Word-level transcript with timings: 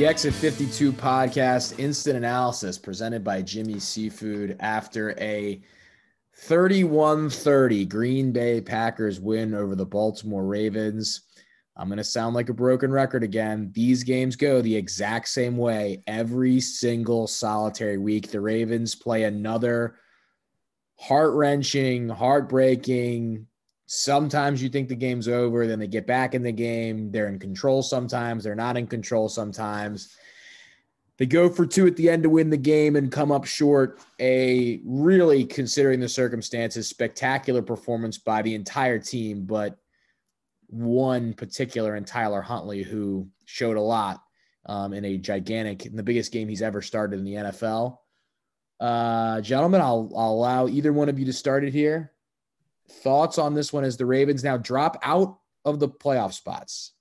The 0.00 0.06
Exit 0.06 0.32
52 0.32 0.94
podcast 0.94 1.78
instant 1.78 2.16
analysis 2.16 2.78
presented 2.78 3.22
by 3.22 3.42
Jimmy 3.42 3.78
Seafood 3.78 4.56
after 4.58 5.14
a 5.20 5.60
31 6.36 7.28
30 7.28 7.84
Green 7.84 8.32
Bay 8.32 8.62
Packers 8.62 9.20
win 9.20 9.52
over 9.52 9.74
the 9.74 9.84
Baltimore 9.84 10.46
Ravens. 10.46 11.28
I'm 11.76 11.88
going 11.88 11.98
to 11.98 12.04
sound 12.04 12.34
like 12.34 12.48
a 12.48 12.54
broken 12.54 12.90
record 12.90 13.22
again. 13.22 13.72
These 13.74 14.02
games 14.02 14.36
go 14.36 14.62
the 14.62 14.74
exact 14.74 15.28
same 15.28 15.58
way 15.58 16.02
every 16.06 16.60
single 16.60 17.26
solitary 17.26 17.98
week. 17.98 18.30
The 18.30 18.40
Ravens 18.40 18.94
play 18.94 19.24
another 19.24 19.96
heart 20.98 21.34
wrenching, 21.34 22.08
heartbreaking. 22.08 23.46
Sometimes 23.92 24.62
you 24.62 24.68
think 24.68 24.88
the 24.88 24.94
game's 24.94 25.26
over, 25.26 25.66
then 25.66 25.80
they 25.80 25.88
get 25.88 26.06
back 26.06 26.36
in 26.36 26.44
the 26.44 26.52
game. 26.52 27.10
They're 27.10 27.26
in 27.26 27.40
control 27.40 27.82
sometimes, 27.82 28.44
they're 28.44 28.54
not 28.54 28.76
in 28.76 28.86
control 28.86 29.28
sometimes. 29.28 30.16
They 31.18 31.26
go 31.26 31.48
for 31.48 31.66
two 31.66 31.88
at 31.88 31.96
the 31.96 32.08
end 32.08 32.22
to 32.22 32.30
win 32.30 32.50
the 32.50 32.56
game 32.56 32.94
and 32.94 33.10
come 33.10 33.32
up 33.32 33.46
short. 33.46 33.98
A 34.20 34.80
really, 34.84 35.44
considering 35.44 35.98
the 35.98 36.08
circumstances, 36.08 36.88
spectacular 36.88 37.62
performance 37.62 38.16
by 38.16 38.42
the 38.42 38.54
entire 38.54 39.00
team, 39.00 39.44
but 39.44 39.76
one 40.68 41.34
particular 41.34 41.96
in 41.96 42.04
Tyler 42.04 42.42
Huntley 42.42 42.84
who 42.84 43.26
showed 43.44 43.76
a 43.76 43.82
lot 43.82 44.22
um, 44.66 44.92
in 44.92 45.04
a 45.04 45.18
gigantic, 45.18 45.84
in 45.86 45.96
the 45.96 46.04
biggest 46.04 46.30
game 46.30 46.48
he's 46.48 46.62
ever 46.62 46.80
started 46.80 47.18
in 47.18 47.24
the 47.24 47.34
NFL. 47.34 47.98
Uh, 48.78 49.40
gentlemen, 49.40 49.80
I'll, 49.80 50.12
I'll 50.16 50.30
allow 50.30 50.68
either 50.68 50.92
one 50.92 51.08
of 51.08 51.18
you 51.18 51.24
to 51.24 51.32
start 51.32 51.64
it 51.64 51.72
here. 51.72 52.12
Thoughts 53.02 53.38
on 53.38 53.54
this 53.54 53.72
one 53.72 53.84
as 53.84 53.96
the 53.96 54.06
Ravens 54.06 54.44
now 54.44 54.56
drop 54.56 54.98
out 55.02 55.38
of 55.64 55.80
the 55.80 55.88
playoff 55.88 56.32
spots. 56.32 56.92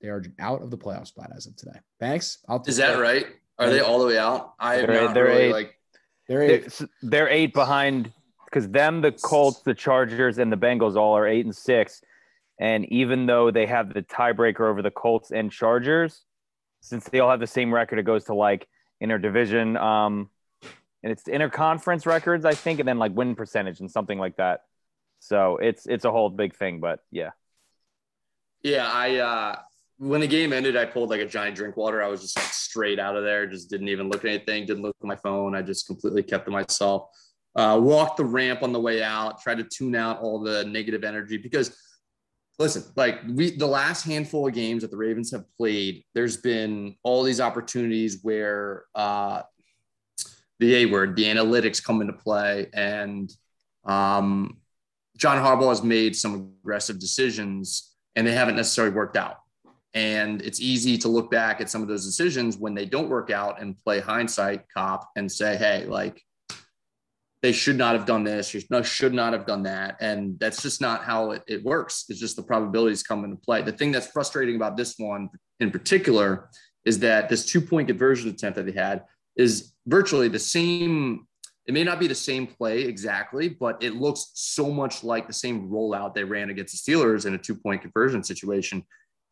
They 0.00 0.08
are 0.08 0.22
out 0.38 0.62
of 0.62 0.70
the 0.70 0.78
playoff 0.78 1.08
spot 1.08 1.30
as 1.36 1.46
of 1.46 1.56
today. 1.56 1.78
Thanks. 2.00 2.38
I'll 2.48 2.62
Is 2.66 2.76
that 2.76 2.98
right? 2.98 3.26
Are 3.58 3.70
they 3.70 3.80
all 3.80 3.98
the 3.98 4.06
way 4.06 4.18
out? 4.18 4.54
I 4.58 4.76
have 4.76 4.86
they're, 4.86 5.04
not 5.04 5.14
they're 5.14 5.24
really 5.24 5.42
eight. 5.44 5.52
like. 5.52 5.74
They're 6.28 6.42
eight. 6.42 6.72
They're, 6.78 6.88
they're 7.02 7.28
eight 7.28 7.52
behind 7.52 8.12
because 8.44 8.68
them, 8.68 9.00
the 9.00 9.12
Colts, 9.12 9.60
the 9.62 9.74
Chargers, 9.74 10.38
and 10.38 10.50
the 10.52 10.56
Bengals 10.56 10.96
all 10.96 11.16
are 11.16 11.26
eight 11.26 11.44
and 11.44 11.54
six. 11.54 12.00
And 12.60 12.84
even 12.86 13.26
though 13.26 13.50
they 13.50 13.66
have 13.66 13.92
the 13.92 14.02
tiebreaker 14.02 14.62
over 14.62 14.82
the 14.82 14.90
Colts 14.90 15.30
and 15.30 15.50
Chargers, 15.50 16.22
since 16.80 17.04
they 17.04 17.20
all 17.20 17.30
have 17.30 17.40
the 17.40 17.46
same 17.46 17.72
record, 17.72 17.98
it 17.98 18.04
goes 18.04 18.24
to 18.24 18.34
like 18.34 18.68
interdivision, 19.02 19.80
um, 19.80 20.30
and 21.02 21.12
it's 21.12 21.24
interconference 21.24 22.06
records, 22.06 22.44
I 22.44 22.54
think, 22.54 22.80
and 22.80 22.88
then 22.88 22.98
like 22.98 23.12
win 23.14 23.34
percentage 23.34 23.80
and 23.80 23.90
something 23.90 24.18
like 24.18 24.36
that. 24.36 24.62
So 25.20 25.56
it's 25.56 25.86
it's 25.86 26.04
a 26.04 26.10
whole 26.10 26.30
big 26.30 26.56
thing, 26.56 26.80
but 26.80 27.00
yeah. 27.10 27.30
Yeah, 28.62 28.90
I 28.90 29.16
uh 29.16 29.56
when 29.98 30.20
the 30.20 30.28
game 30.28 30.52
ended, 30.52 30.76
I 30.76 30.84
pulled 30.84 31.10
like 31.10 31.20
a 31.20 31.26
giant 31.26 31.56
drink 31.56 31.76
water. 31.76 32.02
I 32.02 32.08
was 32.08 32.20
just 32.22 32.36
like 32.36 32.46
straight 32.46 32.98
out 32.98 33.16
of 33.16 33.24
there, 33.24 33.46
just 33.46 33.68
didn't 33.68 33.88
even 33.88 34.08
look 34.08 34.24
at 34.24 34.30
anything, 34.30 34.64
didn't 34.66 34.82
look 34.82 34.96
at 35.00 35.06
my 35.06 35.16
phone. 35.16 35.56
I 35.56 35.62
just 35.62 35.86
completely 35.86 36.22
kept 36.22 36.44
to 36.46 36.50
myself. 36.50 37.08
Uh, 37.56 37.78
walked 37.82 38.18
the 38.18 38.24
ramp 38.24 38.62
on 38.62 38.72
the 38.72 38.80
way 38.80 39.02
out, 39.02 39.40
tried 39.40 39.58
to 39.58 39.64
tune 39.64 39.96
out 39.96 40.20
all 40.20 40.40
the 40.40 40.64
negative 40.64 41.02
energy 41.02 41.36
because 41.36 41.76
listen, 42.58 42.84
like 42.94 43.20
we 43.28 43.56
the 43.56 43.66
last 43.66 44.04
handful 44.04 44.46
of 44.46 44.54
games 44.54 44.82
that 44.82 44.90
the 44.90 44.96
Ravens 44.96 45.32
have 45.32 45.44
played, 45.56 46.04
there's 46.14 46.36
been 46.36 46.94
all 47.02 47.22
these 47.22 47.40
opportunities 47.40 48.20
where 48.22 48.84
uh 48.94 49.42
the 50.60 50.74
A 50.76 50.86
word, 50.86 51.16
the 51.16 51.24
analytics 51.24 51.82
come 51.82 52.00
into 52.00 52.12
play, 52.12 52.68
and 52.74 53.30
um, 53.84 54.57
John 55.18 55.36
Harbaugh 55.36 55.68
has 55.68 55.82
made 55.82 56.16
some 56.16 56.54
aggressive 56.62 56.98
decisions, 56.98 57.94
and 58.16 58.26
they 58.26 58.32
haven't 58.32 58.56
necessarily 58.56 58.94
worked 58.94 59.16
out. 59.16 59.36
And 59.94 60.40
it's 60.42 60.60
easy 60.60 60.96
to 60.98 61.08
look 61.08 61.30
back 61.30 61.60
at 61.60 61.68
some 61.68 61.82
of 61.82 61.88
those 61.88 62.06
decisions 62.06 62.56
when 62.56 62.74
they 62.74 62.86
don't 62.86 63.08
work 63.08 63.30
out 63.30 63.60
and 63.60 63.76
play 63.76 64.00
hindsight 64.00 64.64
cop 64.72 65.08
and 65.16 65.30
say, 65.30 65.56
hey, 65.56 65.86
like 65.86 66.22
they 67.42 67.52
should 67.52 67.76
not 67.76 67.94
have 67.94 68.06
done 68.06 68.24
this, 68.24 68.48
should 68.48 69.14
not 69.14 69.32
have 69.32 69.46
done 69.46 69.62
that. 69.64 69.96
And 70.00 70.38
that's 70.38 70.62
just 70.62 70.80
not 70.80 71.04
how 71.04 71.32
it, 71.32 71.42
it 71.46 71.64
works. 71.64 72.04
It's 72.08 72.20
just 72.20 72.36
the 72.36 72.42
probabilities 72.42 73.02
come 73.02 73.24
into 73.24 73.36
play. 73.36 73.62
The 73.62 73.72
thing 73.72 73.92
that's 73.92 74.08
frustrating 74.08 74.56
about 74.56 74.76
this 74.76 74.94
one 74.98 75.30
in 75.60 75.70
particular 75.70 76.48
is 76.84 76.98
that 77.00 77.28
this 77.28 77.44
two 77.44 77.60
point 77.60 77.88
conversion 77.88 78.30
attempt 78.30 78.56
that 78.56 78.66
they 78.66 78.72
had 78.72 79.04
is 79.36 79.72
virtually 79.86 80.28
the 80.28 80.38
same. 80.38 81.27
It 81.68 81.74
may 81.74 81.84
not 81.84 82.00
be 82.00 82.06
the 82.06 82.14
same 82.14 82.46
play 82.46 82.80
exactly, 82.80 83.50
but 83.50 83.82
it 83.82 83.94
looks 83.94 84.30
so 84.32 84.70
much 84.70 85.04
like 85.04 85.26
the 85.26 85.34
same 85.34 85.68
rollout 85.68 86.14
they 86.14 86.24
ran 86.24 86.48
against 86.48 86.86
the 86.86 86.92
Steelers 86.92 87.26
in 87.26 87.34
a 87.34 87.38
two 87.38 87.54
point 87.54 87.82
conversion 87.82 88.24
situation. 88.24 88.82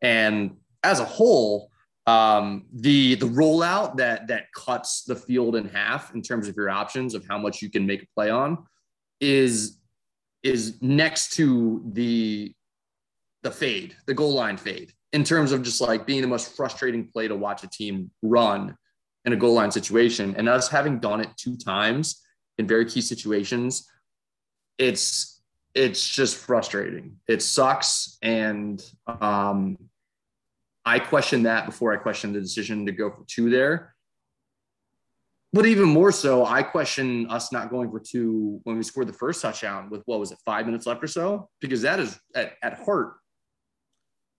And 0.03 0.57
as 0.83 0.99
a 0.99 1.05
whole, 1.05 1.71
um, 2.05 2.67
the 2.71 3.15
the 3.15 3.25
rollout 3.25 3.97
that 3.97 4.27
that 4.27 4.53
cuts 4.53 5.03
the 5.03 5.15
field 5.15 5.55
in 5.55 5.67
half 5.67 6.13
in 6.13 6.21
terms 6.21 6.47
of 6.47 6.55
your 6.55 6.69
options 6.69 7.15
of 7.15 7.25
how 7.27 7.39
much 7.39 7.63
you 7.63 7.71
can 7.71 7.87
make 7.87 8.03
a 8.03 8.07
play 8.15 8.29
on 8.29 8.65
is 9.19 9.79
is 10.43 10.77
next 10.79 11.33
to 11.33 11.83
the 11.93 12.53
the 13.41 13.49
fade, 13.49 13.95
the 14.05 14.13
goal 14.13 14.33
line 14.33 14.57
fade, 14.57 14.93
in 15.11 15.23
terms 15.23 15.51
of 15.51 15.63
just 15.63 15.81
like 15.81 16.05
being 16.05 16.21
the 16.21 16.27
most 16.27 16.55
frustrating 16.55 17.07
play 17.07 17.27
to 17.27 17.35
watch 17.35 17.63
a 17.63 17.69
team 17.69 18.11
run 18.21 18.77
in 19.25 19.33
a 19.33 19.35
goal 19.35 19.55
line 19.55 19.71
situation. 19.71 20.35
And 20.37 20.47
us 20.47 20.69
having 20.69 20.99
done 20.99 21.19
it 21.19 21.29
two 21.35 21.57
times 21.57 22.21
in 22.57 22.67
very 22.67 22.85
key 22.85 23.01
situations, 23.01 23.89
it's 24.77 25.41
it's 25.73 26.07
just 26.07 26.37
frustrating. 26.37 27.17
It 27.27 27.41
sucks. 27.41 28.17
And 28.23 28.83
um, 29.07 29.77
I 30.85 30.97
question 30.97 31.43
that 31.43 31.67
before 31.67 31.93
I 31.93 31.97
question 31.97 32.33
the 32.33 32.41
decision 32.41 32.85
to 32.87 32.91
go 32.91 33.11
for 33.11 33.23
two 33.27 33.49
there. 33.49 33.93
But 35.53 35.65
even 35.65 35.85
more 35.85 36.11
so, 36.11 36.45
I 36.45 36.63
question 36.63 37.29
us 37.29 37.51
not 37.51 37.69
going 37.69 37.89
for 37.91 37.99
two 37.99 38.59
when 38.63 38.75
we 38.75 38.83
scored 38.83 39.07
the 39.07 39.13
first 39.13 39.41
touchdown 39.41 39.89
with 39.89 40.01
what 40.05 40.19
was 40.19 40.31
it, 40.31 40.39
five 40.45 40.65
minutes 40.65 40.85
left 40.87 41.03
or 41.03 41.07
so? 41.07 41.49
Because 41.61 41.83
that 41.83 41.99
is 41.99 42.19
at, 42.35 42.53
at 42.63 42.79
heart 42.79 43.13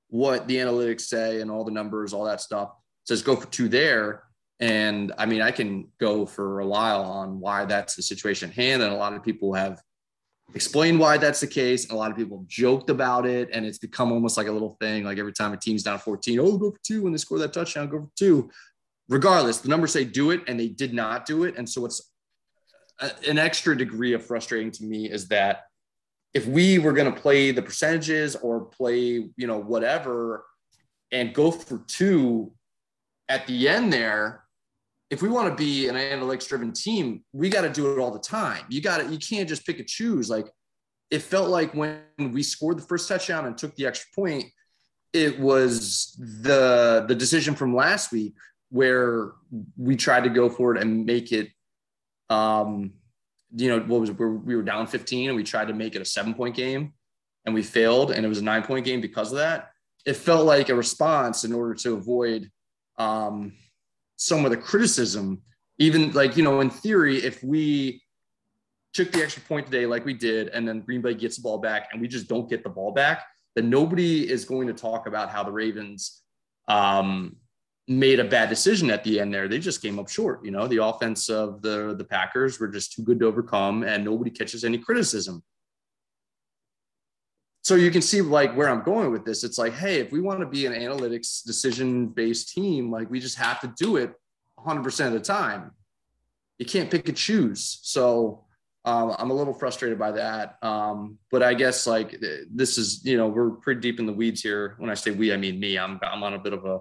what 0.08 0.48
the 0.48 0.56
analytics 0.56 1.02
say 1.02 1.40
and 1.40 1.50
all 1.50 1.64
the 1.64 1.70
numbers, 1.70 2.12
all 2.12 2.24
that 2.24 2.40
stuff 2.40 2.72
says 3.04 3.22
go 3.22 3.36
for 3.36 3.46
two 3.46 3.68
there. 3.68 4.24
And 4.60 5.12
I 5.18 5.26
mean, 5.26 5.40
I 5.40 5.50
can 5.50 5.88
go 6.00 6.26
for 6.26 6.60
a 6.60 6.66
while 6.66 7.02
on 7.02 7.38
why 7.38 7.64
that's 7.64 7.94
the 7.94 8.02
situation 8.02 8.50
at 8.50 8.56
hand. 8.56 8.82
And 8.82 8.92
a 8.92 8.96
lot 8.96 9.12
of 9.12 9.22
people 9.22 9.54
have 9.54 9.80
explained 10.54 10.98
why 10.98 11.16
that's 11.18 11.40
the 11.40 11.46
case. 11.46 11.90
A 11.90 11.94
lot 11.94 12.10
of 12.10 12.16
people 12.16 12.44
joked 12.48 12.90
about 12.90 13.24
it. 13.24 13.50
And 13.52 13.64
it's 13.64 13.78
become 13.78 14.10
almost 14.10 14.36
like 14.36 14.48
a 14.48 14.52
little 14.52 14.76
thing. 14.80 15.04
Like 15.04 15.18
every 15.18 15.32
time 15.32 15.52
a 15.52 15.56
team's 15.56 15.84
down 15.84 15.98
14, 15.98 16.40
oh, 16.40 16.58
go 16.58 16.70
for 16.72 16.80
two. 16.84 17.02
When 17.02 17.12
they 17.12 17.18
score 17.18 17.38
that 17.38 17.52
touchdown, 17.52 17.88
go 17.88 18.00
for 18.00 18.10
two. 18.16 18.50
Regardless, 19.08 19.58
the 19.58 19.68
numbers 19.68 19.92
say 19.92 20.04
do 20.04 20.32
it, 20.32 20.42
and 20.48 20.60
they 20.60 20.68
did 20.68 20.92
not 20.92 21.24
do 21.24 21.44
it. 21.44 21.56
And 21.56 21.68
so 21.68 21.86
it's 21.86 22.12
an 23.26 23.38
extra 23.38 23.76
degree 23.76 24.12
of 24.12 24.26
frustrating 24.26 24.70
to 24.72 24.84
me 24.84 25.10
is 25.10 25.28
that 25.28 25.62
if 26.34 26.46
we 26.46 26.78
were 26.78 26.92
going 26.92 27.12
to 27.12 27.20
play 27.20 27.52
the 27.52 27.62
percentages 27.62 28.36
or 28.36 28.66
play, 28.66 29.30
you 29.36 29.46
know, 29.46 29.58
whatever, 29.58 30.44
and 31.10 31.32
go 31.32 31.50
for 31.50 31.78
two 31.86 32.52
at 33.28 33.46
the 33.46 33.68
end 33.68 33.92
there, 33.92 34.44
if 35.10 35.22
we 35.22 35.28
want 35.28 35.48
to 35.48 35.54
be 35.54 35.88
an 35.88 35.94
analytics 35.94 36.48
driven 36.48 36.72
team, 36.72 37.24
we 37.32 37.48
got 37.48 37.62
to 37.62 37.70
do 37.70 37.92
it 37.92 37.98
all 37.98 38.10
the 38.10 38.18
time. 38.18 38.64
You 38.68 38.82
got 38.82 38.98
to, 38.98 39.06
you 39.06 39.18
can't 39.18 39.48
just 39.48 39.64
pick 39.66 39.78
and 39.78 39.88
choose. 39.88 40.28
Like 40.28 40.46
it 41.10 41.22
felt 41.22 41.48
like 41.48 41.72
when 41.74 42.00
we 42.18 42.42
scored 42.42 42.78
the 42.78 42.82
first 42.82 43.08
touchdown 43.08 43.46
and 43.46 43.56
took 43.56 43.74
the 43.76 43.86
extra 43.86 44.08
point, 44.14 44.44
it 45.12 45.38
was 45.40 46.14
the 46.18 47.04
the 47.08 47.14
decision 47.14 47.54
from 47.54 47.74
last 47.74 48.12
week 48.12 48.34
where 48.70 49.32
we 49.76 49.96
tried 49.96 50.24
to 50.24 50.30
go 50.30 50.50
for 50.50 50.76
it 50.76 50.82
and 50.82 51.06
make 51.06 51.32
it 51.32 51.48
um 52.28 52.92
you 53.56 53.70
know 53.70 53.80
what 53.80 54.00
was 54.00 54.10
it, 54.10 54.18
we 54.18 54.54
were 54.54 54.62
down 54.62 54.86
15 54.86 55.30
and 55.30 55.36
we 55.36 55.42
tried 55.42 55.68
to 55.68 55.74
make 55.74 55.94
it 55.94 56.02
a 56.02 56.04
seven 56.04 56.34
point 56.34 56.54
game 56.54 56.92
and 57.46 57.54
we 57.54 57.62
failed 57.62 58.10
and 58.10 58.24
it 58.24 58.28
was 58.28 58.38
a 58.38 58.44
nine 58.44 58.62
point 58.62 58.84
game 58.84 59.00
because 59.00 59.32
of 59.32 59.38
that 59.38 59.70
it 60.04 60.14
felt 60.14 60.44
like 60.44 60.68
a 60.68 60.74
response 60.74 61.44
in 61.44 61.54
order 61.54 61.74
to 61.74 61.94
avoid 61.94 62.50
um 62.98 63.52
some 64.18 64.44
of 64.44 64.50
the 64.50 64.56
criticism, 64.56 65.40
even 65.78 66.12
like, 66.12 66.36
you 66.36 66.42
know, 66.42 66.60
in 66.60 66.68
theory, 66.68 67.18
if 67.18 67.42
we 67.42 68.02
took 68.92 69.12
the 69.12 69.22
extra 69.22 69.42
point 69.42 69.64
today, 69.64 69.86
like 69.86 70.04
we 70.04 70.12
did, 70.12 70.48
and 70.48 70.66
then 70.66 70.80
Green 70.80 71.00
Bay 71.00 71.14
gets 71.14 71.36
the 71.36 71.42
ball 71.42 71.58
back 71.58 71.88
and 71.92 72.00
we 72.00 72.08
just 72.08 72.28
don't 72.28 72.50
get 72.50 72.62
the 72.62 72.68
ball 72.68 72.92
back, 72.92 73.24
then 73.54 73.70
nobody 73.70 74.28
is 74.28 74.44
going 74.44 74.66
to 74.66 74.74
talk 74.74 75.06
about 75.06 75.30
how 75.30 75.42
the 75.44 75.52
Ravens 75.52 76.22
um, 76.66 77.36
made 77.86 78.18
a 78.18 78.24
bad 78.24 78.48
decision 78.48 78.90
at 78.90 79.04
the 79.04 79.20
end 79.20 79.32
there. 79.32 79.46
They 79.46 79.60
just 79.60 79.80
came 79.80 79.98
up 79.98 80.08
short. 80.08 80.44
You 80.44 80.50
know, 80.50 80.66
the 80.66 80.82
offense 80.82 81.30
of 81.30 81.62
the, 81.62 81.94
the 81.96 82.04
Packers 82.04 82.58
were 82.58 82.68
just 82.68 82.92
too 82.92 83.02
good 83.02 83.20
to 83.20 83.26
overcome 83.26 83.84
and 83.84 84.04
nobody 84.04 84.30
catches 84.30 84.64
any 84.64 84.78
criticism 84.78 85.42
so 87.68 87.74
you 87.74 87.90
can 87.90 88.00
see 88.00 88.22
like 88.22 88.56
where 88.56 88.70
I'm 88.70 88.82
going 88.82 89.12
with 89.12 89.26
this. 89.26 89.44
It's 89.44 89.58
like, 89.58 89.74
hey, 89.74 90.00
if 90.00 90.10
we 90.10 90.22
want 90.22 90.40
to 90.40 90.46
be 90.46 90.64
an 90.64 90.72
analytics 90.72 91.44
decision 91.44 92.06
based 92.06 92.54
team, 92.54 92.90
like 92.90 93.10
we 93.10 93.20
just 93.20 93.36
have 93.36 93.60
to 93.60 93.66
do 93.76 93.96
it 93.96 94.14
100% 94.58 95.06
of 95.06 95.12
the 95.12 95.20
time. 95.20 95.72
You 96.58 96.64
can't 96.64 96.90
pick 96.90 97.08
and 97.08 97.16
choose. 97.16 97.80
So 97.82 98.46
um, 98.86 99.14
I'm 99.18 99.28
a 99.28 99.34
little 99.34 99.52
frustrated 99.52 99.98
by 99.98 100.12
that. 100.12 100.56
Um, 100.62 101.18
but 101.30 101.42
I 101.42 101.52
guess 101.52 101.86
like 101.86 102.18
this 102.50 102.78
is, 102.78 103.04
you 103.04 103.18
know, 103.18 103.28
we're 103.28 103.50
pretty 103.50 103.82
deep 103.82 104.00
in 104.00 104.06
the 104.06 104.14
weeds 104.14 104.40
here. 104.40 104.74
When 104.78 104.88
I 104.88 104.94
say 104.94 105.10
we, 105.10 105.30
I 105.30 105.36
mean 105.36 105.60
me. 105.60 105.78
I'm 105.78 106.00
I'm 106.02 106.22
on 106.22 106.32
a 106.32 106.38
bit 106.38 106.54
of 106.54 106.64
a 106.64 106.80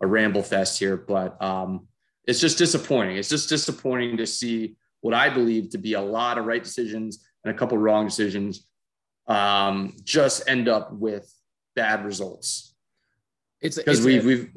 a 0.00 0.06
ramble 0.06 0.44
fest 0.44 0.78
here, 0.78 0.96
but 0.96 1.42
um, 1.42 1.88
it's 2.24 2.38
just 2.38 2.56
disappointing. 2.56 3.16
It's 3.16 3.28
just 3.28 3.48
disappointing 3.48 4.16
to 4.18 4.28
see 4.28 4.76
what 5.00 5.12
I 5.12 5.28
believe 5.28 5.70
to 5.70 5.78
be 5.78 5.94
a 5.94 6.00
lot 6.00 6.38
of 6.38 6.44
right 6.44 6.62
decisions 6.62 7.26
and 7.42 7.52
a 7.52 7.58
couple 7.58 7.76
wrong 7.78 8.06
decisions 8.06 8.68
um, 9.30 9.94
just 10.04 10.48
end 10.48 10.68
up 10.68 10.92
with 10.92 11.32
bad 11.76 12.04
results. 12.04 12.74
It's 13.62 13.76
because 13.76 14.04
we've, 14.04 14.24
we've 14.24 14.50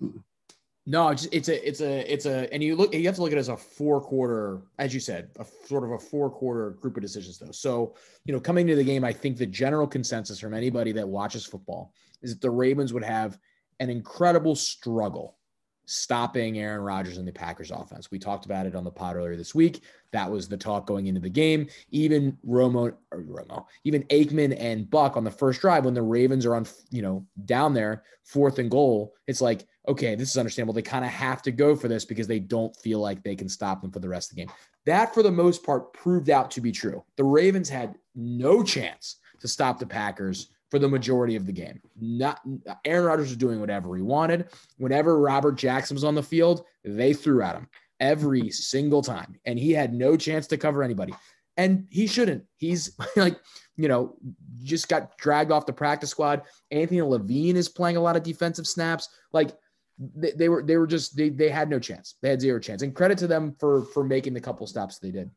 no, 0.86 1.10
it's, 1.10 1.26
it's 1.26 1.48
a 1.48 1.68
it's 1.68 1.82
a 1.82 2.12
it's 2.12 2.26
a 2.26 2.52
and 2.54 2.62
you 2.62 2.76
look 2.76 2.94
you 2.94 3.06
have 3.06 3.16
to 3.16 3.22
look 3.22 3.32
at 3.32 3.38
it 3.38 3.40
as 3.40 3.50
a 3.50 3.56
four 3.56 4.02
quarter, 4.02 4.64
as 4.80 4.94
you 4.94 5.00
said, 5.00 5.30
a 5.40 5.46
sort 5.68 5.84
of 5.84 5.92
a 5.92 6.00
four 6.00 6.30
quarter 6.30 6.72
group 6.72 6.98
of 6.98 7.04
decisions 7.04 7.38
though. 7.38 7.52
So 7.52 7.96
you 8.26 8.34
know, 8.34 8.40
coming 8.40 8.68
to 8.68 8.76
the 8.76 8.84
game, 8.84 9.04
I 9.04 9.14
think 9.14 9.38
the 9.38 9.46
general 9.46 9.88
consensus 9.88 10.40
from 10.40 10.54
anybody 10.54 10.92
that 10.94 11.08
watches 11.08 11.46
football 11.46 11.94
is 12.22 12.32
that 12.32 12.42
the 12.42 12.50
Ravens 12.50 12.92
would 12.94 13.04
have 13.04 13.38
an 13.80 13.90
incredible 13.90 14.56
struggle 14.56 15.38
stopping 15.86 16.60
Aaron 16.60 16.82
Rodgers 16.82 17.18
and 17.18 17.28
the 17.28 17.32
Packers 17.32 17.72
offense. 17.72 18.10
We 18.10 18.20
talked 18.20 18.46
about 18.46 18.66
it 18.66 18.76
on 18.76 18.84
the 18.84 18.92
pod 18.92 19.16
earlier 19.16 19.36
this 19.36 19.54
week. 19.54 19.84
That 20.12 20.30
was 20.30 20.48
the 20.48 20.58
talk 20.58 20.86
going 20.86 21.08
into 21.08 21.20
the 21.20 21.30
game. 21.30 21.68
Even 21.92 22.38
Romo, 22.48 22.94
Romo, 23.14 23.66
even 23.84 24.04
Aikman 24.04 24.56
and 24.60 24.90
Buck 24.90 25.18
on 25.18 25.24
the 25.24 25.32
first 25.32 25.62
drive 25.62 25.86
when 25.86 25.94
the 25.94 26.02
Ravens 26.02 26.46
are 26.46 26.56
on, 26.56 26.66
you 26.90 27.02
know, 27.02 27.26
down 27.46 27.74
there, 27.74 28.04
fourth 28.24 28.60
and 28.60 28.72
goal. 28.72 29.14
It's 29.28 29.42
like, 29.42 29.66
okay, 29.88 30.16
this 30.16 30.30
is 30.30 30.38
understandable. 30.38 30.74
They 30.74 30.82
kind 30.82 31.04
of 31.04 31.12
have 31.12 31.42
to 31.44 31.52
go 31.52 31.76
for 31.76 31.88
this 31.88 32.06
because 32.06 32.28
they 32.28 32.40
don't 32.40 32.76
feel 32.78 33.00
like 33.00 33.24
they 33.24 33.36
can 33.36 33.50
stop 33.50 33.82
them 33.82 33.92
for 33.92 34.00
the 34.00 34.10
rest 34.10 34.32
of 34.32 34.36
the 34.36 34.44
game. 34.44 34.52
That, 34.86 35.14
for 35.14 35.24
the 35.24 35.32
most 35.32 35.64
part, 35.64 35.94
proved 35.94 36.30
out 36.30 36.52
to 36.52 36.62
be 36.62 36.72
true. 36.72 37.04
The 37.18 37.24
Ravens 37.24 37.70
had 37.70 37.96
no 38.16 38.64
chance 38.64 39.18
to 39.40 39.48
stop 39.48 39.80
the 39.80 39.86
Packers 39.86 40.50
for 40.74 40.80
the 40.80 40.90
majority 40.90 41.36
of 41.36 41.46
the 41.46 41.52
game. 41.52 41.80
Not 42.02 42.42
Aaron 42.84 43.06
Rodgers 43.06 43.28
was 43.28 43.38
doing 43.38 43.60
whatever 43.60 43.96
he 43.96 44.02
wanted. 44.02 44.48
Whenever 44.78 45.20
Robert 45.20 45.52
Jackson 45.52 45.94
was 45.94 46.04
on 46.04 46.16
the 46.16 46.24
field, 46.24 46.66
they 46.84 47.14
threw 47.14 47.44
at 47.44 47.54
him 47.54 47.70
every 48.00 48.50
single 48.50 49.04
time, 49.04 49.36
and 49.46 49.60
he 49.60 49.72
had 49.72 49.94
no 49.94 50.18
chance 50.18 50.48
to 50.48 50.58
cover 50.58 50.82
anybody. 50.82 51.14
And 51.58 51.86
he 51.92 52.08
shouldn't. 52.08 52.46
He's 52.58 52.98
like, 53.16 53.40
you 53.76 53.88
know, 53.88 54.16
just 54.64 54.90
got 54.90 55.16
dragged 55.20 55.52
off 55.52 55.68
the 55.68 55.74
practice 55.74 56.10
squad. 56.10 56.42
Anthony 56.72 57.04
Levine 57.04 57.56
is 57.56 57.70
playing 57.70 57.98
a 57.98 58.02
lot 58.02 58.16
of 58.16 58.24
defensive 58.24 58.66
snaps. 58.66 59.10
Like 59.32 59.52
they, 60.00 60.32
they 60.32 60.50
were, 60.50 60.64
they 60.64 60.78
were 60.78 60.88
just 60.88 61.16
they 61.16 61.30
they 61.30 61.50
had 61.50 61.70
no 61.70 61.78
chance. 61.78 62.16
They 62.24 62.32
had 62.32 62.42
zero 62.42 62.60
chance. 62.60 62.82
And 62.82 62.96
credit 62.96 63.20
to 63.20 63.28
them 63.28 63.56
for 63.60 63.84
for 63.94 64.04
making 64.04 64.34
the 64.34 64.42
couple 64.42 64.66
stops 64.66 64.98
they 64.98 65.12
did. 65.12 65.30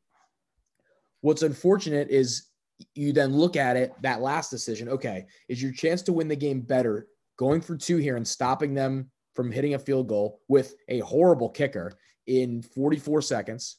What's 1.20 1.42
unfortunate 1.42 2.08
is 2.08 2.46
you 2.94 3.12
then 3.12 3.34
look 3.34 3.56
at 3.56 3.76
it, 3.76 3.94
that 4.02 4.20
last 4.20 4.50
decision, 4.50 4.88
okay, 4.88 5.26
is 5.48 5.62
your 5.62 5.72
chance 5.72 6.02
to 6.02 6.12
win 6.12 6.28
the 6.28 6.36
game 6.36 6.60
better 6.60 7.08
going 7.36 7.60
for 7.60 7.76
two 7.76 7.96
here 7.96 8.16
and 8.16 8.26
stopping 8.26 8.74
them 8.74 9.10
from 9.34 9.52
hitting 9.52 9.74
a 9.74 9.78
field 9.78 10.08
goal 10.08 10.40
with 10.48 10.74
a 10.88 11.00
horrible 11.00 11.48
kicker 11.48 11.92
in 12.26 12.62
44 12.62 13.22
seconds? 13.22 13.76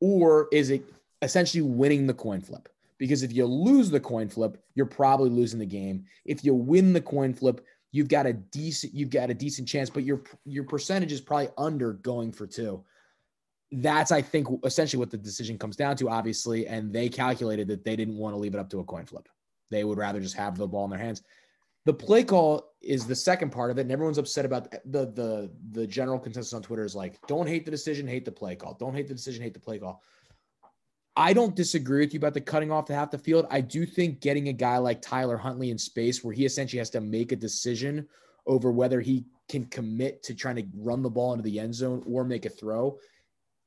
Or 0.00 0.48
is 0.52 0.70
it 0.70 0.84
essentially 1.22 1.62
winning 1.62 2.06
the 2.06 2.14
coin 2.14 2.40
flip? 2.40 2.68
Because 2.98 3.22
if 3.22 3.32
you 3.32 3.46
lose 3.46 3.90
the 3.90 4.00
coin 4.00 4.28
flip, 4.28 4.62
you're 4.74 4.86
probably 4.86 5.30
losing 5.30 5.58
the 5.58 5.66
game. 5.66 6.04
If 6.24 6.44
you 6.44 6.54
win 6.54 6.92
the 6.92 7.00
coin 7.00 7.34
flip, 7.34 7.64
you've 7.90 8.08
got 8.08 8.26
a 8.26 8.32
decent 8.32 8.94
you've 8.94 9.10
got 9.10 9.30
a 9.30 9.34
decent 9.34 9.68
chance, 9.68 9.90
but 9.90 10.04
your 10.04 10.22
your 10.44 10.64
percentage 10.64 11.12
is 11.12 11.20
probably 11.20 11.48
under 11.58 11.94
going 11.94 12.32
for 12.32 12.46
two 12.46 12.84
that's 13.82 14.12
I 14.12 14.22
think 14.22 14.48
essentially 14.64 14.98
what 14.98 15.10
the 15.10 15.16
decision 15.16 15.58
comes 15.58 15.76
down 15.76 15.96
to, 15.96 16.08
obviously. 16.08 16.66
And 16.66 16.92
they 16.92 17.08
calculated 17.08 17.68
that 17.68 17.84
they 17.84 17.96
didn't 17.96 18.16
want 18.16 18.34
to 18.34 18.38
leave 18.38 18.54
it 18.54 18.60
up 18.60 18.70
to 18.70 18.80
a 18.80 18.84
coin 18.84 19.06
flip. 19.06 19.28
They 19.70 19.84
would 19.84 19.98
rather 19.98 20.20
just 20.20 20.36
have 20.36 20.56
the 20.56 20.66
ball 20.66 20.84
in 20.84 20.90
their 20.90 20.98
hands. 20.98 21.22
The 21.86 21.92
play 21.92 22.24
call 22.24 22.72
is 22.80 23.06
the 23.06 23.14
second 23.14 23.50
part 23.50 23.70
of 23.70 23.78
it, 23.78 23.82
and 23.82 23.92
everyone's 23.92 24.18
upset 24.18 24.46
about 24.46 24.70
the 24.70 25.06
the 25.06 25.50
the 25.72 25.86
general 25.86 26.18
consensus 26.18 26.52
on 26.54 26.62
Twitter 26.62 26.84
is 26.84 26.94
like, 26.94 27.18
don't 27.26 27.46
hate 27.46 27.64
the 27.64 27.70
decision, 27.70 28.06
hate 28.06 28.24
the 28.24 28.32
play 28.32 28.56
call. 28.56 28.74
Don't 28.74 28.94
hate 28.94 29.08
the 29.08 29.14
decision, 29.14 29.42
hate 29.42 29.54
the 29.54 29.60
play 29.60 29.78
call. 29.78 30.02
I 31.16 31.32
don't 31.32 31.54
disagree 31.54 32.00
with 32.00 32.12
you 32.12 32.18
about 32.18 32.34
the 32.34 32.40
cutting 32.40 32.72
off 32.72 32.86
the 32.86 32.94
half 32.94 33.10
the 33.10 33.18
field. 33.18 33.46
I 33.50 33.60
do 33.60 33.86
think 33.86 34.20
getting 34.20 34.48
a 34.48 34.52
guy 34.52 34.78
like 34.78 35.00
Tyler 35.00 35.36
Huntley 35.36 35.70
in 35.70 35.78
space 35.78 36.24
where 36.24 36.34
he 36.34 36.44
essentially 36.44 36.78
has 36.78 36.90
to 36.90 37.00
make 37.00 37.30
a 37.30 37.36
decision 37.36 38.08
over 38.46 38.72
whether 38.72 39.00
he 39.00 39.24
can 39.48 39.64
commit 39.66 40.22
to 40.24 40.34
trying 40.34 40.56
to 40.56 40.64
run 40.76 41.02
the 41.02 41.10
ball 41.10 41.32
into 41.32 41.44
the 41.44 41.60
end 41.60 41.74
zone 41.74 42.02
or 42.06 42.24
make 42.24 42.46
a 42.46 42.50
throw 42.50 42.98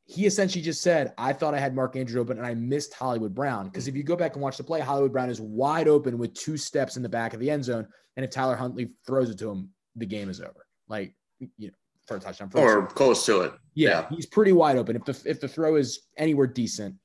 he 0.07 0.25
essentially 0.25 0.61
just 0.61 0.81
said, 0.81 1.13
I 1.17 1.33
thought 1.33 1.53
I 1.53 1.59
had 1.59 1.75
Mark 1.75 1.97
Andrews 1.97 2.15
open 2.15 2.37
and 2.37 2.47
I 2.47 2.53
missed 2.53 2.93
Hollywood 2.93 3.35
Brown. 3.35 3.65
Because 3.65 3.89
if 3.89 3.95
you 3.95 4.03
go 4.03 4.15
back 4.15 4.33
and 4.33 4.41
watch 4.41 4.55
the 4.55 4.63
play, 4.63 4.79
Hollywood 4.79 5.11
Brown 5.11 5.29
is 5.29 5.41
wide 5.41 5.89
open 5.89 6.17
with 6.17 6.33
two 6.33 6.55
steps 6.55 6.95
in 6.95 7.03
the 7.03 7.09
back 7.09 7.33
of 7.33 7.41
the 7.41 7.51
end 7.51 7.65
zone. 7.65 7.85
And 8.15 8.23
if 8.23 8.31
Tyler 8.31 8.55
Huntley 8.55 8.93
throws 9.05 9.29
it 9.29 9.37
to 9.39 9.49
him, 9.51 9.69
the 9.97 10.05
game 10.05 10.29
is 10.29 10.39
over. 10.39 10.65
Like, 10.87 11.13
you 11.39 11.67
know, 11.67 11.73
for 12.07 12.15
a 12.15 12.19
touchdown. 12.21 12.49
For 12.49 12.83
or 12.83 12.87
close 12.87 13.25
to 13.25 13.41
it. 13.41 13.53
Yeah, 13.75 13.89
yeah, 13.89 14.15
he's 14.15 14.25
pretty 14.25 14.53
wide 14.53 14.77
open. 14.77 14.95
If 14.95 15.03
the 15.03 15.29
if 15.29 15.41
the 15.41 15.47
throw 15.47 15.75
is 15.75 16.07
anywhere 16.17 16.47
decent, 16.47 16.95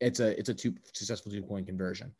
it's 0.00 0.20
a 0.20 0.38
it's 0.38 0.48
a 0.48 0.54
two 0.54 0.74
successful 0.94 1.30
two 1.30 1.42
point 1.42 1.66
conversion. 1.66 2.14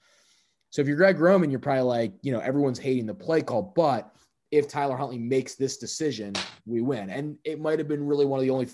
So 0.68 0.82
if 0.82 0.88
you're 0.88 0.98
Greg 0.98 1.18
Roman, 1.18 1.50
you're 1.50 1.60
probably 1.60 1.82
like, 1.82 2.12
you 2.20 2.32
know, 2.32 2.40
everyone's 2.40 2.78
hating 2.78 3.06
the 3.06 3.14
play 3.14 3.40
call, 3.40 3.72
but 3.74 4.14
if 4.50 4.68
Tyler 4.68 4.96
Huntley 4.96 5.18
makes 5.18 5.54
this 5.54 5.78
decision, 5.78 6.34
we 6.66 6.82
win. 6.82 7.08
And 7.08 7.38
it 7.44 7.58
might 7.58 7.78
have 7.78 7.88
been 7.88 8.06
really 8.06 8.26
one 8.26 8.38
of 8.38 8.42
the 8.42 8.50
only 8.50 8.66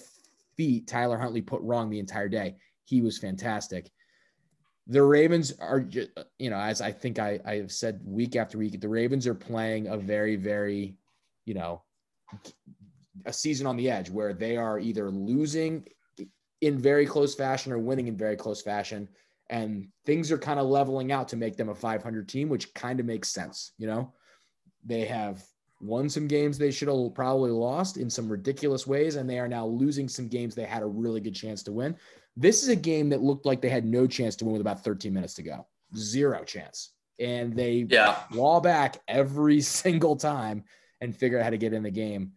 feet 0.57 0.87
Tyler 0.87 1.19
Huntley 1.19 1.43
put 1.43 1.63
wrong 1.63 1.91
the 1.91 1.99
entire 1.99 2.29
day. 2.29 2.57
He 2.85 3.01
was 3.01 3.19
fantastic. 3.19 3.91
The 4.89 5.03
Ravens 5.03 5.53
are, 5.61 5.81
just, 5.81 6.11
you 6.39 6.51
know, 6.51 6.59
as 6.59 6.81
I 6.81 6.91
think 6.91 7.19
I, 7.19 7.39
I 7.45 7.57
have 7.57 7.73
said 7.73 8.01
week 8.05 8.37
after 8.37 8.59
week, 8.59 8.81
the 8.81 8.89
Ravens 8.89 9.27
are 9.27 9.35
playing 9.35 9.87
a 9.87 9.97
very, 9.97 10.37
very, 10.37 10.97
you 11.45 11.55
know, 11.55 11.83
a 13.25 13.33
season 13.33 13.67
on 13.67 13.77
the 13.77 13.91
edge 13.91 14.11
where 14.11 14.33
they 14.33 14.57
are 14.57 14.79
either 14.79 15.11
losing 15.11 15.87
in 16.61 16.79
very 16.79 17.07
close 17.07 17.35
fashion 17.35 17.73
or 17.73 17.79
winning 17.79 18.09
in 18.09 18.17
very 18.17 18.37
close 18.37 18.63
fashion. 18.63 19.09
And 19.51 19.89
things 20.07 20.33
are 20.33 20.39
kind 20.39 20.59
of 20.59 20.67
leveling 20.67 21.13
out 21.13 21.29
to 21.29 21.37
make 21.37 21.57
them 21.57 21.69
a 21.69 21.75
500 21.75 22.29
team, 22.29 22.49
which 22.49 22.73
kind 22.75 23.01
of 23.01 23.07
makes 23.07 23.29
sense. 23.29 23.73
You 23.79 23.87
know, 23.87 24.13
they 24.85 25.05
have 25.05 25.45
won 25.83 26.09
some 26.09 26.29
games 26.29 26.57
they 26.57 26.71
should 26.71 26.89
have 26.89 27.15
probably 27.15 27.51
lost 27.51 27.97
in 27.97 28.09
some 28.09 28.29
ridiculous 28.29 28.87
ways, 28.87 29.17
and 29.17 29.29
they 29.29 29.39
are 29.39 29.49
now 29.49 29.67
losing 29.67 30.09
some 30.09 30.29
games 30.29 30.55
they 30.55 30.65
had 30.65 30.83
a 30.83 30.87
really 30.87 31.21
good 31.21 31.35
chance 31.35 31.63
to 31.65 31.73
win. 31.73 31.97
This 32.37 32.63
is 32.63 32.69
a 32.69 32.77
game 32.77 33.09
that 33.11 33.23
looked 33.23 33.45
like 33.45 33.61
they 33.61 33.69
had 33.69 33.85
no 33.85 34.07
chance 34.07 34.37
to 34.37 34.45
win 34.45 34.53
with 34.53 34.61
about 34.61 34.85
13 34.85 35.13
minutes 35.13 35.35
to 35.35 35.43
go. 35.43 35.67
Zero 35.97 36.45
chance. 36.45 36.93
And 37.19 37.55
they 37.55 37.87
yeah. 37.89 38.21
wall 38.33 38.61
back 38.61 38.99
every 39.09 39.61
single 39.61 40.17
time 40.17 40.65
and 41.01 41.17
figure 41.17 41.39
out 41.39 41.45
how 41.45 41.51
to 41.51 41.59
get 41.59 41.75
in 41.75 41.83
the 41.83 41.91
game. 41.91 42.33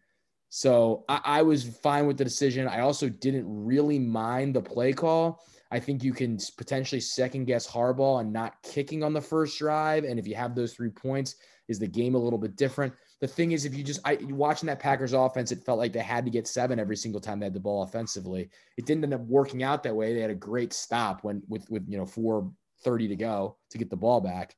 So 0.49 1.05
I, 1.07 1.21
I 1.23 1.41
was 1.43 1.63
fine 1.63 2.07
with 2.07 2.17
the 2.17 2.23
decision. 2.23 2.67
I 2.67 2.79
also 2.79 3.09
didn't 3.09 3.45
really 3.47 3.99
mind 3.99 4.55
the 4.55 4.61
play 4.61 4.91
call. 4.91 5.43
I 5.71 5.79
think 5.79 6.03
you 6.03 6.13
can 6.13 6.37
potentially 6.57 7.01
second 7.01 7.45
guess 7.45 7.67
Harbaugh 7.67 8.21
and 8.21 8.31
not 8.31 8.55
kicking 8.63 9.03
on 9.03 9.13
the 9.13 9.21
first 9.21 9.57
drive. 9.59 10.03
And 10.03 10.19
if 10.19 10.27
you 10.27 10.35
have 10.35 10.55
those 10.55 10.73
three 10.73 10.89
points, 10.89 11.35
is 11.67 11.79
the 11.79 11.87
game 11.87 12.15
a 12.15 12.19
little 12.19 12.39
bit 12.39 12.55
different? 12.55 12.93
The 13.21 13.27
thing 13.27 13.53
is, 13.53 13.65
if 13.65 13.73
you 13.73 13.83
just 13.83 14.01
I 14.03 14.17
watching 14.21 14.67
that 14.67 14.79
Packers 14.79 15.13
offense, 15.13 15.51
it 15.51 15.63
felt 15.63 15.79
like 15.79 15.93
they 15.93 15.99
had 15.99 16.25
to 16.25 16.31
get 16.31 16.47
seven 16.47 16.79
every 16.79 16.97
single 16.97 17.21
time 17.21 17.39
they 17.39 17.45
had 17.45 17.53
the 17.53 17.59
ball 17.59 17.83
offensively. 17.83 18.49
It 18.77 18.85
didn't 18.85 19.03
end 19.03 19.13
up 19.13 19.21
working 19.21 19.63
out 19.63 19.83
that 19.83 19.95
way. 19.95 20.13
They 20.13 20.19
had 20.19 20.31
a 20.31 20.35
great 20.35 20.73
stop 20.73 21.23
when 21.23 21.41
with 21.47 21.69
with 21.69 21.85
you 21.87 21.97
know 21.97 22.05
four 22.05 22.51
thirty 22.83 23.07
to 23.07 23.15
go 23.15 23.57
to 23.69 23.77
get 23.77 23.89
the 23.89 23.95
ball 23.95 24.19
back. 24.19 24.55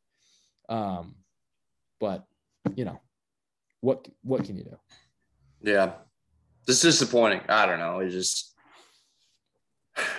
Um, 0.69 1.15
but 1.99 2.25
you 2.75 2.85
know, 2.85 2.99
what 3.81 4.07
what 4.23 4.43
can 4.43 4.57
you 4.57 4.63
do? 4.63 4.77
Yeah, 5.61 5.93
this 6.65 6.83
is 6.83 6.99
disappointing. 6.99 7.41
I 7.47 7.65
don't 7.67 7.79
know. 7.79 7.99
It's 7.99 8.13
just 8.13 8.55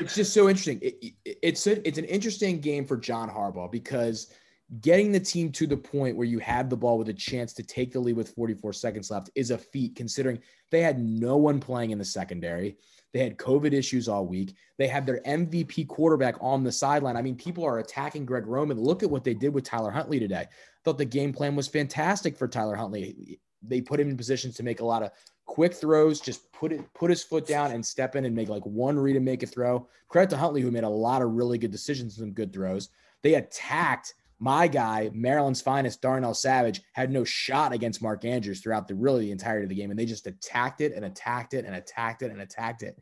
it's 0.01 0.15
just 0.15 0.33
so 0.33 0.49
interesting. 0.49 0.79
It, 0.81 1.15
it, 1.25 1.39
it's 1.43 1.67
a, 1.67 1.87
it's 1.87 1.99
an 1.99 2.05
interesting 2.05 2.61
game 2.61 2.85
for 2.85 2.97
John 2.97 3.29
Harbaugh 3.29 3.71
because 3.71 4.33
getting 4.81 5.13
the 5.13 5.21
team 5.21 5.51
to 5.53 5.67
the 5.67 5.77
point 5.77 6.17
where 6.17 6.27
you 6.27 6.39
had 6.39 6.69
the 6.69 6.77
ball 6.77 6.99
with 6.99 7.09
a 7.09 7.15
chance 7.15 7.53
to 7.55 7.63
take 7.63 7.93
the 7.93 8.01
lead 8.01 8.17
with 8.17 8.35
44 8.35 8.73
seconds 8.75 9.11
left 9.11 9.31
is 9.35 9.51
a 9.51 9.59
feat 9.59 9.97
considering 9.97 10.39
they 10.71 10.83
had 10.83 10.99
no 10.99 11.37
one 11.37 11.59
playing 11.59 11.91
in 11.91 11.99
the 11.99 12.05
secondary. 12.05 12.77
They 13.15 13.21
had 13.21 13.39
COVID 13.39 13.73
issues 13.73 14.09
all 14.09 14.27
week. 14.27 14.55
They 14.77 14.87
had 14.87 15.07
their 15.07 15.23
MVP 15.23 15.89
quarterback 15.89 16.37
on 16.43 16.63
the 16.63 16.73
sideline. 16.73 17.17
I 17.17 17.23
mean, 17.23 17.37
people 17.37 17.65
are 17.65 17.79
attacking 17.79 18.27
Greg 18.27 18.47
Roman. 18.47 18.79
Look 18.79 19.03
at 19.03 19.11
what 19.11 19.25
they 19.25 19.33
did 19.33 19.55
with 19.55 19.65
Tyler 19.65 19.91
Huntley 19.91 20.21
today. 20.21 20.47
Thought 20.85 20.99
the 20.99 21.07
game 21.07 21.33
plan 21.33 21.57
was 21.57 21.67
fantastic 21.67 22.37
for 22.37 22.47
Tyler 22.47 22.77
Huntley. 22.77 23.41
They 23.63 23.81
put 23.81 23.99
him 23.99 24.11
in 24.11 24.17
positions 24.17 24.57
to 24.57 24.63
make 24.63 24.81
a 24.81 24.85
lot 24.85 25.03
of 25.03 25.11
quick 25.47 25.73
throws, 25.73 26.21
just 26.21 26.53
put 26.53 26.73
it, 26.73 26.83
put 26.93 27.09
his 27.09 27.25
foot 27.25 27.47
down 27.47 27.73
and 27.73 27.85
step 27.85 28.15
in 28.15 28.27
and 28.27 28.37
make 28.37 28.51
like 28.51 28.65
one 28.67 28.99
read 28.99 29.17
and 29.17 29.25
make 29.25 29.43
a 29.43 29.47
throw. 29.47 29.89
Credit 30.09 30.31
to 30.31 30.37
Huntley, 30.37 30.61
who 30.61 30.71
made 30.71 30.85
a 30.85 30.89
lot 30.89 31.23
of 31.23 31.33
really 31.33 31.57
good 31.57 31.73
decisions 31.73 32.19
and 32.19 32.27
some 32.27 32.35
good 32.35 32.53
throws. 32.53 32.91
They 33.23 33.35
attacked 33.35 34.15
my 34.41 34.69
guy, 34.69 35.11
Maryland's 35.13 35.61
finest, 35.61 36.01
Darnell 36.01 36.35
Savage, 36.35 36.81
had 36.93 37.11
no 37.11 37.25
shot 37.25 37.73
against 37.73 38.03
Mark 38.03 38.25
Andrews 38.25 38.61
throughout 38.61 38.87
the 38.87 38.95
really 38.95 39.23
the 39.23 39.33
entirety 39.33 39.65
of 39.65 39.69
the 39.69 39.75
game, 39.75 39.91
and 39.91 39.99
they 39.99 40.07
just 40.07 40.27
attacked 40.27 40.81
it 40.81 40.93
and 40.95 41.05
attacked 41.05 41.55
it 41.55 41.65
and 41.65 41.75
attacked 41.75 42.23
it 42.23 42.31
and 42.31 42.41
attacked 42.41 42.83
it. 42.83 42.99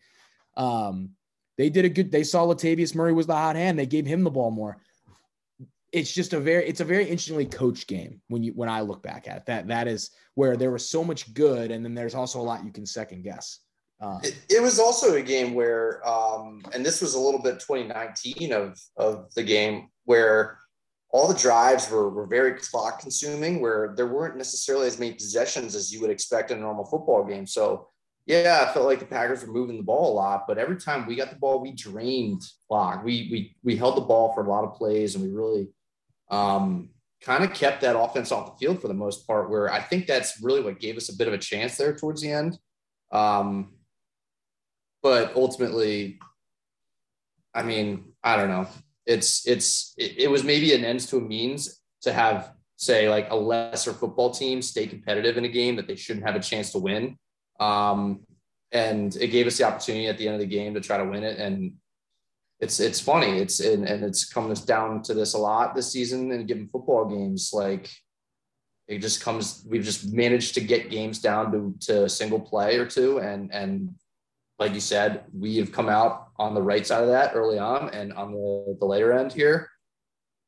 Um, 0.57 1.11
they 1.59 1.69
did 1.69 1.85
a 1.85 1.89
good. 1.89 2.11
They 2.11 2.25
saw 2.25 2.47
Latavius 2.47 2.95
Murray 2.95 3.13
was 3.13 3.27
the 3.27 3.35
hot 3.35 3.57
hand. 3.57 3.79
They 3.79 3.87
gave 3.87 4.07
him 4.07 4.25
the 4.25 4.31
ball 4.31 4.51
more. 4.51 4.79
it's 5.93 6.13
just 6.13 6.33
a 6.33 6.41
very 6.41 6.67
it's 6.67 6.81
a 6.81 6.85
very 6.85 7.05
interestingly 7.05 7.47
coached 7.47 7.87
game 7.87 8.21
when 8.29 8.43
you 8.43 8.53
when 8.53 8.69
I 8.69 8.81
look 8.81 9.03
back 9.03 9.29
at 9.29 9.39
it. 9.39 9.47
That 9.47 9.69
that 9.69 9.89
is 9.89 10.11
where 10.35 10.57
there 10.57 10.71
was 10.71 10.89
so 10.89 11.05
much 11.05 11.35
good, 11.35 11.71
and 11.71 11.85
then 11.85 11.95
there's 11.95 12.15
also 12.15 12.41
a 12.41 12.43
lot 12.43 12.65
you 12.65 12.73
can 12.73 12.87
second 12.87 13.23
guess. 13.23 13.61
Um, 14.01 14.21
it, 14.23 14.37
it, 14.51 14.63
was 14.63 14.79
also 14.79 15.15
a 15.15 15.23
game 15.23 15.55
where, 15.55 16.07
um, 16.07 16.61
and 16.75 16.85
this 16.85 17.01
was 17.01 17.15
a 17.15 17.19
little 17.19 17.41
bit 17.41 17.61
2019 17.61 18.53
of 18.53 18.79
of 18.99 19.33
the 19.35 19.43
game 19.43 19.89
where 20.05 20.59
all 21.11 21.29
the 21.29 21.39
drives 21.39 21.91
were, 21.91 22.11
were 22.11 22.27
very 22.27 22.55
clock 22.55 23.01
consuming, 23.01 23.61
where 23.61 23.95
there 23.97 24.07
weren't 24.07 24.37
necessarily 24.37 24.87
as 24.87 24.99
many 24.99 25.13
possessions 25.13 25.75
as 25.75 25.93
you 25.93 26.01
would 26.01 26.11
expect 26.11 26.51
in 26.51 26.59
a 26.59 26.61
normal 26.61 26.85
football 26.85 27.25
game. 27.25 27.47
So 27.47 27.89
yeah, 28.27 28.67
I 28.69 28.73
felt 28.73 28.87
like 28.87 28.99
the 28.99 29.07
Packers 29.07 29.47
were 29.47 29.53
moving 29.53 29.77
the 29.77 29.85
ball 29.85 30.13
a 30.13 30.15
lot, 30.15 30.47
but 30.49 30.59
every 30.59 30.77
time 30.77 31.07
we 31.07 31.15
got 31.15 31.31
the 31.31 31.37
ball, 31.37 31.61
we 31.61 31.73
drained 31.73 32.43
clock. 32.67 33.05
We 33.05 33.29
we 33.31 33.57
we 33.63 33.77
held 33.77 33.97
the 33.97 34.01
ball 34.01 34.35
for 34.35 34.45
a 34.45 34.49
lot 34.49 34.65
of 34.65 34.75
plays, 34.75 35.15
and 35.15 35.25
we 35.25 35.31
really 35.31 35.69
um, 36.29 36.91
kind 37.21 37.45
of 37.45 37.55
kept 37.55 37.83
that 37.83 37.97
offense 37.97 38.33
off 38.33 38.51
the 38.51 38.59
field 38.59 38.83
for 38.83 38.89
the 38.89 38.95
most 38.95 39.29
part. 39.29 39.49
Where 39.49 39.73
I 39.73 39.81
think 39.81 40.09
that's 40.09 40.43
really 40.43 40.61
what 40.61 40.81
gave 40.81 40.97
us 40.97 41.09
a 41.09 41.17
bit 41.17 41.29
of 41.29 41.35
a 41.35 41.39
chance 41.39 41.77
there 41.77 41.95
towards 41.97 42.21
the 42.21 42.33
end. 42.33 42.59
Um, 43.13 43.75
but 45.05 45.37
ultimately, 45.37 46.19
I 47.55 47.63
mean, 47.63 48.13
I 48.25 48.35
don't 48.35 48.49
know. 48.49 48.67
It's 49.07 49.47
it's 49.47 49.95
it, 49.97 50.31
was 50.31 50.43
maybe 50.43 50.75
an 50.75 50.85
ends 50.85 51.07
to 51.07 51.19
a 51.19 51.21
means 51.21 51.81
to 52.03 52.13
have 52.13 52.53
say 52.77 53.09
like 53.09 53.31
a 53.31 53.37
lesser 53.37 53.93
football 53.93 54.31
team 54.31 54.61
stay 54.61 54.87
competitive 54.87 55.37
in 55.37 55.45
a 55.45 55.49
game 55.49 55.77
that 55.77 55.87
they 55.87 55.97
shouldn't 55.97 56.27
have 56.27 56.37
a 56.37 56.41
chance 56.41 56.73
to 56.73 56.79
win 56.79 57.17
um, 57.61 58.21
and 58.73 59.15
it 59.17 59.29
gave 59.29 59.47
us 59.47 59.59
the 59.59 59.65
opportunity 59.65 60.07
at 60.07 60.19
the 60.19 60.27
end 60.27 60.35
of 60.35 60.41
the 60.41 60.47
game 60.47 60.75
to 60.75 60.81
try 60.81 60.97
to 60.97 61.05
win 61.05 61.25
it. 61.25 61.39
And 61.39 61.75
it's 62.61 62.81
it's 62.81 63.01
funny. 63.01 63.39
It's 63.39 63.61
and, 63.61 63.85
and 63.85 64.05
it's 64.05 64.25
come 64.25 64.53
down 64.53 65.03
to 65.03 65.15
this 65.15 65.35
a 65.35 65.39
lot 65.39 65.75
this 65.75 65.93
season 65.93 66.33
and 66.33 66.49
given 66.49 66.69
football 66.69 67.05
games. 67.05 67.51
Like 67.53 67.91
it 68.89 68.99
just 68.99 69.21
comes. 69.21 69.65
We've 69.69 69.85
just 69.85 70.13
managed 70.13 70.55
to 70.55 70.61
get 70.61 70.91
games 70.91 71.19
down 71.19 71.53
to 71.53 71.75
to 71.87 72.05
a 72.05 72.09
single 72.09 72.41
play 72.41 72.77
or 72.77 72.87
two, 72.87 73.19
and 73.19 73.53
and 73.53 73.95
like 74.59 74.75
you 74.75 74.81
said, 74.81 75.25
we 75.39 75.57
have 75.59 75.73
come 75.73 75.89
out 75.89 76.29
on 76.39 76.55
the 76.55 76.63
right 76.63 76.87
side 76.87 77.03
of 77.03 77.09
that 77.09 77.33
early 77.35 77.59
on, 77.59 77.91
and 77.91 78.13
on 78.13 78.33
the 78.33 78.77
the 78.81 78.87
later 78.87 79.13
end 79.13 79.33
here 79.33 79.69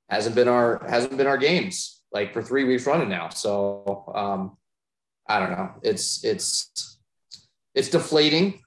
hasn't 0.08 0.34
been 0.34 0.48
our 0.48 0.82
hasn't 0.88 1.16
been 1.16 1.26
our 1.26 1.36
games 1.36 2.02
like 2.12 2.32
for 2.32 2.42
three 2.42 2.64
weeks 2.64 2.86
running 2.86 3.08
now. 3.08 3.28
So 3.28 4.10
um, 4.14 4.56
I 5.26 5.40
don't 5.40 5.50
know. 5.50 5.70
It's 5.82 6.24
it's 6.24 6.98
it's 7.74 7.90
deflating. 7.90 8.60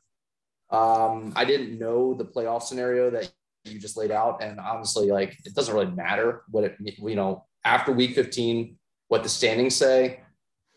Um, 0.69 1.33
I 1.36 1.43
didn't 1.43 1.77
know 1.77 2.13
the 2.13 2.25
playoff 2.25 2.63
scenario 2.63 3.10
that 3.10 3.31
you 3.65 3.79
just 3.79 3.98
laid 3.98 4.12
out, 4.12 4.43
and 4.43 4.60
honestly, 4.60 5.12
like 5.12 5.38
it 5.45 5.55
doesn't 5.55 5.74
really 5.74 5.91
matter 5.91 6.43
what 6.50 6.63
it 6.63 6.75
you 6.79 7.15
know 7.15 7.45
after 7.63 7.91
week 7.91 8.15
15 8.15 8.77
what 9.07 9.24
the 9.24 9.29
standings 9.29 9.75
say 9.75 10.21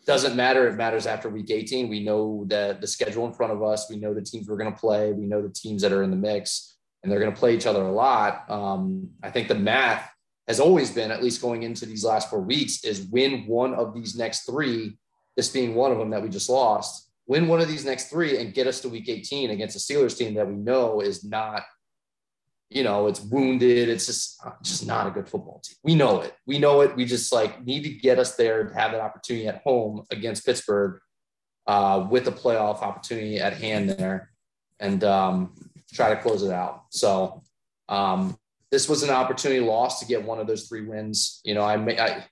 doesn't 0.07 0.37
matter. 0.37 0.69
It 0.69 0.77
matters 0.77 1.07
after 1.07 1.29
week 1.29 1.51
18. 1.51 1.89
We 1.89 2.05
know 2.05 2.45
that 2.49 2.81
the 2.81 2.87
schedule 2.87 3.27
in 3.27 3.33
front 3.33 3.53
of 3.53 3.63
us. 3.63 3.89
We 3.89 3.97
know 3.97 4.15
the 4.15 4.23
teams 4.23 4.49
we're 4.49 4.57
going 4.57 4.73
to 4.73 4.79
play. 4.79 5.13
We 5.13 5.27
know 5.27 5.43
the 5.43 5.53
teams 5.53 5.83
that 5.83 5.93
are 5.93 6.03
in 6.03 6.11
the 6.11 6.17
mix, 6.17 6.77
and 7.03 7.11
they're 7.11 7.21
going 7.21 7.33
to 7.33 7.39
play 7.39 7.55
each 7.55 7.67
other 7.67 7.83
a 7.83 7.93
lot. 7.93 8.49
Um, 8.51 9.11
I 9.23 9.31
think 9.31 9.49
the 9.49 9.55
math 9.55 10.11
has 10.47 10.61
always 10.61 10.91
been, 10.91 11.11
at 11.11 11.23
least 11.23 11.41
going 11.41 11.63
into 11.63 11.87
these 11.87 12.05
last 12.05 12.29
four 12.29 12.41
weeks, 12.41 12.85
is 12.85 13.07
win 13.07 13.47
one 13.47 13.75
of 13.75 13.95
these 13.95 14.17
next 14.17 14.45
three. 14.45 14.99
This 15.37 15.49
being 15.49 15.75
one 15.75 15.91
of 15.91 15.99
them 15.99 16.11
that 16.11 16.23
we 16.23 16.29
just 16.29 16.49
lost, 16.49 17.11
win 17.27 17.49
one 17.49 17.61
of 17.61 17.69
these 17.69 17.85
next 17.85 18.09
three 18.09 18.39
and 18.39 18.55
get 18.55 18.67
us 18.67 18.81
to 18.81 18.89
week 18.89 19.09
18 19.09 19.51
against 19.51 19.77
a 19.77 19.79
Steelers 19.79 20.17
team 20.17 20.35
that 20.35 20.47
we 20.47 20.55
know 20.55 21.01
is 21.01 21.25
not, 21.25 21.63
you 22.71 22.83
know, 22.83 23.07
it's 23.07 23.21
wounded. 23.21 23.89
It's 23.89 24.07
just, 24.07 24.41
just 24.63 24.87
not 24.87 25.07
a 25.07 25.11
good 25.11 25.29
football 25.29 25.61
team. 25.65 25.77
We 25.83 25.95
know 25.95 26.21
it. 26.23 26.35
We 26.47 26.59
know 26.59 26.81
it. 26.81 26.97
We 26.97 27.05
just 27.05 27.33
like 27.33 27.65
need 27.65 27.83
to 27.85 27.91
get 27.91 28.19
us 28.19 28.37
there 28.37 28.65
to 28.65 28.75
have 28.75 28.93
that 28.93 29.01
opportunity 29.01 29.47
at 29.47 29.63
home 29.63 30.05
against 30.11 30.45
Pittsburgh 30.45 30.99
uh, 31.67 32.07
with 32.11 32.27
a 32.29 32.33
playoff 32.33 32.83
opportunity 32.83 33.39
at 33.39 33.55
hand 33.55 33.91
there 33.91 34.31
and 34.81 35.05
um, 35.05 35.55
try 35.93 36.11
to 36.11 36.21
close 36.21 36.43
it 36.43 36.51
out. 36.51 36.85
So 36.91 37.43
um, 37.89 38.37
this 38.71 38.89
was 38.89 39.03
an 39.03 39.11
opportunity 39.11 39.61
lost 39.61 40.01
to 40.01 40.07
get 40.07 40.25
one 40.25 40.41
of 40.41 40.47
those 40.47 40.69
three 40.69 40.85
wins. 40.85 41.41
You 41.45 41.55
know, 41.55 41.63
I 41.63 41.77
may, 41.77 41.99
I, 41.99 42.25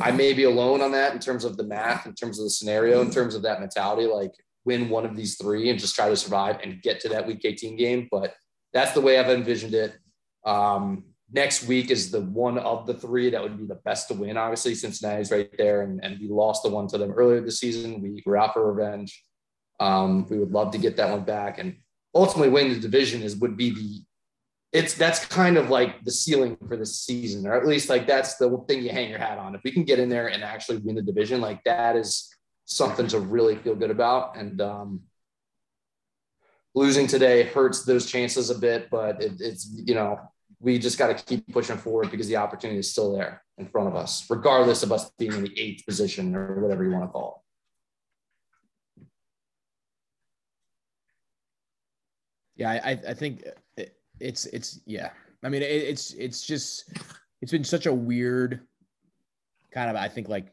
I 0.00 0.10
may 0.10 0.32
be 0.32 0.44
alone 0.44 0.80
on 0.80 0.92
that 0.92 1.12
in 1.12 1.20
terms 1.20 1.44
of 1.44 1.56
the 1.56 1.64
math, 1.64 2.06
in 2.06 2.14
terms 2.14 2.38
of 2.38 2.44
the 2.44 2.50
scenario, 2.50 3.00
in 3.02 3.10
terms 3.10 3.34
of 3.34 3.42
that 3.42 3.60
mentality, 3.60 4.06
like 4.06 4.32
win 4.64 4.88
one 4.88 5.04
of 5.04 5.14
these 5.14 5.36
three 5.36 5.70
and 5.70 5.78
just 5.78 5.94
try 5.94 6.08
to 6.08 6.16
survive 6.16 6.58
and 6.62 6.82
get 6.82 7.00
to 7.00 7.08
that 7.10 7.26
week 7.26 7.42
18 7.44 7.76
game. 7.76 8.08
But 8.10 8.34
that's 8.74 8.92
the 8.92 9.00
way 9.00 9.18
I've 9.18 9.30
envisioned 9.30 9.72
it. 9.74 9.96
Um, 10.44 11.04
next 11.32 11.66
week 11.66 11.90
is 11.90 12.10
the 12.10 12.20
one 12.20 12.58
of 12.58 12.86
the 12.86 12.94
three 12.94 13.30
that 13.30 13.42
would 13.42 13.56
be 13.56 13.64
the 13.64 13.76
best 13.76 14.08
to 14.08 14.14
win. 14.14 14.36
Obviously, 14.36 14.74
Cincinnati's 14.74 15.30
right 15.30 15.50
there, 15.56 15.82
and, 15.82 16.04
and 16.04 16.18
we 16.20 16.28
lost 16.28 16.62
the 16.64 16.68
one 16.68 16.88
to 16.88 16.98
them 16.98 17.12
earlier 17.12 17.40
this 17.40 17.60
season. 17.60 18.02
We 18.02 18.22
were 18.26 18.36
out 18.36 18.52
for 18.52 18.70
revenge. 18.70 19.24
Um, 19.80 20.26
we 20.28 20.38
would 20.38 20.52
love 20.52 20.72
to 20.72 20.78
get 20.78 20.96
that 20.98 21.10
one 21.10 21.24
back, 21.24 21.58
and 21.58 21.76
ultimately 22.14 22.50
winning 22.50 22.74
the 22.74 22.80
division 22.80 23.22
is 23.22 23.36
would 23.36 23.56
be 23.56 23.70
the 23.70 24.02
it's 24.72 24.94
that's 24.94 25.24
kind 25.24 25.56
of 25.56 25.70
like 25.70 26.04
the 26.04 26.10
ceiling 26.10 26.56
for 26.66 26.76
the 26.76 26.84
season, 26.84 27.46
or 27.46 27.54
at 27.54 27.64
least 27.64 27.88
like 27.88 28.08
that's 28.08 28.34
the 28.36 28.58
thing 28.66 28.82
you 28.82 28.90
hang 28.90 29.08
your 29.08 29.20
hat 29.20 29.38
on. 29.38 29.54
If 29.54 29.60
we 29.64 29.70
can 29.70 29.84
get 29.84 30.00
in 30.00 30.08
there 30.08 30.28
and 30.28 30.42
actually 30.42 30.78
win 30.78 30.96
the 30.96 31.02
division, 31.02 31.40
like 31.40 31.62
that 31.62 31.94
is 31.94 32.28
something 32.64 33.06
to 33.08 33.20
really 33.20 33.54
feel 33.54 33.76
good 33.76 33.92
about. 33.92 34.36
And 34.36 34.60
um, 34.60 35.02
losing 36.74 37.06
today 37.06 37.44
hurts 37.44 37.84
those 37.84 38.06
chances 38.06 38.50
a 38.50 38.58
bit, 38.58 38.90
but 38.90 39.22
it, 39.22 39.32
it's 39.40 39.68
you 39.72 39.94
know 39.94 40.18
we 40.60 40.78
just 40.78 40.98
got 40.98 41.16
to 41.16 41.24
keep 41.24 41.46
pushing 41.52 41.76
forward 41.76 42.10
because 42.10 42.28
the 42.28 42.36
opportunity 42.36 42.80
is 42.80 42.90
still 42.90 43.14
there 43.14 43.42
in 43.58 43.66
front 43.66 43.88
of 43.88 43.94
us, 43.94 44.24
regardless 44.30 44.82
of 44.82 44.92
us 44.92 45.10
being 45.18 45.32
in 45.32 45.42
the 45.42 45.60
eighth 45.60 45.84
position 45.86 46.34
or 46.34 46.60
whatever 46.60 46.84
you 46.84 46.90
want 46.90 47.04
to 47.04 47.08
call 47.08 47.36
it. 47.36 47.40
Yeah, 52.56 52.70
I, 52.70 52.90
I 53.08 53.14
think 53.14 53.44
it's 54.20 54.46
it's 54.46 54.80
yeah. 54.86 55.10
I 55.42 55.48
mean, 55.48 55.62
it, 55.62 55.66
it's 55.66 56.12
it's 56.12 56.46
just 56.46 56.88
it's 57.42 57.52
been 57.52 57.64
such 57.64 57.86
a 57.86 57.92
weird 57.92 58.60
kind 59.72 59.90
of 59.90 59.96
I 59.96 60.08
think 60.08 60.28
like 60.28 60.46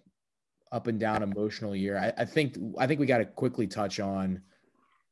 up 0.71 0.87
and 0.87 0.99
down 0.99 1.21
emotional 1.23 1.75
year. 1.75 1.97
I, 1.97 2.21
I 2.21 2.25
think 2.25 2.57
I 2.77 2.87
think 2.87 2.99
we 2.99 3.05
got 3.05 3.19
to 3.19 3.25
quickly 3.25 3.67
touch 3.67 3.99
on 3.99 4.41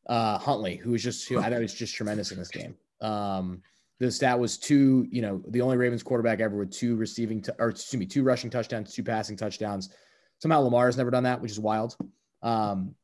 uh, 0.09 0.39
Huntley, 0.39 0.75
who 0.75 0.91
was 0.91 1.03
just 1.03 1.29
who 1.29 1.39
I 1.39 1.49
thought 1.49 1.61
was 1.61 1.73
just 1.73 1.95
tremendous 1.95 2.31
in 2.31 2.39
this 2.39 2.49
game. 2.49 2.75
Um, 2.99 3.61
the 3.99 4.11
stat 4.11 4.39
was 4.39 4.57
two, 4.57 5.07
you 5.11 5.21
know, 5.21 5.41
the 5.49 5.61
only 5.61 5.77
Ravens 5.77 6.03
quarterback 6.03 6.39
ever 6.39 6.57
with 6.57 6.71
two 6.71 6.95
receiving 6.95 7.41
to, 7.43 7.55
or 7.59 7.69
excuse 7.69 7.99
me, 7.99 8.05
two 8.05 8.23
rushing 8.23 8.49
touchdowns, 8.49 8.93
two 8.93 9.03
passing 9.03 9.37
touchdowns. 9.37 9.89
Somehow 10.39 10.61
Lamar 10.61 10.87
has 10.87 10.97
never 10.97 11.11
done 11.11 11.23
that, 11.23 11.39
which 11.39 11.51
is 11.51 11.59
wild. 11.59 11.95
Um, 12.41 12.95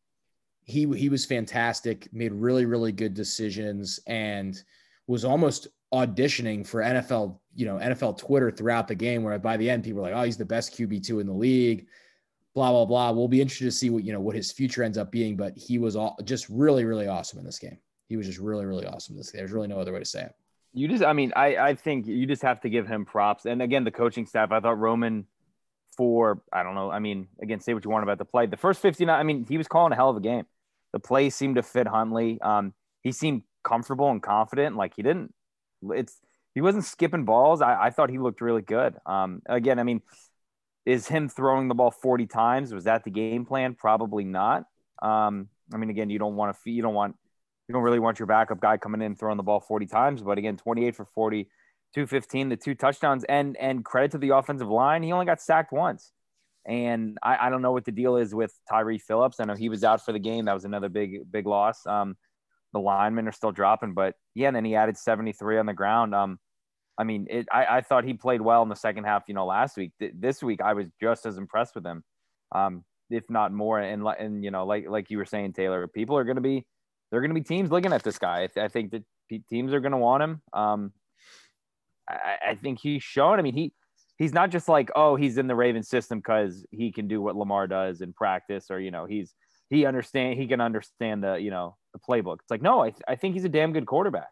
he 0.63 0.91
he 0.97 1.09
was 1.09 1.25
fantastic, 1.25 2.12
made 2.12 2.33
really 2.33 2.65
really 2.65 2.91
good 2.91 3.13
decisions, 3.13 4.00
and 4.07 4.59
was 5.05 5.24
almost 5.24 5.67
auditioning 5.93 6.65
for 6.65 6.81
NFL, 6.81 7.39
you 7.53 7.67
know, 7.67 7.75
NFL 7.75 8.17
Twitter 8.17 8.50
throughout 8.50 8.88
the 8.88 8.95
game, 8.95 9.21
where 9.21 9.38
by 9.38 9.57
the 9.57 9.69
end 9.69 9.83
people 9.83 10.01
were 10.01 10.09
like, 10.09 10.17
"Oh, 10.17 10.24
he's 10.24 10.38
the 10.38 10.45
best 10.45 10.74
QB 10.75 11.05
two 11.05 11.19
in 11.19 11.27
the 11.27 11.33
league." 11.33 11.85
Blah 12.55 12.71
blah 12.71 12.85
blah. 12.85 13.12
We'll 13.12 13.27
be 13.27 13.41
interested 13.41 13.65
to 13.65 13.71
see 13.71 13.89
what 13.89 14.03
you 14.03 14.13
know 14.13 14.19
what 14.19 14.35
his 14.35 14.51
future 14.51 14.83
ends 14.83 14.97
up 14.97 15.12
being, 15.12 15.35
but 15.35 15.55
he 15.57 15.77
was 15.77 15.95
all, 15.95 16.17
just 16.24 16.47
really 16.50 16.85
really 16.85 17.07
awesome 17.07 17.38
in 17.39 17.45
this 17.45 17.59
game. 17.59 17.77
He 18.09 18.17
was 18.17 18.25
just 18.25 18.39
really 18.39 18.65
really 18.65 18.88
awesome. 18.88 19.15
This 19.15 19.31
game. 19.31 19.39
there's 19.39 19.51
really 19.51 19.67
no 19.67 19.79
other 19.79 19.93
way 19.93 20.00
to 20.00 20.05
say 20.05 20.24
it. 20.24 20.35
You 20.74 20.88
just, 20.88 21.03
I 21.03 21.13
mean, 21.13 21.31
I 21.35 21.57
I 21.57 21.75
think 21.75 22.07
you 22.07 22.25
just 22.25 22.41
have 22.41 22.62
to 22.62 22.69
give 22.69 22.88
him 22.88 23.05
props, 23.05 23.45
and 23.45 23.62
again, 23.62 23.83
the 23.83 23.91
coaching 23.91 24.25
staff. 24.25 24.51
I 24.51 24.59
thought 24.59 24.79
Roman 24.79 25.25
for 25.95 26.41
I 26.51 26.63
don't 26.63 26.75
know. 26.75 26.91
I 26.91 27.00
mean, 27.00 27.27
again, 27.41 27.59
say 27.59 27.74
what 27.74 27.83
you 27.83 27.91
want 27.91 28.03
about 28.03 28.17
the 28.17 28.25
play. 28.25 28.45
The 28.45 28.57
first 28.57 28.81
59, 28.81 29.17
I 29.17 29.24
mean, 29.24 29.45
he 29.47 29.57
was 29.57 29.67
calling 29.67 29.91
a 29.91 29.95
hell 29.95 30.09
of 30.09 30.17
a 30.17 30.21
game. 30.21 30.45
The 30.93 31.00
play 31.00 31.29
seemed 31.29 31.55
to 31.55 31.63
fit 31.63 31.88
Huntley. 31.88 32.39
Um, 32.41 32.74
he 33.01 33.12
seemed 33.12 33.43
comfortable 33.63 34.09
and 34.09 34.21
confident. 34.21 34.75
Like 34.75 34.93
he 34.95 35.03
didn't, 35.03 35.33
it's, 35.89 36.17
he 36.53 36.62
wasn't 36.62 36.85
skipping 36.85 37.25
balls. 37.25 37.62
I, 37.62 37.85
I 37.85 37.89
thought 37.89 38.09
he 38.09 38.17
looked 38.17 38.41
really 38.41 38.62
good. 38.62 38.95
Um, 39.05 39.41
again, 39.45 39.79
I 39.79 39.83
mean, 39.83 40.01
is 40.86 41.08
him 41.08 41.30
throwing 41.30 41.68
the 41.68 41.75
ball 41.75 41.92
40 41.92 42.27
times? 42.27 42.74
Was 42.74 42.84
that 42.84 43.04
the 43.04 43.12
game 43.12 43.46
plan? 43.46 43.75
Probably 43.75 44.24
not. 44.24 44.65
Um, 45.01 45.50
I 45.74 45.77
mean, 45.77 45.89
again, 45.89 46.10
you 46.10 46.20
don't 46.20 46.36
want 46.36 46.56
to, 46.56 46.72
you 46.72 46.82
don't 46.82 46.94
want, 46.94 47.15
you 47.68 47.74
don't 47.74 47.84
really 47.84 48.00
want 48.00 48.20
your 48.20 48.27
backup 48.27 48.60
guy 48.60 48.77
coming 48.77 49.01
in 49.01 49.15
throwing 49.15 49.38
the 49.38 49.44
ball 49.44 49.60
40 49.60 49.88
times, 49.88 50.22
but 50.22 50.38
again, 50.38 50.58
28 50.58 50.96
for 50.96 51.06
40, 51.06 51.44
215, 51.96 52.50
the 52.50 52.56
two 52.56 52.75
touchdowns 52.75 53.24
and, 53.24 53.58
and 53.58 53.84
credit 53.84 54.12
to 54.12 54.18
the 54.18 54.30
offensive 54.30 54.70
line. 54.70 55.01
He 55.01 55.12
only 55.12 55.25
got 55.25 55.42
sacked 55.42 55.72
once. 55.72 56.12
And 56.68 57.18
I, 57.22 57.48
I 57.48 57.50
don't 57.50 57.62
know 57.62 57.72
what 57.72 57.86
the 57.86 57.92
deal 57.92 58.18
is 58.18 58.34
with 58.34 58.54
Tyre 58.70 58.98
Phillips. 59.00 59.39
I 59.39 59.46
know 59.46 59.56
he 59.56 59.70
was 59.70 59.84
out 59.84 60.04
for 60.04 60.12
the 60.12 60.20
game. 60.20 60.46
That 60.46 60.54
was 60.54 60.65
another 60.65 60.89
big, 60.89 61.32
big 61.32 61.46
loss. 61.46 61.86
Um, 61.86 62.18
the 62.74 62.80
linemen 62.80 63.27
are 63.27 63.32
still 63.32 63.51
dropping, 63.51 63.94
but 63.94 64.15
yeah, 64.34 64.48
and 64.48 64.56
then 64.56 64.65
he 64.65 64.75
added 64.75 64.98
73 64.98 65.60
on 65.60 65.65
the 65.65 65.74
ground. 65.74 66.13
Um, 66.13 66.39
I 66.98 67.04
mean, 67.04 67.28
it, 67.30 67.48
I, 67.52 67.78
I 67.78 67.82
thought 67.82 68.06
he 68.06 68.14
played 68.14 68.42
well 68.42 68.64
in 68.64 68.70
the 68.70 68.75
second 68.75 69.04
half, 69.04 69.24
you 69.28 69.34
know, 69.34 69.46
last 69.46 69.78
week. 69.78 69.92
Th- 70.00 70.14
this 70.18 70.42
week, 70.42 70.62
I 70.62 70.74
was 70.74 70.88
just 71.02 71.25
as 71.25 71.38
impressed 71.38 71.75
with 71.75 71.86
him, 71.86 72.04
um, 72.54 72.84
if 73.10 73.30
not 73.30 73.52
more. 73.52 73.80
And, 73.80 74.08
and, 74.20 74.44
you 74.44 74.52
know, 74.52 74.66
like, 74.66 74.88
like 74.88 75.10
you 75.10 75.18
were 75.18 75.25
saying, 75.25 75.54
Taylor, 75.54 75.88
people 75.88 76.18
are 76.18 76.24
going 76.24 76.38
to 76.38 76.42
be, 76.42 76.66
they're 77.12 77.22
going 77.22 77.34
to 77.34 77.40
be 77.40 77.42
teams 77.42 77.72
looking 77.72 77.94
at 77.94 78.04
this 78.04 78.18
guy. 78.18 78.44
I, 78.44 78.48
th- 78.48 78.64
I 78.64 78.68
think 78.70 78.92
that 78.92 79.04
teams 79.50 79.74
are 79.74 79.80
going 79.80 79.92
to 79.92 79.98
want 79.98 80.24
him. 80.24 80.42
Um, 80.54 80.94
I, 82.10 82.38
I 82.50 82.56
think 82.56 82.80
he's 82.82 83.04
shown, 83.04 83.40
I 83.40 83.42
mean, 83.42 83.56
he, 83.56 83.74
he's 84.18 84.34
not 84.34 84.50
just 84.50 84.70
like, 84.70 84.90
oh, 84.96 85.16
he's 85.16 85.38
in 85.38 85.48
the 85.48 85.56
Ravens 85.56 85.90
system 85.90 86.20
because 86.20 86.66
he 86.72 86.92
can 86.92 87.08
do 87.08 87.22
what 87.22 87.36
Lamar 87.36 87.68
does 87.68 88.02
in 88.02 88.14
practice, 88.14 88.68
or 88.70 88.80
you 88.80 88.92
know, 88.92 89.06
he's 89.06 89.34
he 89.70 89.86
understand 89.86 90.40
he 90.40 90.48
can 90.48 90.62
understand 90.62 91.24
the 91.24 91.36
you 91.36 91.52
know 91.52 91.75
the 91.94 92.00
playbook. 92.00 92.38
It's 92.42 92.52
like, 92.52 92.62
no, 92.62 92.82
I, 92.82 92.92
th- 92.92 93.02
I 93.08 93.16
think 93.16 93.34
he's 93.34 93.46
a 93.46 93.50
damn 93.50 93.74
good 93.74 93.86
quarterback. 93.86 94.30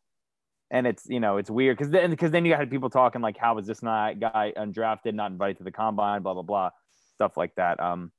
And 0.73 0.87
it's 0.87 1.07
you 1.07 1.19
know 1.19 1.37
it's 1.37 1.51
weird 1.51 1.77
because 1.77 1.91
then 1.91 2.09
because 2.09 2.31
then 2.31 2.45
you 2.45 2.55
had 2.55 2.69
people 2.69 2.89
talking 2.89 3.21
like 3.21 3.37
how 3.37 3.57
is 3.59 3.67
this 3.67 3.83
not 3.83 4.19
guy 4.19 4.51
undrafted 4.57 5.13
not 5.13 5.31
invited 5.31 5.59
to 5.59 5.63
the 5.63 5.71
combine 5.71 6.23
blah 6.23 6.33
blah 6.33 6.41
blah 6.41 6.71
stuff 7.13 7.37
like 7.37 7.53
that. 7.55 7.79
Um, 7.79 8.11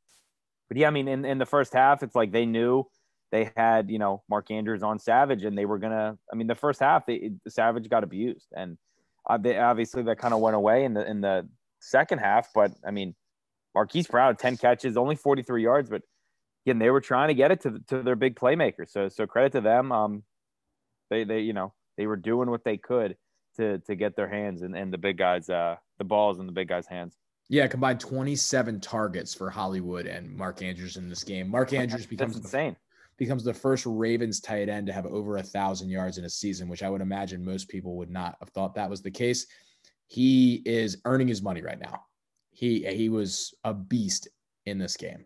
but 0.68 0.76
yeah, 0.76 0.86
I 0.86 0.90
mean 0.90 1.08
in, 1.08 1.24
in 1.24 1.38
the 1.38 1.46
first 1.46 1.72
half 1.74 2.04
it's 2.04 2.14
like 2.14 2.30
they 2.30 2.46
knew 2.46 2.86
they 3.32 3.50
had 3.56 3.90
you 3.90 3.98
know 3.98 4.22
Mark 4.28 4.52
Andrews 4.52 4.84
on 4.84 5.00
Savage 5.00 5.44
and 5.44 5.58
they 5.58 5.66
were 5.66 5.78
gonna. 5.78 6.16
I 6.32 6.36
mean 6.36 6.46
the 6.46 6.54
first 6.54 6.78
half 6.78 7.06
they, 7.06 7.32
Savage 7.48 7.88
got 7.88 8.04
abused 8.04 8.46
and 8.56 8.78
uh, 9.28 9.38
obviously 9.58 10.04
that 10.04 10.18
kind 10.18 10.32
of 10.32 10.40
went 10.40 10.54
away 10.54 10.84
in 10.84 10.94
the 10.94 11.04
in 11.08 11.20
the 11.20 11.48
second 11.80 12.18
half. 12.20 12.50
But 12.54 12.70
I 12.86 12.92
mean 12.92 13.16
Marquise 13.74 14.06
Brown 14.06 14.36
ten 14.36 14.56
catches 14.56 14.96
only 14.96 15.16
forty 15.16 15.42
three 15.42 15.64
yards, 15.64 15.90
but 15.90 16.02
again 16.64 16.78
they 16.78 16.90
were 16.90 17.00
trying 17.00 17.28
to 17.28 17.34
get 17.34 17.50
it 17.50 17.62
to 17.62 17.80
to 17.88 18.02
their 18.02 18.14
big 18.14 18.36
playmakers. 18.36 18.90
So 18.90 19.08
so 19.08 19.26
credit 19.26 19.52
to 19.52 19.60
them. 19.60 19.90
Um, 19.90 20.22
they 21.10 21.24
they 21.24 21.40
you 21.40 21.52
know 21.52 21.72
they 21.96 22.06
were 22.06 22.16
doing 22.16 22.50
what 22.50 22.64
they 22.64 22.76
could 22.76 23.16
to 23.56 23.78
to 23.80 23.94
get 23.94 24.16
their 24.16 24.28
hands 24.28 24.62
and, 24.62 24.76
and 24.76 24.92
the 24.92 24.98
big 24.98 25.18
guys 25.18 25.48
uh 25.48 25.76
the 25.98 26.04
balls 26.04 26.38
in 26.38 26.46
the 26.46 26.52
big 26.52 26.68
guys 26.68 26.86
hands. 26.86 27.16
Yeah 27.48 27.66
combined 27.66 28.00
27 28.00 28.80
targets 28.80 29.34
for 29.34 29.50
hollywood 29.50 30.06
and 30.06 30.34
mark 30.34 30.62
andrews 30.62 30.96
in 30.96 31.08
this 31.08 31.24
game. 31.24 31.48
Mark 31.48 31.72
andrews 31.72 32.06
becomes 32.06 32.36
insane. 32.36 32.76
becomes 33.16 33.44
the 33.44 33.54
first 33.54 33.86
ravens 33.86 34.40
tight 34.40 34.68
end 34.68 34.86
to 34.86 34.92
have 34.92 35.06
over 35.06 35.36
a 35.36 35.42
thousand 35.42 35.88
yards 35.88 36.18
in 36.18 36.24
a 36.24 36.30
season 36.30 36.68
which 36.68 36.82
i 36.82 36.90
would 36.90 37.00
imagine 37.00 37.44
most 37.44 37.68
people 37.68 37.96
would 37.96 38.10
not 38.10 38.36
have 38.40 38.50
thought 38.50 38.74
that 38.74 38.90
was 38.90 39.02
the 39.02 39.10
case. 39.10 39.46
He 40.06 40.62
is 40.66 40.98
earning 41.06 41.28
his 41.28 41.42
money 41.42 41.62
right 41.62 41.80
now. 41.80 42.04
He 42.50 42.84
he 42.94 43.08
was 43.08 43.54
a 43.64 43.72
beast 43.72 44.28
in 44.66 44.78
this 44.78 44.96
game 44.96 45.24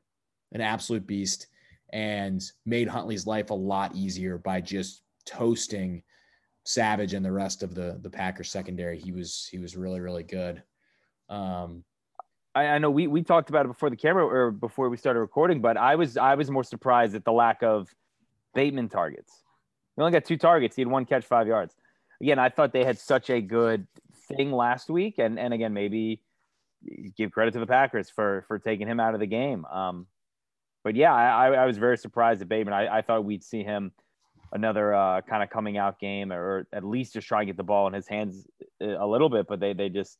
an 0.52 0.60
absolute 0.60 1.06
beast 1.06 1.46
and 1.92 2.42
made 2.66 2.88
huntley's 2.88 3.26
life 3.26 3.50
a 3.50 3.54
lot 3.54 3.94
easier 3.94 4.38
by 4.38 4.60
just 4.60 5.02
toasting 5.26 6.02
Savage 6.68 7.14
and 7.14 7.24
the 7.24 7.32
rest 7.32 7.62
of 7.62 7.74
the 7.74 7.98
the 8.02 8.10
Packers 8.10 8.50
secondary. 8.50 8.98
He 8.98 9.10
was 9.10 9.48
he 9.50 9.58
was 9.58 9.74
really 9.74 10.00
really 10.00 10.22
good. 10.22 10.62
Um, 11.30 11.82
I, 12.54 12.66
I, 12.66 12.78
know 12.78 12.90
we 12.90 13.06
we 13.06 13.22
talked 13.22 13.48
about 13.48 13.64
it 13.64 13.68
before 13.68 13.88
the 13.88 13.96
camera 13.96 14.26
or 14.26 14.50
before 14.50 14.90
we 14.90 14.98
started 14.98 15.20
recording, 15.20 15.62
but 15.62 15.78
I 15.78 15.94
was 15.94 16.18
I 16.18 16.34
was 16.34 16.50
more 16.50 16.62
surprised 16.62 17.14
at 17.14 17.24
the 17.24 17.32
lack 17.32 17.62
of 17.62 17.88
Bateman 18.54 18.90
targets. 18.90 19.32
He 19.96 20.02
only 20.02 20.12
got 20.12 20.26
two 20.26 20.36
targets. 20.36 20.76
He 20.76 20.82
had 20.82 20.88
one 20.88 21.06
catch, 21.06 21.24
five 21.24 21.46
yards. 21.46 21.74
Again, 22.20 22.38
I 22.38 22.50
thought 22.50 22.74
they 22.74 22.84
had 22.84 22.98
such 22.98 23.30
a 23.30 23.40
good 23.40 23.86
thing 24.28 24.52
last 24.52 24.90
week, 24.90 25.14
and 25.16 25.38
and 25.38 25.54
again 25.54 25.72
maybe 25.72 26.20
give 27.16 27.32
credit 27.32 27.52
to 27.52 27.60
the 27.60 27.66
Packers 27.66 28.10
for 28.10 28.44
for 28.46 28.58
taking 28.58 28.86
him 28.86 29.00
out 29.00 29.14
of 29.14 29.20
the 29.20 29.26
game. 29.26 29.64
Um, 29.64 30.06
but 30.84 30.96
yeah, 30.96 31.14
I, 31.14 31.48
I 31.52 31.64
was 31.64 31.78
very 31.78 31.96
surprised 31.96 32.42
at 32.42 32.48
Bateman. 32.50 32.74
I, 32.74 32.98
I 32.98 33.00
thought 33.00 33.24
we'd 33.24 33.42
see 33.42 33.62
him 33.62 33.92
another 34.52 34.94
uh, 34.94 35.20
kind 35.22 35.42
of 35.42 35.50
coming 35.50 35.76
out 35.76 35.98
game, 35.98 36.32
or 36.32 36.66
at 36.72 36.84
least 36.84 37.14
just 37.14 37.26
try 37.26 37.40
and 37.40 37.48
get 37.48 37.56
the 37.56 37.62
ball 37.62 37.86
in 37.86 37.92
his 37.92 38.08
hands 38.08 38.46
a 38.80 39.06
little 39.06 39.28
bit. 39.28 39.46
But 39.48 39.60
they 39.60 39.72
they 39.72 39.88
just 39.88 40.18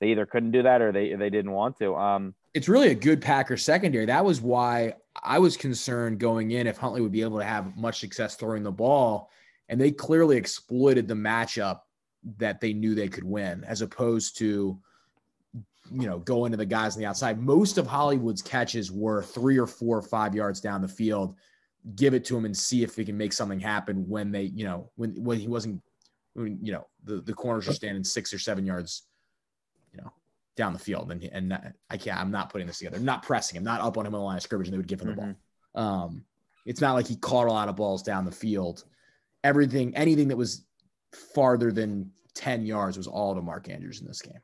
they 0.00 0.08
either 0.08 0.26
couldn't 0.26 0.50
do 0.50 0.62
that 0.62 0.82
or 0.82 0.92
they 0.92 1.14
they 1.14 1.30
didn't 1.30 1.52
want 1.52 1.78
to. 1.78 1.94
Um, 1.94 2.34
it's 2.52 2.68
really 2.68 2.90
a 2.90 2.94
good 2.94 3.20
Packer 3.20 3.56
secondary. 3.56 4.06
That 4.06 4.24
was 4.24 4.40
why 4.40 4.94
I 5.22 5.38
was 5.38 5.56
concerned 5.56 6.18
going 6.18 6.52
in 6.52 6.66
if 6.66 6.76
Huntley 6.76 7.00
would 7.00 7.12
be 7.12 7.22
able 7.22 7.38
to 7.38 7.44
have 7.44 7.76
much 7.76 8.00
success 8.00 8.36
throwing 8.36 8.62
the 8.62 8.72
ball, 8.72 9.30
and 9.68 9.80
they 9.80 9.90
clearly 9.90 10.36
exploited 10.36 11.08
the 11.08 11.14
matchup 11.14 11.80
that 12.38 12.60
they 12.60 12.72
knew 12.72 12.94
they 12.94 13.08
could 13.08 13.24
win, 13.24 13.64
as 13.64 13.82
opposed 13.82 14.38
to 14.38 14.78
you 15.92 16.06
know, 16.06 16.18
going 16.18 16.50
to 16.50 16.56
the 16.56 16.64
guys 16.64 16.96
on 16.96 17.00
the 17.00 17.06
outside. 17.06 17.38
Most 17.38 17.78
of 17.78 17.86
Hollywood's 17.86 18.42
catches 18.42 18.90
were 18.90 19.22
three 19.22 19.58
or 19.58 19.66
four 19.66 19.98
or 19.98 20.02
five 20.02 20.34
yards 20.34 20.60
down 20.60 20.80
the 20.80 20.88
field 20.88 21.36
give 21.94 22.14
it 22.14 22.24
to 22.26 22.36
him 22.36 22.44
and 22.44 22.56
see 22.56 22.82
if 22.82 22.96
we 22.96 23.04
can 23.04 23.16
make 23.16 23.32
something 23.32 23.60
happen 23.60 24.08
when 24.08 24.32
they, 24.32 24.44
you 24.44 24.64
know, 24.64 24.90
when 24.96 25.22
when 25.22 25.38
he 25.38 25.48
wasn't, 25.48 25.82
when, 26.34 26.58
you 26.62 26.72
know, 26.72 26.86
the 27.04 27.20
the 27.20 27.34
corners 27.34 27.68
are 27.68 27.74
standing 27.74 28.04
six 28.04 28.32
or 28.32 28.38
seven 28.38 28.64
yards, 28.64 29.02
you 29.92 30.00
know, 30.00 30.12
down 30.56 30.72
the 30.72 30.78
field, 30.78 31.12
and 31.12 31.22
and 31.24 31.74
I 31.90 31.96
can't, 31.96 32.18
I'm 32.18 32.30
not 32.30 32.50
putting 32.50 32.66
this 32.66 32.78
together. 32.78 32.96
I'm 32.96 33.04
not 33.04 33.22
pressing 33.22 33.56
him, 33.56 33.64
not 33.64 33.80
up 33.80 33.98
on 33.98 34.06
him 34.06 34.14
on 34.14 34.20
the 34.20 34.24
line 34.24 34.36
of 34.36 34.42
scrimmage, 34.42 34.68
and 34.68 34.74
they 34.74 34.78
would 34.78 34.88
give 34.88 35.00
him 35.00 35.08
the 35.08 35.14
mm-hmm. 35.14 35.32
ball. 35.74 36.04
Um, 36.04 36.24
it's 36.64 36.80
not 36.80 36.94
like 36.94 37.06
he 37.06 37.16
caught 37.16 37.46
a 37.46 37.52
lot 37.52 37.68
of 37.68 37.76
balls 37.76 38.02
down 38.02 38.24
the 38.24 38.32
field. 38.32 38.84
Everything, 39.42 39.94
anything 39.94 40.28
that 40.28 40.36
was 40.36 40.64
farther 41.34 41.70
than 41.70 42.10
ten 42.34 42.64
yards 42.64 42.96
was 42.96 43.06
all 43.06 43.34
to 43.34 43.42
Mark 43.42 43.68
Andrews 43.68 44.00
in 44.00 44.06
this 44.06 44.22
game. 44.22 44.40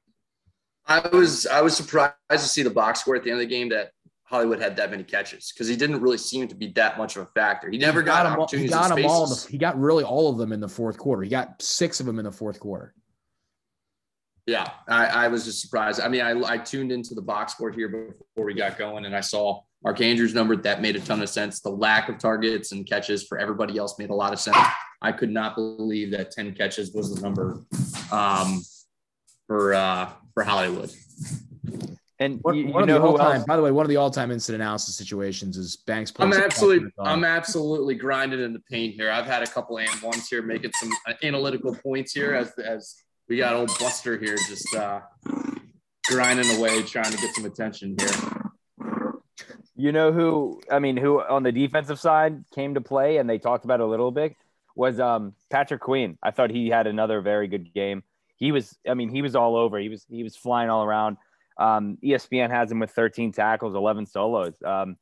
I 0.87 1.07
was 1.13 1.47
I 1.47 1.63
was 1.63 1.77
surprised 1.77 2.15
to 2.31 2.39
see 2.39 2.63
the 2.63 2.71
box 2.71 3.01
score 3.01 3.17
at 3.17 3.23
the 3.23 3.31
end 3.31 3.41
of 3.41 3.49
the 3.49 3.55
game 3.55 3.69
that 3.71 3.93
Hollywood 4.31 4.61
had 4.61 4.77
that 4.77 4.93
many 4.93 5.03
catches 5.03 5.51
because 5.51 5.67
he 5.67 5.75
didn't 5.75 6.01
really 6.01 6.17
seem 6.17 6.47
to 6.47 6.55
be 6.55 6.69
that 6.69 6.97
much 6.97 7.17
of 7.17 7.23
a 7.23 7.27
factor. 7.35 7.69
He 7.69 7.79
never 7.79 8.01
he 8.01 8.07
got, 8.07 8.23
got 8.23 8.39
opportunities. 8.39 8.71
He 8.71 8.79
got 8.79 8.95
them 8.95 9.05
all. 9.05 9.27
The, 9.27 9.47
he 9.51 9.59
got 9.59 9.77
really 9.79 10.05
all 10.05 10.31
of 10.31 10.39
them 10.39 10.53
in 10.53 10.61
the 10.61 10.69
fourth 10.69 10.99
quarter. 10.99 11.23
He 11.23 11.29
got 11.29 11.61
six 11.61 11.99
of 11.99 12.07
them 12.07 12.21
in 12.21 12.25
the 12.25 12.31
fourth 12.31 12.61
quarter. 12.61 12.95
Yeah, 14.47 14.71
I, 14.89 15.07
I 15.07 15.29
was 15.29 15.45
just 15.45 15.61
surprised. 15.61 16.01
I 16.01 16.09
mean, 16.09 16.21
I, 16.21 16.31
I 16.49 16.59
tuned 16.59 16.93
into 16.93 17.15
the 17.15 17.23
box 17.23 17.55
score 17.55 17.73
here 17.73 17.89
before 17.89 18.47
we 18.47 18.55
got 18.55 18.79
going, 18.79 19.05
and 19.05 19.17
I 19.17 19.21
saw 19.21 19.63
Mark 19.83 20.01
Andrews' 20.01 20.33
number. 20.33 20.55
That 20.55 20.81
made 20.81 20.95
a 20.95 21.01
ton 21.01 21.21
of 21.23 21.29
sense. 21.29 21.61
The 21.61 21.71
lack 21.71 22.09
of 22.09 22.19
targets 22.19 22.71
and 22.71 22.87
catches 22.87 23.27
for 23.27 23.37
everybody 23.37 23.79
else 23.79 23.99
made 23.99 24.11
a 24.11 24.15
lot 24.15 24.33
of 24.33 24.39
sense. 24.39 24.57
I 25.03 25.11
could 25.11 25.31
not 25.31 25.57
believe 25.57 26.13
that 26.13 26.31
ten 26.31 26.55
catches 26.55 26.93
was 26.93 27.13
the 27.13 27.21
number 27.21 27.65
um, 28.13 28.63
for 29.49 29.75
uh, 29.75 30.13
for 30.35 30.45
Hollywood. 30.45 30.93
And 32.21 32.39
one, 32.43 32.55
you, 32.55 32.67
one 32.67 32.87
you 32.87 32.97
of 32.97 33.03
the 33.03 33.09
all-time, 33.09 33.45
by 33.49 33.57
the 33.57 33.63
way, 33.63 33.71
one 33.71 33.87
of 33.87 33.89
the 33.89 33.97
all-time 33.97 34.31
instant 34.31 34.57
analysis 34.57 34.95
situations 34.95 35.57
is 35.57 35.79
Banks. 35.79 36.13
I'm 36.19 36.35
absolutely, 36.35 36.91
I'm 36.99 37.25
absolutely 37.25 37.95
grinding 37.95 38.41
in 38.41 38.53
the 38.53 38.61
paint 38.71 38.95
here. 38.95 39.11
I've 39.11 39.25
had 39.25 39.43
a 39.43 39.47
couple 39.47 39.79
and 39.79 40.03
ones 40.03 40.29
here, 40.29 40.43
making 40.43 40.73
some 40.79 40.91
uh, 41.09 41.15
analytical 41.23 41.75
points 41.75 42.13
here 42.13 42.35
as 42.35 42.53
as 42.59 42.95
we 43.27 43.39
got 43.39 43.55
old 43.55 43.71
Buster 43.79 44.19
here, 44.19 44.37
just 44.37 44.75
uh, 44.75 45.01
grinding 46.09 46.59
away, 46.59 46.83
trying 46.83 47.11
to 47.11 47.17
get 47.17 47.35
some 47.35 47.47
attention 47.47 47.97
here. 47.99 48.11
You 49.75 49.93
know 49.93 50.13
who? 50.13 50.61
I 50.71 50.79
mean, 50.79 50.99
who 50.99 51.23
on 51.23 51.43
the 51.43 51.53
defensive 51.53 51.99
side 51.99 52.45
came 52.55 52.75
to 52.75 52.83
play, 52.83 53.17
and 53.17 53.31
they 53.31 53.39
talked 53.39 53.65
about 53.65 53.81
a 53.81 53.87
little 53.87 54.11
bit 54.11 54.37
was 54.77 55.01
um, 55.01 55.35
Patrick 55.49 55.81
Queen. 55.81 56.19
I 56.23 56.33
thought 56.33 56.51
he 56.51 56.69
had 56.69 56.87
another 56.87 57.23
very 57.23 57.49
good 57.49 57.73
game. 57.73 58.03
He 58.37 58.53
was, 58.53 58.77
I 58.87 58.93
mean, 58.93 59.09
he 59.09 59.23
was 59.23 59.35
all 59.35 59.57
over. 59.57 59.79
He 59.79 59.89
was 59.89 60.05
he 60.11 60.23
was 60.23 60.37
flying 60.37 60.69
all 60.69 60.85
around. 60.85 61.17
Um, 61.61 61.99
ESPN 62.03 62.51
has 62.51 62.73
him 62.73 62.81
with 62.81 62.91
13 62.91 63.33
tackles, 63.33 63.75
11 63.75 64.07
solos. 64.07 64.55
Um, 64.65 64.97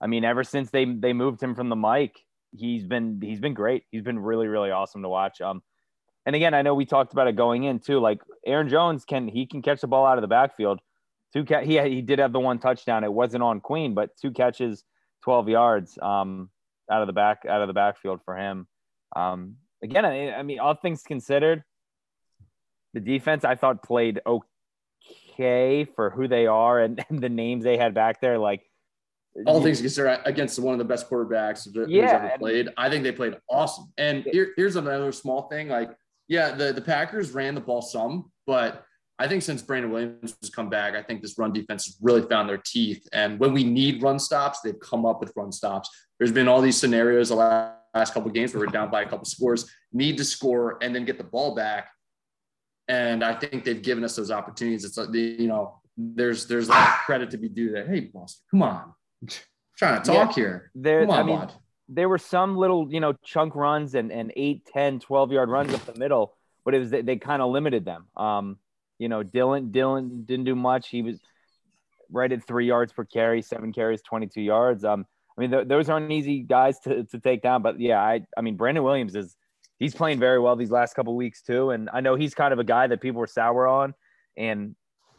I 0.00 0.06
mean, 0.06 0.24
ever 0.24 0.42
since 0.42 0.70
they 0.70 0.86
they 0.86 1.12
moved 1.12 1.42
him 1.42 1.54
from 1.54 1.68
the 1.68 1.76
Mike, 1.76 2.18
he's 2.56 2.84
been 2.84 3.20
he's 3.22 3.38
been 3.38 3.54
great. 3.54 3.84
He's 3.90 4.02
been 4.02 4.18
really 4.18 4.48
really 4.48 4.70
awesome 4.70 5.02
to 5.02 5.08
watch. 5.08 5.40
Um, 5.42 5.62
and 6.24 6.34
again, 6.34 6.54
I 6.54 6.62
know 6.62 6.74
we 6.74 6.86
talked 6.86 7.12
about 7.12 7.28
it 7.28 7.36
going 7.36 7.64
in 7.64 7.80
too. 7.80 8.00
Like 8.00 8.22
Aaron 8.46 8.68
Jones 8.68 9.04
can 9.04 9.28
he 9.28 9.46
can 9.46 9.60
catch 9.60 9.82
the 9.82 9.86
ball 9.86 10.06
out 10.06 10.16
of 10.16 10.22
the 10.22 10.28
backfield. 10.28 10.80
Two 11.34 11.44
ca- 11.44 11.62
he 11.62 11.78
he 11.88 12.00
did 12.00 12.18
have 12.18 12.32
the 12.32 12.40
one 12.40 12.58
touchdown. 12.58 13.04
It 13.04 13.12
wasn't 13.12 13.42
on 13.42 13.60
Queen, 13.60 13.94
but 13.94 14.16
two 14.16 14.30
catches, 14.30 14.84
12 15.22 15.50
yards 15.50 15.98
um, 16.00 16.48
out 16.90 17.02
of 17.02 17.06
the 17.06 17.12
back 17.12 17.44
out 17.48 17.60
of 17.60 17.68
the 17.68 17.74
backfield 17.74 18.20
for 18.24 18.36
him. 18.36 18.66
Um, 19.14 19.56
again, 19.82 20.06
I, 20.06 20.32
I 20.32 20.42
mean, 20.42 20.60
all 20.60 20.74
things 20.74 21.02
considered, 21.02 21.62
the 22.94 23.00
defense 23.00 23.44
I 23.44 23.54
thought 23.54 23.82
played 23.82 24.20
okay 24.26 24.46
okay 25.30 25.84
for 25.84 26.10
who 26.10 26.28
they 26.28 26.46
are 26.46 26.80
and, 26.80 27.04
and 27.08 27.20
the 27.20 27.28
names 27.28 27.64
they 27.64 27.76
had 27.76 27.94
back 27.94 28.20
there. 28.20 28.38
Like 28.38 28.62
all 29.46 29.62
things 29.62 29.80
considered, 29.80 30.20
against 30.24 30.58
one 30.58 30.72
of 30.72 30.78
the 30.78 30.84
best 30.84 31.08
quarterbacks 31.08 31.72
that 31.72 31.88
yeah, 31.88 32.16
ever 32.16 32.38
played, 32.38 32.68
I 32.76 32.90
think 32.90 33.04
they 33.04 33.12
played 33.12 33.36
awesome. 33.48 33.92
And 33.96 34.24
here, 34.30 34.52
here's 34.56 34.76
another 34.76 35.12
small 35.12 35.48
thing: 35.48 35.68
like, 35.68 35.90
yeah, 36.28 36.52
the 36.52 36.72
the 36.72 36.82
Packers 36.82 37.30
ran 37.32 37.54
the 37.54 37.60
ball 37.60 37.82
some, 37.82 38.30
but 38.46 38.84
I 39.18 39.28
think 39.28 39.42
since 39.42 39.62
Brandon 39.62 39.92
Williams 39.92 40.34
has 40.40 40.50
come 40.50 40.70
back, 40.70 40.94
I 40.94 41.02
think 41.02 41.20
this 41.20 41.38
run 41.38 41.52
defense 41.52 41.84
has 41.86 41.96
really 42.00 42.22
found 42.22 42.48
their 42.48 42.62
teeth. 42.64 43.06
And 43.12 43.38
when 43.38 43.52
we 43.52 43.64
need 43.64 44.02
run 44.02 44.18
stops, 44.18 44.60
they've 44.62 44.80
come 44.80 45.04
up 45.04 45.20
with 45.20 45.32
run 45.36 45.52
stops. 45.52 45.90
There's 46.18 46.32
been 46.32 46.48
all 46.48 46.62
these 46.62 46.78
scenarios 46.78 47.28
the 47.28 47.34
last 47.34 48.14
couple 48.14 48.30
games 48.30 48.54
where 48.54 48.60
we're 48.60 48.72
down 48.72 48.90
by 48.90 49.02
a 49.02 49.08
couple 49.08 49.26
scores, 49.26 49.70
need 49.92 50.16
to 50.16 50.24
score, 50.24 50.78
and 50.80 50.94
then 50.94 51.04
get 51.04 51.18
the 51.18 51.24
ball 51.24 51.54
back 51.54 51.90
and 52.90 53.22
I 53.22 53.34
think 53.34 53.64
they've 53.64 53.80
given 53.80 54.02
us 54.02 54.16
those 54.16 54.32
opportunities. 54.32 54.84
It's 54.84 54.96
like 54.96 55.12
you 55.12 55.46
know, 55.46 55.80
there's 55.96 56.46
there's 56.46 56.68
a 56.68 56.72
lot 56.72 56.88
of 56.88 56.94
credit 57.06 57.30
to 57.30 57.38
be 57.38 57.48
due 57.48 57.70
that. 57.72 57.88
Hey, 57.88 58.10
Boston, 58.12 58.42
come 58.50 58.62
on, 58.62 58.92
I'm 59.22 59.28
trying 59.76 60.02
to 60.02 60.12
talk 60.12 60.36
yeah, 60.36 60.42
here. 60.42 60.70
There, 60.74 61.06
come 61.06 61.10
on, 61.10 61.18
I 61.18 61.22
mean, 61.22 61.48
there 61.88 62.08
were 62.08 62.18
some 62.18 62.56
little 62.56 62.92
you 62.92 62.98
know 63.00 63.14
chunk 63.24 63.54
runs 63.54 63.94
and 63.94 64.10
and 64.10 64.32
8, 64.34 64.66
10, 64.72 65.00
12 65.00 65.32
yard 65.32 65.48
runs 65.48 65.72
up 65.72 65.84
the 65.86 65.98
middle, 65.98 66.36
but 66.64 66.74
it 66.74 66.80
was 66.80 66.90
they, 66.90 67.02
they 67.02 67.16
kind 67.16 67.40
of 67.40 67.52
limited 67.52 67.84
them. 67.84 68.06
Um, 68.16 68.58
you 68.98 69.08
know, 69.08 69.22
Dillon 69.22 69.70
Dillon 69.70 70.24
didn't 70.24 70.44
do 70.44 70.56
much. 70.56 70.88
He 70.88 71.02
was 71.02 71.20
right 72.10 72.30
at 72.30 72.44
three 72.44 72.66
yards 72.66 72.92
per 72.92 73.04
carry, 73.04 73.40
seven 73.40 73.72
carries, 73.72 74.02
22 74.02 74.40
yards. 74.40 74.84
Um, 74.84 75.06
I 75.38 75.40
mean, 75.40 75.50
th- 75.52 75.68
those 75.68 75.88
aren't 75.88 76.10
easy 76.10 76.40
guys 76.40 76.80
to, 76.80 77.04
to 77.04 77.20
take 77.20 77.40
down, 77.40 77.62
but 77.62 77.78
yeah, 77.78 78.00
I, 78.00 78.22
I 78.36 78.40
mean, 78.40 78.56
Brandon 78.56 78.82
Williams 78.82 79.14
is 79.14 79.36
he's 79.80 79.94
playing 79.94 80.20
very 80.20 80.38
well 80.38 80.54
these 80.54 80.70
last 80.70 80.94
couple 80.94 81.16
weeks 81.16 81.42
too. 81.42 81.70
And 81.70 81.90
I 81.92 82.00
know 82.00 82.14
he's 82.14 82.34
kind 82.34 82.52
of 82.52 82.60
a 82.60 82.64
guy 82.64 82.86
that 82.86 83.00
people 83.00 83.18
were 83.18 83.26
sour 83.26 83.66
on, 83.66 83.94
and 84.36 84.76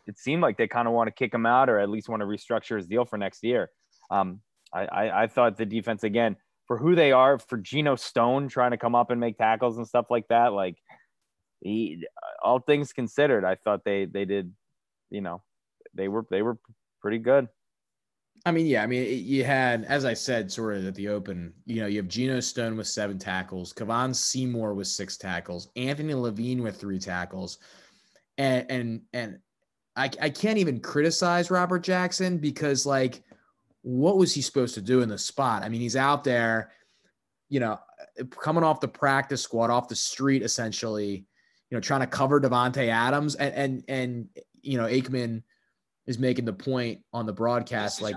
it 0.07 0.17
seemed 0.17 0.41
like 0.41 0.57
they 0.57 0.67
kind 0.67 0.87
of 0.87 0.93
want 0.93 1.07
to 1.07 1.11
kick 1.11 1.33
him 1.33 1.45
out 1.45 1.69
or 1.69 1.79
at 1.79 1.89
least 1.89 2.07
want 2.07 2.21
to 2.21 2.25
restructure 2.25 2.77
his 2.77 2.87
deal 2.87 3.03
for 3.03 3.17
next 3.17 3.43
year. 3.43 3.69
Um, 4.09 4.39
I, 4.73 4.85
I, 4.85 5.23
I 5.23 5.27
thought 5.27 5.57
the 5.57 5.65
defense 5.65 6.03
again 6.03 6.37
for 6.67 6.77
who 6.77 6.95
they 6.95 7.11
are 7.11 7.37
for 7.37 7.57
Geno 7.57 7.95
Stone 7.95 8.47
trying 8.47 8.71
to 8.71 8.77
come 8.77 8.95
up 8.95 9.11
and 9.11 9.19
make 9.19 9.37
tackles 9.37 9.77
and 9.77 9.87
stuff 9.87 10.05
like 10.09 10.27
that. 10.29 10.53
Like 10.53 10.77
he, 11.59 12.05
all 12.41 12.59
things 12.59 12.93
considered, 12.93 13.43
I 13.43 13.55
thought 13.55 13.83
they 13.83 14.05
they 14.05 14.25
did, 14.25 14.53
you 15.09 15.21
know, 15.21 15.41
they 15.93 16.07
were 16.07 16.25
they 16.29 16.41
were 16.41 16.57
pretty 17.01 17.17
good. 17.17 17.47
I 18.45 18.51
mean, 18.51 18.65
yeah, 18.65 18.83
I 18.83 18.87
mean, 18.87 19.23
you 19.23 19.43
had, 19.43 19.85
as 19.85 20.03
I 20.03 20.13
said, 20.13 20.51
sort 20.51 20.77
of 20.77 20.87
at 20.87 20.95
the 20.95 21.09
open, 21.09 21.53
you 21.65 21.81
know, 21.81 21.87
you 21.87 21.97
have 21.97 22.07
Geno 22.07 22.39
Stone 22.39 22.75
with 22.75 22.87
seven 22.87 23.19
tackles, 23.19 23.71
Kevon 23.71 24.15
Seymour 24.15 24.73
with 24.73 24.87
six 24.87 25.15
tackles, 25.15 25.69
Anthony 25.75 26.15
Levine 26.15 26.63
with 26.63 26.79
three 26.79 26.97
tackles, 26.97 27.59
and 28.39 28.65
and 28.69 29.01
and 29.13 29.39
I 29.95 30.09
I 30.19 30.29
can't 30.31 30.57
even 30.57 30.79
criticize 30.79 31.51
Robert 31.51 31.83
Jackson 31.83 32.39
because 32.39 32.85
like, 32.85 33.23
what 33.83 34.17
was 34.17 34.33
he 34.33 34.41
supposed 34.41 34.73
to 34.73 34.81
do 34.81 35.01
in 35.01 35.09
the 35.09 35.19
spot? 35.19 35.63
I 35.63 35.69
mean, 35.69 35.81
he's 35.81 35.95
out 35.95 36.23
there, 36.23 36.71
you 37.49 37.59
know, 37.59 37.79
coming 38.31 38.63
off 38.63 38.79
the 38.79 38.87
practice 38.87 39.43
squad, 39.43 39.69
off 39.69 39.87
the 39.87 39.95
street, 39.95 40.41
essentially, 40.41 41.25
you 41.69 41.77
know, 41.77 41.79
trying 41.79 42.01
to 42.01 42.07
cover 42.07 42.41
Davante 42.41 42.87
Adams, 42.87 43.35
and 43.35 43.53
and 43.53 43.83
and 43.87 44.29
you 44.63 44.79
know, 44.79 44.85
Aikman 44.85 45.43
is 46.07 46.17
making 46.17 46.45
the 46.45 46.53
point 46.53 46.99
on 47.13 47.25
the 47.27 47.33
broadcast 47.33 48.01
like 48.01 48.15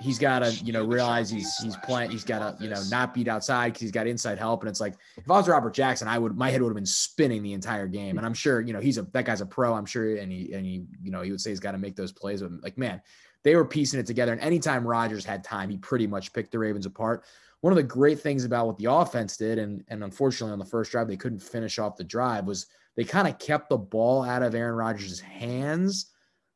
he's 0.00 0.18
got 0.18 0.40
to 0.40 0.52
you 0.64 0.72
know 0.72 0.84
realize 0.84 1.30
he's 1.30 1.56
he's 1.58 1.76
playing 1.78 2.10
he's 2.10 2.24
got 2.24 2.38
to 2.58 2.62
you 2.62 2.68
know 2.68 2.80
not 2.90 3.14
beat 3.14 3.26
outside 3.26 3.68
because 3.68 3.80
he's 3.80 3.90
got 3.90 4.06
inside 4.06 4.38
help. 4.38 4.62
And 4.62 4.68
it's 4.68 4.80
like 4.80 4.94
if 5.16 5.30
I 5.30 5.34
was 5.34 5.48
Robert 5.48 5.72
Jackson 5.72 6.08
I 6.08 6.18
would 6.18 6.36
my 6.36 6.50
head 6.50 6.60
would 6.60 6.68
have 6.68 6.76
been 6.76 6.84
spinning 6.84 7.42
the 7.42 7.54
entire 7.54 7.86
game. 7.86 8.18
And 8.18 8.26
I'm 8.26 8.34
sure 8.34 8.60
you 8.60 8.72
know 8.72 8.80
he's 8.80 8.98
a 8.98 9.02
that 9.12 9.24
guy's 9.24 9.40
a 9.40 9.46
pro 9.46 9.72
I'm 9.72 9.86
sure 9.86 10.16
and 10.16 10.30
he 10.30 10.52
and 10.52 10.66
he 10.66 10.84
you 11.02 11.10
know 11.10 11.22
he 11.22 11.30
would 11.30 11.40
say 11.40 11.50
he's 11.50 11.60
got 11.60 11.72
to 11.72 11.78
make 11.78 11.96
those 11.96 12.12
plays 12.12 12.42
but 12.42 12.52
like 12.62 12.76
man 12.76 13.00
they 13.44 13.56
were 13.56 13.64
piecing 13.64 13.98
it 13.98 14.06
together. 14.06 14.32
And 14.32 14.40
anytime 14.40 14.86
Rodgers 14.86 15.24
had 15.24 15.42
time 15.42 15.70
he 15.70 15.78
pretty 15.78 16.06
much 16.06 16.32
picked 16.32 16.52
the 16.52 16.58
Ravens 16.58 16.86
apart. 16.86 17.24
One 17.62 17.72
of 17.72 17.76
the 17.76 17.82
great 17.82 18.20
things 18.20 18.44
about 18.44 18.66
what 18.66 18.76
the 18.76 18.92
offense 18.92 19.38
did 19.38 19.58
and 19.58 19.84
and 19.88 20.04
unfortunately 20.04 20.52
on 20.52 20.58
the 20.58 20.64
first 20.66 20.90
drive 20.90 21.08
they 21.08 21.16
couldn't 21.16 21.40
finish 21.40 21.78
off 21.78 21.96
the 21.96 22.04
drive 22.04 22.44
was 22.44 22.66
they 22.94 23.04
kind 23.04 23.26
of 23.26 23.38
kept 23.38 23.70
the 23.70 23.78
ball 23.78 24.22
out 24.22 24.42
of 24.42 24.54
Aaron 24.54 24.74
Rodgers' 24.74 25.18
hands 25.18 26.11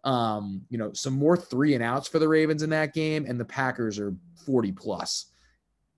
um, 0.06 0.62
you 0.70 0.78
know, 0.78 0.92
some 0.92 1.14
more 1.14 1.36
three 1.36 1.74
and 1.74 1.82
outs 1.82 2.06
for 2.06 2.20
the 2.20 2.28
Ravens 2.28 2.62
in 2.62 2.70
that 2.70 2.94
game, 2.94 3.26
and 3.28 3.38
the 3.38 3.44
Packers 3.44 3.98
are 3.98 4.14
40 4.46 4.72
plus. 4.72 5.26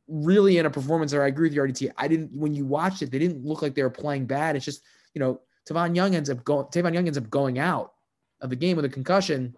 Really, 0.09 0.57
in 0.57 0.65
a 0.65 0.71
performance 0.71 1.13
there, 1.13 1.23
I 1.23 1.29
agree 1.29 1.49
with 1.49 1.55
you, 1.55 1.61
RDT. 1.61 1.93
I 1.99 2.09
didn't 2.09 2.33
when 2.33 2.55
you 2.55 2.65
watched 2.65 3.03
it, 3.03 3.11
they 3.11 3.19
didn't 3.19 3.45
look 3.45 3.61
like 3.61 3.75
they 3.75 3.83
were 3.83 3.91
playing 3.91 4.25
bad. 4.25 4.57
It's 4.57 4.65
just, 4.65 4.83
you 5.13 5.21
know, 5.21 5.43
Tavon 5.69 5.95
Young 5.95 6.15
ends 6.15 6.31
up 6.31 6.43
going 6.43 6.67
Tavon 6.69 6.95
Young 6.95 7.07
ends 7.07 7.19
up 7.19 7.29
going 7.29 7.59
out 7.59 7.93
of 8.41 8.49
the 8.49 8.57
game 8.57 8.77
with 8.77 8.87
a 8.87 8.89
concussion. 8.89 9.55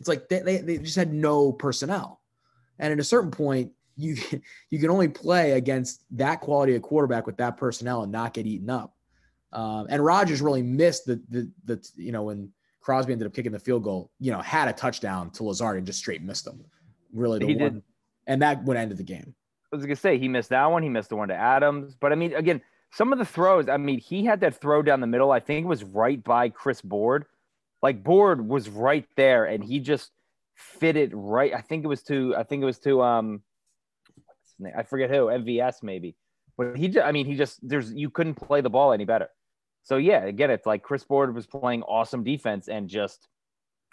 It's 0.00 0.08
like 0.08 0.28
they, 0.28 0.40
they, 0.40 0.58
they 0.58 0.78
just 0.78 0.96
had 0.96 1.12
no 1.12 1.52
personnel. 1.52 2.20
And 2.80 2.92
at 2.92 2.98
a 2.98 3.04
certain 3.04 3.30
point, 3.30 3.70
you 3.96 4.16
you 4.70 4.80
can 4.80 4.90
only 4.90 5.06
play 5.06 5.52
against 5.52 6.02
that 6.10 6.40
quality 6.40 6.74
of 6.74 6.82
quarterback 6.82 7.24
with 7.24 7.36
that 7.36 7.56
personnel 7.56 8.02
and 8.02 8.10
not 8.10 8.34
get 8.34 8.46
eaten 8.46 8.68
up. 8.68 8.96
Um, 9.52 9.86
and 9.88 10.04
Rodgers 10.04 10.42
really 10.42 10.62
missed 10.62 11.06
the 11.06 11.22
the 11.28 11.48
the 11.64 11.88
you 11.94 12.10
know 12.10 12.24
when 12.24 12.50
Crosby 12.80 13.12
ended 13.12 13.26
up 13.26 13.34
kicking 13.34 13.52
the 13.52 13.58
field 13.58 13.84
goal, 13.84 14.10
you 14.18 14.32
know, 14.32 14.40
had 14.40 14.68
a 14.68 14.72
touchdown 14.72 15.30
to 15.32 15.44
Lazard 15.44 15.76
and 15.76 15.86
just 15.86 15.98
straight 15.98 16.22
missed 16.22 16.46
him. 16.46 16.64
Really, 17.12 17.38
the 17.38 17.46
he 17.46 17.56
one. 17.56 17.74
Did. 17.74 17.82
And 18.26 18.42
that 18.42 18.64
would 18.64 18.76
end 18.76 18.92
the 18.92 19.02
game. 19.02 19.34
I 19.72 19.76
was 19.76 19.84
gonna 19.84 19.96
say 19.96 20.18
he 20.18 20.28
missed 20.28 20.50
that 20.50 20.66
one. 20.66 20.82
He 20.82 20.88
missed 20.88 21.10
the 21.10 21.16
one 21.16 21.28
to 21.28 21.34
Adams. 21.34 21.94
But 21.94 22.12
I 22.12 22.14
mean, 22.14 22.34
again, 22.34 22.60
some 22.92 23.12
of 23.12 23.18
the 23.18 23.24
throws. 23.24 23.68
I 23.68 23.76
mean, 23.76 23.98
he 23.98 24.24
had 24.24 24.40
that 24.40 24.60
throw 24.60 24.82
down 24.82 25.00
the 25.00 25.06
middle. 25.06 25.30
I 25.30 25.40
think 25.40 25.64
it 25.64 25.68
was 25.68 25.84
right 25.84 26.22
by 26.22 26.48
Chris 26.48 26.80
Board. 26.80 27.26
Like 27.82 28.02
Board 28.02 28.46
was 28.46 28.68
right 28.68 29.06
there, 29.16 29.44
and 29.44 29.62
he 29.62 29.80
just 29.80 30.10
fit 30.56 30.96
it 30.96 31.10
right. 31.14 31.54
I 31.54 31.60
think 31.60 31.84
it 31.84 31.88
was 31.88 32.02
to. 32.04 32.34
I 32.36 32.42
think 32.42 32.62
it 32.62 32.66
was 32.66 32.78
to. 32.80 33.02
Um, 33.02 33.42
I 34.76 34.82
forget 34.82 35.10
who. 35.10 35.26
MVS 35.26 35.82
maybe. 35.82 36.16
But 36.56 36.76
he. 36.76 36.88
Just, 36.88 37.06
I 37.06 37.12
mean, 37.12 37.26
he 37.26 37.36
just. 37.36 37.66
There's. 37.66 37.92
You 37.92 38.10
couldn't 38.10 38.34
play 38.34 38.60
the 38.60 38.70
ball 38.70 38.92
any 38.92 39.04
better. 39.04 39.28
So 39.82 39.96
yeah, 39.96 40.24
again, 40.24 40.50
it's 40.50 40.66
like 40.66 40.82
Chris 40.82 41.04
Board 41.04 41.34
was 41.34 41.46
playing 41.46 41.82
awesome 41.82 42.22
defense 42.22 42.68
and 42.68 42.88
just 42.88 43.28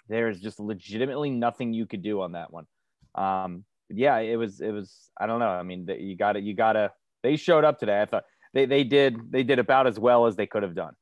there's 0.08 0.40
just 0.40 0.60
legitimately 0.60 1.30
nothing 1.30 1.72
you 1.72 1.86
could 1.86 2.02
do 2.02 2.20
on 2.20 2.32
that 2.32 2.52
one. 2.52 2.66
Um, 3.14 3.64
yeah, 3.90 4.18
it 4.18 4.36
was 4.36 4.60
it 4.60 4.70
was 4.70 5.10
I 5.18 5.26
don't 5.26 5.40
know. 5.40 5.48
I 5.48 5.62
mean, 5.62 5.88
you 5.98 6.16
got 6.16 6.32
to 6.32 6.40
you 6.40 6.54
got 6.54 6.74
to 6.74 6.92
they 7.22 7.36
showed 7.36 7.64
up 7.64 7.78
today. 7.78 8.00
I 8.00 8.06
thought 8.06 8.24
they 8.54 8.66
they 8.66 8.84
did 8.84 9.30
they 9.30 9.42
did 9.42 9.58
about 9.58 9.86
as 9.86 9.98
well 9.98 10.26
as 10.26 10.36
they 10.36 10.46
could 10.46 10.62
have 10.62 10.74
done. 10.74 10.94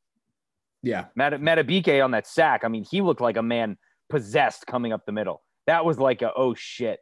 Yeah, 0.83 1.07
Madubuike 1.18 2.05
on 2.05 2.12
that 2.12 2.27
sack. 2.27 2.62
I 2.64 2.68
mean, 2.68 2.85
he 2.88 3.01
looked 3.01 3.20
like 3.20 3.37
a 3.37 3.42
man 3.42 3.77
possessed 4.09 4.66
coming 4.66 4.92
up 4.92 5.05
the 5.05 5.12
middle. 5.12 5.42
That 5.66 5.85
was 5.85 5.99
like 5.99 6.22
a 6.22 6.33
oh 6.37 6.55
shit, 6.55 7.01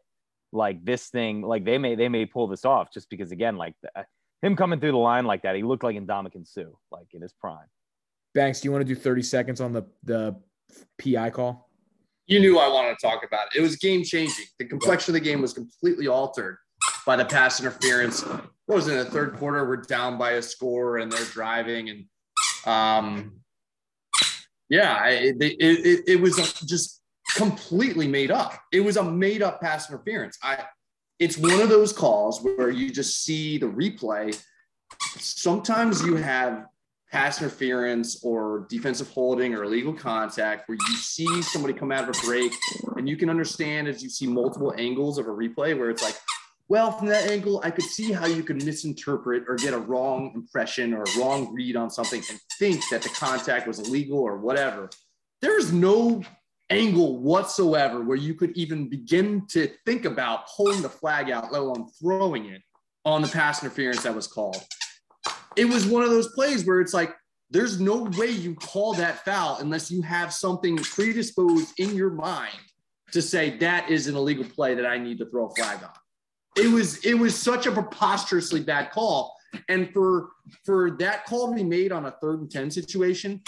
like 0.52 0.84
this 0.84 1.08
thing. 1.08 1.42
Like 1.42 1.64
they 1.64 1.78
may 1.78 1.94
they 1.94 2.08
may 2.08 2.24
pull 2.24 2.48
this 2.48 2.64
off 2.64 2.92
just 2.92 3.10
because 3.10 3.30
again, 3.30 3.56
like 3.56 3.74
the, 3.82 3.90
him 4.44 4.56
coming 4.56 4.78
through 4.78 4.92
the 4.92 4.98
line 4.98 5.24
like 5.24 5.42
that, 5.42 5.56
he 5.56 5.62
looked 5.62 5.82
like 5.82 5.96
Ndamukong 5.96 6.46
Suh, 6.46 6.64
like 6.90 7.06
in 7.12 7.22
his 7.22 7.32
prime. 7.32 7.66
Banks, 8.34 8.60
do 8.60 8.68
you 8.68 8.72
want 8.72 8.86
to 8.86 8.94
do 8.94 8.98
30 8.98 9.22
seconds 9.22 9.60
on 9.60 9.72
the 9.72 9.84
the 10.02 10.36
PI 10.98 11.30
call? 11.30 11.70
You 12.26 12.40
knew 12.40 12.58
I 12.58 12.68
wanted 12.68 12.96
to 12.98 13.06
talk 13.06 13.24
about 13.24 13.46
it. 13.46 13.58
It 13.58 13.62
was 13.62 13.76
game 13.76 14.02
changing. 14.02 14.46
The 14.58 14.66
complexion 14.66 15.14
of 15.14 15.20
the 15.20 15.24
game 15.24 15.40
was 15.40 15.52
completely 15.52 16.08
altered 16.08 16.58
by 17.06 17.16
the 17.16 17.24
pass 17.24 17.60
interference. 17.60 18.22
What 18.22 18.76
was 18.76 18.88
in 18.88 18.96
the 18.96 19.04
third 19.04 19.36
quarter? 19.36 19.66
We're 19.66 19.76
down 19.76 20.18
by 20.18 20.32
a 20.32 20.42
score 20.42 20.98
and 20.98 21.12
they're 21.12 21.24
driving 21.26 21.90
and 21.90 22.04
um 22.66 23.32
yeah, 24.70 25.06
it, 25.06 25.36
it, 25.40 25.56
it, 25.60 26.04
it 26.06 26.20
was 26.20 26.36
just 26.62 27.02
completely 27.36 28.08
made 28.08 28.30
up. 28.30 28.58
It 28.72 28.80
was 28.80 28.96
a 28.96 29.04
made 29.04 29.42
up 29.42 29.60
pass 29.60 29.88
interference. 29.90 30.38
I 30.42 30.64
it's 31.24 31.38
one 31.38 31.58
of 31.62 31.70
those 31.70 31.90
calls 31.90 32.42
where 32.42 32.68
you 32.68 32.90
just 32.90 33.24
see 33.24 33.56
the 33.56 33.64
replay. 33.64 34.38
Sometimes 35.16 36.02
you 36.02 36.16
have 36.16 36.66
pass 37.10 37.40
interference 37.40 38.22
or 38.22 38.66
defensive 38.68 39.08
holding 39.08 39.54
or 39.54 39.64
illegal 39.64 39.94
contact 39.94 40.68
where 40.68 40.76
you 40.76 40.96
see 40.96 41.40
somebody 41.40 41.72
come 41.72 41.90
out 41.90 42.06
of 42.06 42.14
a 42.14 42.26
break 42.26 42.52
and 42.96 43.08
you 43.08 43.16
can 43.16 43.30
understand 43.30 43.88
as 43.88 44.02
you 44.02 44.10
see 44.10 44.26
multiple 44.26 44.74
angles 44.76 45.16
of 45.16 45.26
a 45.26 45.30
replay 45.30 45.78
where 45.78 45.88
it's 45.88 46.02
like, 46.02 46.16
well, 46.68 46.92
from 46.92 47.08
that 47.08 47.30
angle, 47.30 47.58
I 47.64 47.70
could 47.70 47.84
see 47.84 48.12
how 48.12 48.26
you 48.26 48.42
could 48.42 48.62
misinterpret 48.62 49.44
or 49.48 49.56
get 49.56 49.72
a 49.72 49.78
wrong 49.78 50.30
impression 50.34 50.92
or 50.92 51.04
a 51.04 51.18
wrong 51.18 51.54
read 51.54 51.74
on 51.74 51.88
something 51.88 52.22
and 52.28 52.38
think 52.58 52.82
that 52.90 53.00
the 53.00 53.08
contact 53.08 53.66
was 53.66 53.78
illegal 53.78 54.18
or 54.18 54.36
whatever. 54.36 54.90
There's 55.40 55.72
no 55.72 56.22
angle 56.74 57.18
whatsoever 57.18 58.02
where 58.02 58.16
you 58.16 58.34
could 58.34 58.56
even 58.56 58.88
begin 58.88 59.46
to 59.46 59.70
think 59.86 60.04
about 60.04 60.48
pulling 60.48 60.82
the 60.82 60.88
flag 60.88 61.30
out, 61.30 61.52
let 61.52 61.62
alone 61.62 61.86
throwing 62.00 62.46
it 62.46 62.62
on 63.04 63.22
the 63.22 63.28
pass 63.28 63.62
interference 63.62 64.02
that 64.02 64.14
was 64.14 64.26
called. 64.26 64.62
It 65.56 65.66
was 65.66 65.86
one 65.86 66.02
of 66.02 66.10
those 66.10 66.32
plays 66.34 66.66
where 66.66 66.80
it's 66.80 66.94
like, 66.94 67.14
there's 67.50 67.80
no 67.80 68.04
way 68.18 68.30
you 68.30 68.54
call 68.56 68.94
that 68.94 69.24
foul 69.24 69.58
unless 69.60 69.90
you 69.90 70.02
have 70.02 70.32
something 70.32 70.76
predisposed 70.76 71.72
in 71.78 71.94
your 71.94 72.10
mind 72.10 72.58
to 73.12 73.22
say 73.22 73.56
that 73.58 73.88
is 73.88 74.08
an 74.08 74.16
illegal 74.16 74.44
play 74.44 74.74
that 74.74 74.86
I 74.86 74.98
need 74.98 75.18
to 75.18 75.26
throw 75.26 75.46
a 75.46 75.54
flag 75.54 75.84
on. 75.84 75.90
It 76.56 76.68
was 76.68 77.04
it 77.04 77.14
was 77.14 77.36
such 77.36 77.66
a 77.66 77.72
preposterously 77.72 78.60
bad 78.60 78.90
call. 78.90 79.36
And 79.68 79.92
for 79.92 80.30
for 80.64 80.92
that 80.98 81.26
call 81.26 81.50
to 81.50 81.54
be 81.54 81.62
made 81.62 81.92
on 81.92 82.06
a 82.06 82.10
third 82.20 82.40
and 82.40 82.50
10 82.50 82.72
situation, 82.72 83.40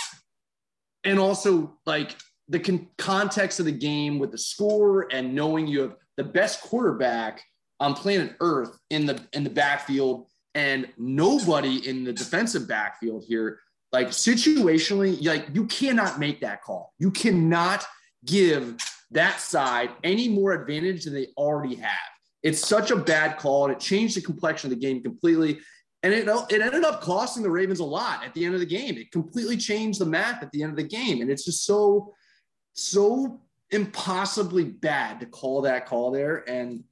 and 1.02 1.18
also 1.18 1.76
like 1.84 2.14
the 2.48 2.60
con- 2.60 2.88
context 2.98 3.58
of 3.58 3.66
the 3.66 3.72
game 3.72 4.18
with 4.18 4.30
the 4.30 4.38
score 4.38 5.08
and 5.12 5.34
knowing 5.34 5.66
you 5.66 5.80
have 5.80 5.96
the 6.16 6.24
best 6.24 6.60
quarterback 6.62 7.42
on 7.80 7.94
planet 7.94 8.34
Earth 8.40 8.78
in 8.90 9.06
the 9.06 9.20
in 9.32 9.44
the 9.44 9.50
backfield 9.50 10.26
and 10.54 10.88
nobody 10.96 11.86
in 11.86 12.04
the 12.04 12.12
defensive 12.12 12.66
backfield 12.66 13.24
here. 13.26 13.60
Like 13.92 14.08
situationally, 14.08 15.24
like 15.24 15.46
you 15.52 15.66
cannot 15.66 16.18
make 16.18 16.40
that 16.40 16.62
call. 16.62 16.94
You 16.98 17.10
cannot 17.10 17.84
give 18.24 18.76
that 19.12 19.40
side 19.40 19.90
any 20.02 20.28
more 20.28 20.52
advantage 20.52 21.04
than 21.04 21.14
they 21.14 21.28
already 21.36 21.76
have. 21.76 21.92
It's 22.42 22.66
such 22.66 22.90
a 22.90 22.96
bad 22.96 23.38
call, 23.38 23.64
and 23.64 23.72
it 23.72 23.80
changed 23.80 24.16
the 24.16 24.20
complexion 24.20 24.70
of 24.70 24.78
the 24.78 24.84
game 24.84 25.02
completely. 25.02 25.60
And 26.02 26.12
it, 26.12 26.28
it 26.50 26.60
ended 26.60 26.84
up 26.84 27.00
costing 27.00 27.42
the 27.42 27.50
Ravens 27.50 27.80
a 27.80 27.84
lot 27.84 28.24
at 28.24 28.32
the 28.34 28.44
end 28.44 28.54
of 28.54 28.60
the 28.60 28.66
game. 28.66 28.96
It 28.96 29.10
completely 29.10 29.56
changed 29.56 30.00
the 30.00 30.06
math 30.06 30.42
at 30.42 30.52
the 30.52 30.62
end 30.62 30.70
of 30.70 30.76
the 30.76 30.84
game. 30.84 31.20
And 31.20 31.30
it's 31.30 31.44
just 31.44 31.64
so 31.64 32.14
so 32.76 33.40
impossibly 33.70 34.64
bad 34.64 35.20
to 35.20 35.26
call 35.26 35.62
that 35.62 35.86
call 35.86 36.10
there. 36.10 36.48
And, 36.48 36.84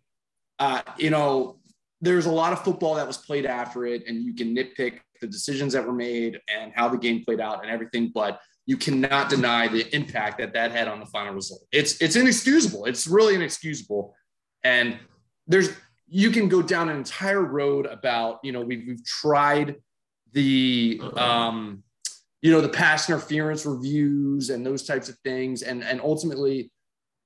uh, 0.59 0.83
you 0.99 1.11
know, 1.11 1.59
there's 2.01 2.27
a 2.27 2.33
lot 2.33 2.53
of 2.53 2.62
football 2.64 2.97
that 2.97 3.07
was 3.07 3.16
played 3.16 3.47
after 3.47 3.87
it, 3.87 4.05
and 4.07 4.23
you 4.23 4.35
can 4.35 4.55
nitpick 4.55 5.01
the 5.20 5.27
decisions 5.27 5.73
that 5.73 5.87
were 5.87 5.92
made 5.92 6.40
and 6.55 6.73
how 6.75 6.88
the 6.88 6.99
game 6.99 7.25
played 7.25 7.40
out 7.40 7.62
and 7.62 7.70
everything, 7.70 8.11
but 8.14 8.40
you 8.66 8.77
cannot 8.77 9.29
deny 9.31 9.68
the 9.68 9.94
impact 9.94 10.38
that 10.38 10.53
that 10.55 10.73
had 10.73 10.88
on 10.88 11.01
the 11.01 11.07
final 11.07 11.35
result. 11.35 11.62
It's 11.70 12.01
it's 12.01 12.16
inexcusable. 12.16 12.87
It's 12.87 13.07
really 13.07 13.35
inexcusable, 13.35 14.14
and 14.62 14.99
there's 15.47 15.70
you 16.09 16.31
can 16.31 16.49
go 16.49 16.62
down 16.62 16.88
an 16.88 16.97
entire 16.97 17.42
road 17.42 17.87
about 17.87 18.40
you 18.42 18.53
know 18.53 18.62
we've 18.62 18.85
we've 18.87 19.05
tried 19.05 19.77
the 20.33 21.01
um, 21.16 21.83
you 22.44 22.50
know, 22.50 22.61
the 22.61 22.68
pass 22.68 23.09
interference 23.09 23.64
reviews 23.64 24.50
and 24.50 24.66
those 24.66 24.85
types 24.85 25.09
of 25.09 25.16
things. 25.24 25.62
And, 25.62 25.83
and 25.83 25.98
ultimately, 26.02 26.70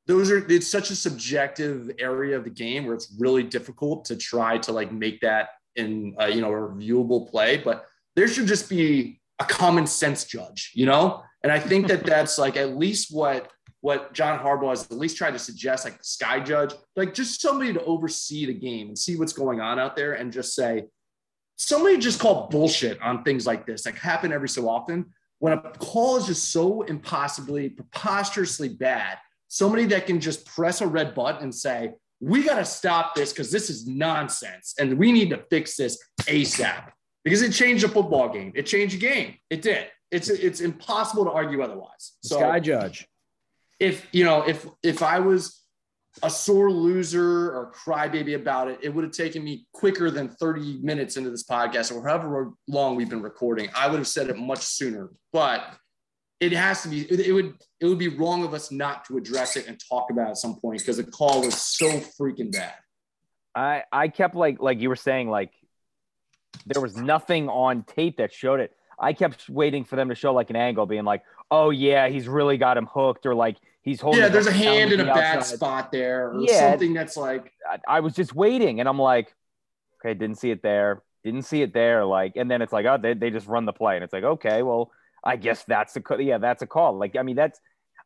those 0.07 0.31
are, 0.31 0.47
it's 0.49 0.69
such 0.69 0.91
a 0.91 0.97
subjective 0.97 1.91
area 1.99 2.37
of 2.37 2.45
the 2.45 2.51
game 2.51 2.85
where 2.85 2.95
it's 2.95 3.13
really 3.19 3.43
difficult 3.43 4.05
to 4.05 4.17
try 4.17 4.59
to 4.59 4.71
like 4.71 4.93
make 4.93 5.21
that 5.23 5.49
in, 5.75 6.15
a, 6.21 6.29
you 6.31 6.41
know, 6.41 6.53
a 6.53 6.57
reviewable 6.57 7.29
play. 7.29 7.57
But 7.57 7.85
there 8.15 8.29
should 8.29 8.47
just 8.47 8.71
be 8.71 9.21
a 9.41 9.45
common 9.45 9.89
sense 9.89 10.25
judge, 10.25 10.71
you 10.75 10.87
know? 10.87 11.25
And 11.43 11.51
I 11.51 11.59
think 11.59 11.89
that 11.89 12.07
that's 12.07 12.39
like 12.39 12.57
at 12.57 12.77
least 12.77 13.13
what 13.13 13.51
what 13.81 14.13
John 14.13 14.39
Harbaugh 14.39 14.71
has 14.71 14.85
at 14.85 14.99
least 14.99 15.17
tried 15.17 15.33
to 15.33 15.39
suggest, 15.39 15.85
like 15.85 15.99
the 15.99 16.05
sky 16.05 16.39
judge, 16.39 16.75
like 16.95 17.13
just 17.13 17.41
somebody 17.41 17.73
to 17.73 17.83
oversee 17.85 18.47
the 18.47 18.55
game 18.55 18.89
and 18.89 18.99
see 18.99 19.17
what's 19.17 19.33
going 19.33 19.61
on 19.61 19.81
out 19.81 19.97
there 19.97 20.15
and 20.15 20.33
just 20.33 20.55
say, 20.55 20.85
somebody 21.59 21.99
just 21.99 22.21
call 22.21 22.49
bullshit 22.49 23.01
on 23.03 23.25
things 23.25 23.47
like 23.47 23.67
this, 23.67 23.85
like 23.85 23.97
happen 23.97 24.33
every 24.33 24.49
so 24.49 24.69
often. 24.69 25.07
When 25.41 25.53
a 25.53 25.61
call 25.79 26.17
is 26.17 26.27
just 26.27 26.51
so 26.51 26.83
impossibly, 26.83 27.69
preposterously 27.69 28.71
bad, 28.71 29.19
somebody 29.49 29.85
that 29.87 30.07
can 30.07 30.21
just 30.21 30.47
press 30.47 30.81
a 30.81 30.87
red 30.87 31.15
button 31.15 31.43
and 31.43 31.55
say, 31.55 31.93
we 32.21 32.43
got 32.43 32.57
to 32.57 32.65
stop 32.65 33.15
this 33.15 33.33
because 33.33 33.51
this 33.51 33.71
is 33.71 33.87
nonsense 33.87 34.75
and 34.79 34.99
we 34.99 35.13
need 35.13 35.31
to 35.31 35.45
fix 35.51 35.77
this 35.77 36.03
ASAP 36.23 36.91
because 37.23 37.43
it 37.43 37.53
changed 37.53 37.85
the 37.85 37.89
football 37.89 38.33
game. 38.33 38.53
It 38.55 38.67
changed 38.67 38.97
the 38.97 39.01
game. 39.01 39.37
It 39.51 39.63
did. 39.63 39.87
It's 40.11 40.31
it's 40.31 40.61
impossible 40.61 41.25
to 41.27 41.31
argue 41.31 41.63
otherwise. 41.63 42.17
So, 42.23 42.39
Sky 42.39 42.61
Judge. 42.61 43.07
If 43.79 44.07
you 44.11 44.25
know, 44.25 44.43
if 44.49 44.67
if 44.83 45.03
I 45.03 45.21
was 45.21 45.63
a 46.23 46.31
sore 46.31 46.71
loser 46.71 47.51
or 47.51 47.73
crybaby 47.73 48.35
about 48.35 48.69
it, 48.69 48.79
it 48.83 48.89
would 48.93 49.05
have 49.05 49.13
taken 49.13 49.45
me 49.45 49.67
quicker 49.73 50.11
than 50.11 50.29
30 50.29 50.81
minutes 50.83 51.17
into 51.17 51.31
this 51.31 51.45
podcast 51.45 51.95
or 51.95 52.07
however 52.07 52.51
long 52.67 52.97
we've 52.97 53.11
been 53.11 53.23
recording. 53.23 53.69
I 53.77 53.89
would 53.89 53.99
have 53.99 54.09
said 54.09 54.29
it 54.29 54.37
much 54.37 54.61
sooner, 54.61 55.11
but 55.33 55.77
it 56.41 56.53
has 56.53 56.83
to 56.83 56.89
be, 56.89 57.03
it 57.11 57.33
would, 57.33 57.55
it 57.81 57.87
would 57.87 57.99
be 57.99 58.09
wrong 58.09 58.45
of 58.45 58.55
us 58.55 58.71
not 58.71 59.05
to 59.07 59.17
address 59.17 59.57
it 59.57 59.67
and 59.67 59.81
talk 59.89 60.11
about 60.11 60.29
it 60.29 60.31
at 60.31 60.37
some 60.39 60.59
point 60.61 60.81
because 60.81 60.97
the 60.97 61.05
call 61.05 61.43
was 61.43 61.55
so 61.55 61.89
freaking 61.89 62.53
bad. 62.53 62.75
I, 63.55 63.85
I 63.91 64.09
kept 64.09 64.35
like, 64.35 64.61
like 64.61 64.81
you 64.81 64.89
were 64.89 64.97
saying, 64.97 65.29
like 65.29 65.53
there 66.67 66.81
was 66.81 66.97
nothing 66.97 67.49
on 67.49 67.83
tape 67.85 68.19
that 68.19 68.33
showed 68.33 68.61
it. 68.61 68.75
I 68.99 69.13
kept 69.13 69.49
waiting 69.49 69.85
for 69.85 69.97
them 69.97 70.09
to 70.09 70.15
show 70.15 70.33
like 70.33 70.51
an 70.51 70.57
angle 70.57 70.87
being 70.87 71.05
like, 71.05 71.23
oh 71.51 71.71
yeah, 71.71 72.09
he's 72.09 72.29
really 72.29 72.57
got 72.57 72.77
him 72.77 72.87
hooked 72.87 73.27
or 73.27 73.35
like 73.35 73.57
he's 73.89 74.01
holding. 74.01 74.21
Yeah, 74.21 74.29
there's 74.29 74.47
a 74.47 74.53
hand 74.53 74.93
in 74.93 75.01
a 75.01 75.05
outside. 75.05 75.15
bad 75.15 75.45
spot 75.45 75.93
there, 75.93 76.29
or 76.29 76.41
yeah, 76.41 76.71
something 76.71 76.93
that's 76.93 77.17
like. 77.17 77.53
I, 77.69 77.79
I, 77.97 78.01
was 78.01 78.15
just 78.15 78.35
waiting, 78.35 78.81
and 78.81 78.89
I'm 78.89 78.99
like, 78.99 79.35
okay, 80.01 80.15
didn't 80.15 80.37
see 80.37 80.51
it 80.51 80.63
there, 80.63 81.03
didn't 81.25 81.43
see 81.43 81.63
it 81.63 81.73
there, 81.73 82.05
like, 82.05 82.35
and 82.37 82.51
then 82.51 82.63
it's 82.63 82.73
like, 82.73 82.87
oh, 82.87 82.99
they, 83.01 83.15
they 83.15 83.31
just 83.31 83.47
run 83.47 83.65
the 83.65 83.73
play, 83.73 83.97
and 83.97 84.05
it's 84.05 84.13
like, 84.13 84.25
okay, 84.25 84.63
well, 84.63 84.91
I 85.25 85.37
guess 85.37 85.65
that's 85.65 85.97
a 85.97 86.03
yeah, 86.23 86.39
that's 86.39 86.63
a 86.63 86.67
call. 86.67 86.99
Like, 86.99 87.17
I 87.17 87.23
mean, 87.23 87.37
that's. 87.37 87.59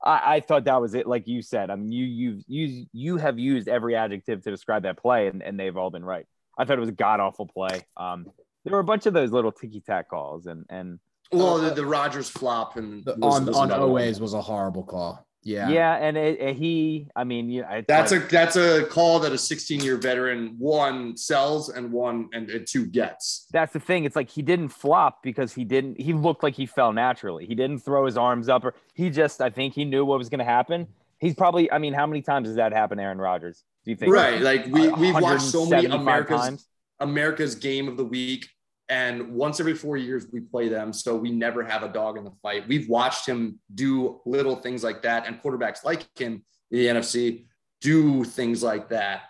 I, 0.04 0.36
I 0.36 0.40
thought 0.40 0.64
that 0.64 0.80
was 0.80 0.94
it. 0.94 1.06
Like 1.06 1.28
you 1.28 1.42
said, 1.42 1.70
I 1.70 1.76
mean, 1.76 1.92
you 1.92 2.04
you 2.04 2.42
you 2.46 2.86
you 2.92 3.16
have 3.18 3.38
used 3.38 3.68
every 3.68 3.94
adjective 3.94 4.42
to 4.42 4.50
describe 4.50 4.84
that 4.84 4.98
play, 4.98 5.26
and, 5.28 5.42
and 5.42 5.58
they've 5.58 5.76
all 5.76 5.90
been 5.90 6.04
right. 6.04 6.26
I 6.58 6.64
thought 6.64 6.76
it 6.76 6.80
was 6.80 6.88
a 6.88 6.92
god 6.92 7.20
awful 7.20 7.46
play. 7.46 7.82
Um, 7.96 8.26
there 8.64 8.72
were 8.72 8.80
a 8.80 8.84
bunch 8.84 9.06
of 9.06 9.14
those 9.14 9.30
little 9.30 9.52
ticky 9.52 9.80
tack 9.80 10.08
calls, 10.08 10.46
and 10.46 10.64
and 10.70 10.98
well, 11.32 11.58
the, 11.58 11.70
the 11.70 11.86
Rodgers 11.86 12.28
flop 12.28 12.76
and 12.76 13.04
the, 13.04 13.14
was, 13.14 13.36
on 13.36 13.46
was 13.46 13.56
on 13.56 13.72
Oweh's 13.72 14.20
was 14.20 14.34
a 14.34 14.40
horrible 14.40 14.82
call. 14.82 15.26
Yeah. 15.44 15.68
Yeah, 15.70 15.94
and 15.96 16.16
it, 16.16 16.40
it, 16.40 16.56
he, 16.56 17.08
I 17.16 17.24
mean, 17.24 17.50
yeah, 17.50 17.80
that's 17.88 18.12
like, 18.12 18.24
a 18.24 18.26
that's 18.28 18.56
a 18.56 18.84
call 18.84 19.18
that 19.20 19.32
a 19.32 19.38
16 19.38 19.80
year 19.80 19.96
veteran 19.96 20.54
one 20.58 21.16
sells 21.16 21.68
and 21.68 21.90
one 21.90 22.28
and, 22.32 22.48
and, 22.48 22.66
two 22.66 22.86
gets. 22.86 23.46
That's 23.50 23.72
the 23.72 23.80
thing. 23.80 24.04
It's 24.04 24.14
like 24.14 24.30
he 24.30 24.42
didn't 24.42 24.68
flop 24.68 25.22
because 25.22 25.52
he 25.52 25.64
didn't. 25.64 26.00
He 26.00 26.12
looked 26.12 26.44
like 26.44 26.54
he 26.54 26.66
fell 26.66 26.92
naturally. 26.92 27.44
He 27.44 27.56
didn't 27.56 27.80
throw 27.80 28.06
his 28.06 28.16
arms 28.16 28.48
up, 28.48 28.64
or 28.64 28.74
he 28.94 29.10
just. 29.10 29.40
I 29.40 29.50
think 29.50 29.74
he 29.74 29.84
knew 29.84 30.04
what 30.04 30.18
was 30.18 30.28
going 30.28 30.38
to 30.38 30.44
happen. 30.44 30.86
He's 31.18 31.34
probably. 31.34 31.70
I 31.72 31.78
mean, 31.78 31.92
how 31.92 32.06
many 32.06 32.22
times 32.22 32.46
does 32.48 32.56
that 32.56 32.72
happen, 32.72 33.00
Aaron 33.00 33.18
Rodgers? 33.18 33.64
Do 33.84 33.90
you 33.90 33.96
think? 33.96 34.12
Right, 34.12 34.40
like 34.40 34.66
we 34.66 34.88
we've 34.92 35.20
watched 35.20 35.42
so 35.42 35.66
many 35.66 35.86
America's 35.86 36.40
times? 36.40 36.68
America's 37.00 37.56
game 37.56 37.88
of 37.88 37.96
the 37.96 38.04
week 38.04 38.48
and 38.88 39.34
once 39.34 39.60
every 39.60 39.74
four 39.74 39.96
years, 39.96 40.26
we 40.32 40.40
play 40.40 40.68
them. 40.68 40.92
So 40.92 41.16
we 41.16 41.30
never 41.30 41.62
have 41.64 41.82
a 41.82 41.88
dog 41.88 42.16
in 42.18 42.24
the 42.24 42.32
fight. 42.42 42.68
We've 42.68 42.88
watched 42.88 43.26
him 43.26 43.58
do 43.74 44.20
little 44.26 44.56
things 44.56 44.84
like 44.84 45.02
that. 45.02 45.26
And 45.26 45.40
quarterbacks 45.40 45.84
like 45.84 46.06
him 46.18 46.44
in 46.70 46.78
the 46.78 46.86
NFC 46.86 47.46
do 47.80 48.24
things 48.24 48.62
like 48.62 48.88
that. 48.90 49.22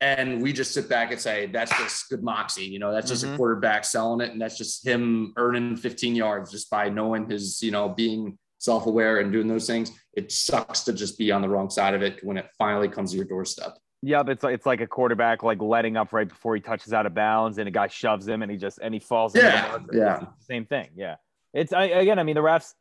And 0.00 0.40
we 0.42 0.52
just 0.52 0.72
sit 0.72 0.88
back 0.88 1.10
and 1.10 1.20
say, 1.20 1.46
that's 1.46 1.76
just 1.76 2.08
good 2.08 2.22
moxie. 2.22 2.64
You 2.64 2.78
know, 2.78 2.92
that's 2.92 3.08
just 3.08 3.24
mm-hmm. 3.24 3.34
a 3.34 3.36
quarterback 3.36 3.84
selling 3.84 4.20
it. 4.20 4.32
And 4.32 4.40
that's 4.40 4.56
just 4.56 4.86
him 4.86 5.32
earning 5.36 5.76
15 5.76 6.14
yards 6.14 6.52
just 6.52 6.70
by 6.70 6.88
knowing 6.88 7.28
his, 7.28 7.60
you 7.62 7.72
know, 7.72 7.88
being 7.88 8.38
self 8.58 8.86
aware 8.86 9.18
and 9.18 9.32
doing 9.32 9.48
those 9.48 9.66
things. 9.66 9.90
It 10.12 10.30
sucks 10.30 10.84
to 10.84 10.92
just 10.92 11.18
be 11.18 11.32
on 11.32 11.42
the 11.42 11.48
wrong 11.48 11.70
side 11.70 11.94
of 11.94 12.02
it 12.02 12.22
when 12.22 12.36
it 12.36 12.48
finally 12.58 12.88
comes 12.88 13.10
to 13.10 13.16
your 13.16 13.26
doorstep. 13.26 13.76
Yeah, 14.02 14.22
it's 14.28 14.44
like 14.44 14.54
it's 14.54 14.66
like 14.66 14.80
a 14.80 14.86
quarterback 14.86 15.42
like 15.42 15.60
letting 15.60 15.96
up 15.96 16.12
right 16.12 16.28
before 16.28 16.54
he 16.54 16.60
touches 16.60 16.92
out 16.92 17.04
of 17.06 17.14
bounds, 17.14 17.58
and 17.58 17.66
a 17.66 17.70
guy 17.70 17.88
shoves 17.88 18.28
him, 18.28 18.42
and 18.42 18.50
he 18.50 18.56
just 18.56 18.78
and 18.80 18.94
he 18.94 19.00
falls. 19.00 19.34
Yeah, 19.34 19.78
yeah, 19.92 20.26
same 20.38 20.66
thing. 20.66 20.90
Yeah, 20.94 21.16
it's 21.52 21.72
I, 21.72 21.84
again. 21.84 22.18
I 22.18 22.22
mean, 22.22 22.36
the 22.36 22.40
refs. 22.40 22.74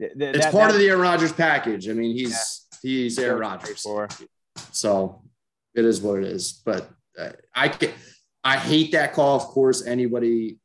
Th- 0.00 0.12
th- 0.18 0.36
it's 0.36 0.46
that, 0.46 0.52
part 0.52 0.68
that, 0.68 0.74
of 0.74 0.80
the 0.80 0.88
Aaron 0.88 1.00
Rodgers 1.02 1.32
package. 1.32 1.90
I 1.90 1.92
mean, 1.92 2.16
he's 2.16 2.66
yeah. 2.72 2.78
he's 2.90 3.18
Aaron 3.18 3.40
Rodgers, 3.40 3.86
so 4.70 5.22
it 5.74 5.84
is 5.84 6.00
what 6.00 6.20
it 6.20 6.24
is. 6.24 6.62
But 6.64 6.88
uh, 7.18 7.30
I 7.54 7.68
can, 7.68 7.90
I 8.42 8.56
hate 8.56 8.92
that 8.92 9.12
call. 9.12 9.36
Of 9.36 9.42
course, 9.42 9.86
anybody 9.86 10.58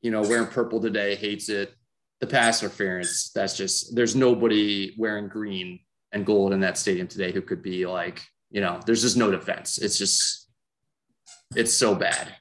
you 0.00 0.10
know 0.10 0.22
wearing 0.22 0.46
purple 0.46 0.80
today 0.80 1.14
hates 1.14 1.50
it. 1.50 1.74
The 2.20 2.26
pass 2.26 2.62
interference. 2.62 3.32
That's 3.34 3.54
just 3.54 3.94
there's 3.94 4.16
nobody 4.16 4.94
wearing 4.96 5.28
green 5.28 5.80
and 6.12 6.24
gold 6.24 6.54
in 6.54 6.60
that 6.60 6.78
stadium 6.78 7.06
today 7.06 7.32
who 7.32 7.42
could 7.42 7.62
be 7.62 7.84
like 7.84 8.22
you 8.56 8.62
know, 8.62 8.80
there's 8.86 9.02
just 9.02 9.18
no 9.18 9.30
defense. 9.30 9.76
It's 9.76 9.98
just, 9.98 10.48
it's 11.54 11.74
so 11.74 11.94
bad. 11.94 12.34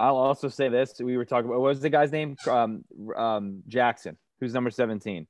I'll 0.00 0.16
also 0.16 0.48
say 0.48 0.70
this: 0.70 0.98
we 0.98 1.18
were 1.18 1.26
talking 1.26 1.44
about 1.44 1.60
what 1.60 1.68
was 1.68 1.80
the 1.82 1.90
guy's 1.90 2.10
name? 2.10 2.36
Um, 2.48 2.84
um, 3.14 3.62
Jackson, 3.68 4.16
who's 4.40 4.54
number 4.54 4.70
seventeen. 4.70 5.26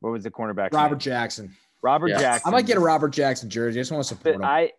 What 0.00 0.10
was 0.10 0.24
the 0.24 0.32
cornerback? 0.32 0.72
Robert 0.72 0.96
name? 0.96 0.98
Jackson. 0.98 1.56
Robert 1.80 2.08
yeah. 2.08 2.18
Jackson. 2.18 2.48
I 2.48 2.56
might 2.56 2.66
get 2.66 2.76
a 2.76 2.80
Robert 2.80 3.10
Jackson 3.10 3.48
jersey. 3.48 3.78
I 3.78 3.82
just 3.82 3.92
want 3.92 4.02
to 4.02 4.08
support 4.08 4.34
him. 4.34 4.44
I 4.44 4.72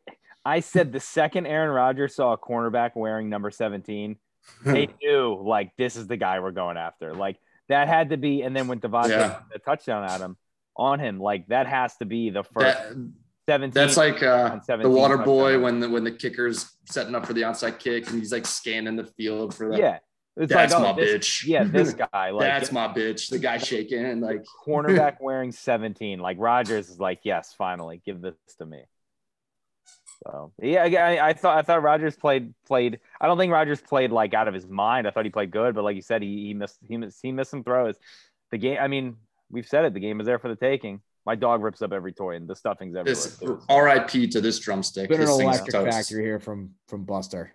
I 0.44 0.60
said 0.60 0.92
the 0.92 1.00
second 1.00 1.48
Aaron 1.48 1.72
Rodgers 1.72 2.14
saw 2.14 2.34
a 2.34 2.38
cornerback 2.38 2.92
wearing 2.94 3.30
number 3.30 3.52
seventeen, 3.52 4.18
they 4.66 4.90
knew 5.02 5.42
like 5.42 5.72
this 5.78 5.96
is 5.96 6.08
the 6.08 6.18
guy 6.18 6.42
we're 6.42 6.52
going 6.52 6.76
after. 6.76 7.14
Like 7.14 7.38
that 7.70 7.88
had 7.88 8.10
to 8.10 8.18
be. 8.18 8.42
And 8.42 8.54
then 8.54 8.68
when 8.68 8.82
Davante 8.82 9.12
yeah. 9.12 9.40
the 9.50 9.60
touchdown 9.60 10.04
at 10.04 10.20
him 10.20 10.36
on 10.76 11.00
him, 11.00 11.22
like 11.22 11.48
that 11.48 11.68
has 11.68 11.96
to 11.98 12.06
be 12.06 12.32
the 12.32 12.44
first. 12.44 12.78
That, 12.78 13.12
17. 13.48 13.74
That's 13.74 13.98
like 13.98 14.22
uh, 14.22 14.60
the 14.68 14.90
water 14.90 15.18
boy 15.18 15.60
when 15.60 15.80
the 15.80 15.90
when 15.90 16.04
the 16.04 16.12
kicker's 16.12 16.70
setting 16.86 17.16
up 17.16 17.26
for 17.26 17.34
the 17.34 17.42
onside 17.42 17.80
kick 17.80 18.10
and 18.10 18.20
he's 18.20 18.32
like 18.32 18.46
scanning 18.46 18.96
the 18.98 19.06
field 19.06 19.56
for 19.56 19.70
that. 19.70 19.80
Yeah. 19.80 20.00
It's 20.36 20.54
That's 20.54 20.74
like, 20.74 20.82
oh, 20.82 20.94
my 20.94 21.02
this, 21.02 21.16
bitch. 21.16 21.46
Yeah, 21.48 21.64
this 21.64 21.94
guy. 22.14 22.30
Like 22.30 22.42
That's 22.42 22.72
my 22.72 22.88
bitch. 22.88 23.30
The 23.30 23.40
guy 23.40 23.58
shaking 23.58 24.20
like 24.22 24.46
cornerback 24.66 25.18
wearing 25.20 25.52
17. 25.52 26.20
Like 26.20 26.38
Rodgers 26.40 26.90
is 26.90 27.00
like, 27.00 27.22
yes, 27.24 27.56
finally, 27.58 28.02
give 28.06 28.22
this 28.22 28.36
to 28.60 28.66
me. 28.66 28.84
So 30.24 30.52
yeah, 30.62 30.84
I, 30.84 31.30
I 31.30 31.34
thought 31.34 31.58
I 31.58 31.62
thought 31.62 31.84
Rodgers 31.84 32.16
played 32.16 32.54
played. 32.66 33.00
I 33.22 33.28
don't 33.28 33.38
think 33.38 33.54
Rodgers 33.54 33.80
played 33.80 34.12
like 34.12 34.34
out 34.34 34.48
of 34.48 34.54
his 34.54 34.68
mind. 34.68 35.08
I 35.08 35.12
thought 35.12 35.26
he 35.26 35.32
played 35.32 35.52
good, 35.52 35.74
but 35.76 35.84
like 35.84 35.96
you 35.96 36.02
said, 36.02 36.22
he, 36.22 36.48
he 36.48 36.54
missed 36.54 36.80
he 36.88 36.98
missed 36.98 37.20
he 37.22 37.32
missed 37.32 37.52
some 37.52 37.64
throws. 37.64 37.96
The 38.52 38.58
game. 38.58 38.78
I 38.82 38.88
mean, 38.88 39.18
we've 39.50 39.68
said 39.68 39.86
it. 39.86 39.94
The 39.94 40.00
game 40.00 40.20
is 40.20 40.26
there 40.26 40.40
for 40.40 40.50
the 40.50 40.56
taking. 40.56 41.02
My 41.28 41.36
dog 41.36 41.62
rips 41.62 41.82
up 41.82 41.92
every 41.92 42.14
toy, 42.14 42.38
and 42.38 42.48
the 42.48 42.56
stuffing's 42.56 42.96
everywhere. 42.96 43.14
This, 43.14 43.44
R.I.P. 43.68 44.30
to 44.30 44.40
this 44.40 44.60
drumstick. 44.60 45.10
Been 45.10 45.20
an 45.20 45.28
electric 45.28 45.74
factory 45.74 46.24
here 46.24 46.40
from 46.40 46.70
from 46.88 47.04
Buster. 47.04 47.54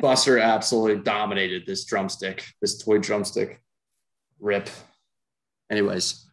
Buster 0.00 0.38
absolutely 0.38 1.02
dominated 1.02 1.64
this 1.66 1.84
drumstick, 1.84 2.44
this 2.60 2.78
toy 2.78 2.98
drumstick. 2.98 3.60
Rip. 4.38 4.70
Anyways, 5.68 6.30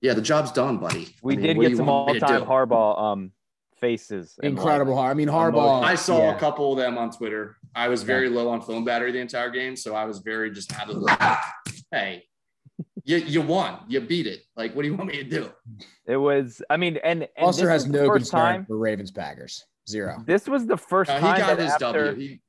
yeah, 0.00 0.14
the 0.14 0.22
job's 0.22 0.50
done, 0.50 0.78
buddy. 0.78 1.14
We 1.22 1.34
I 1.34 1.36
mean, 1.36 1.46
did 1.46 1.68
get 1.68 1.76
some 1.76 1.88
all-time 1.88 2.42
Harbaugh 2.42 3.00
um, 3.00 3.32
faces. 3.76 4.40
Incredible. 4.42 4.98
I 4.98 5.14
mean, 5.14 5.28
Harbaugh. 5.28 5.84
I 5.84 5.94
saw 5.94 6.18
yeah. 6.18 6.34
a 6.34 6.38
couple 6.40 6.72
of 6.72 6.78
them 6.78 6.98
on 6.98 7.12
Twitter. 7.12 7.58
I 7.76 7.86
was 7.86 8.02
very 8.02 8.28
yeah. 8.28 8.34
low 8.34 8.48
on 8.48 8.60
phone 8.60 8.84
battery 8.84 9.12
the 9.12 9.20
entire 9.20 9.50
game, 9.50 9.76
so 9.76 9.94
I 9.94 10.04
was 10.04 10.18
very 10.18 10.50
just 10.50 10.76
out 10.76 10.90
of 10.90 11.00
the. 11.00 11.38
Hey, 11.92 12.24
you 13.04 13.16
you 13.18 13.42
won. 13.42 13.78
You 13.88 14.00
beat 14.00 14.26
it. 14.26 14.42
Like, 14.56 14.74
what 14.74 14.82
do 14.82 14.88
you 14.88 14.96
want 14.96 15.10
me 15.10 15.16
to 15.16 15.24
do? 15.24 15.50
It 16.06 16.16
was. 16.16 16.62
I 16.70 16.76
mean, 16.76 16.98
and, 17.02 17.22
and 17.22 17.30
Foster 17.38 17.70
has 17.70 17.86
no 17.86 18.10
concern 18.10 18.40
time, 18.40 18.66
for 18.66 18.76
Ravens 18.76 19.10
Packers. 19.10 19.64
Zero. 19.88 20.22
This 20.26 20.48
was 20.48 20.66
the 20.66 20.76
first 20.76 21.10
uh, 21.10 21.18
time 21.18 21.34
he 21.34 21.40
got 21.40 21.58
his 21.58 21.72
after, 21.72 22.06
W. 22.06 22.28
He, 22.28 22.40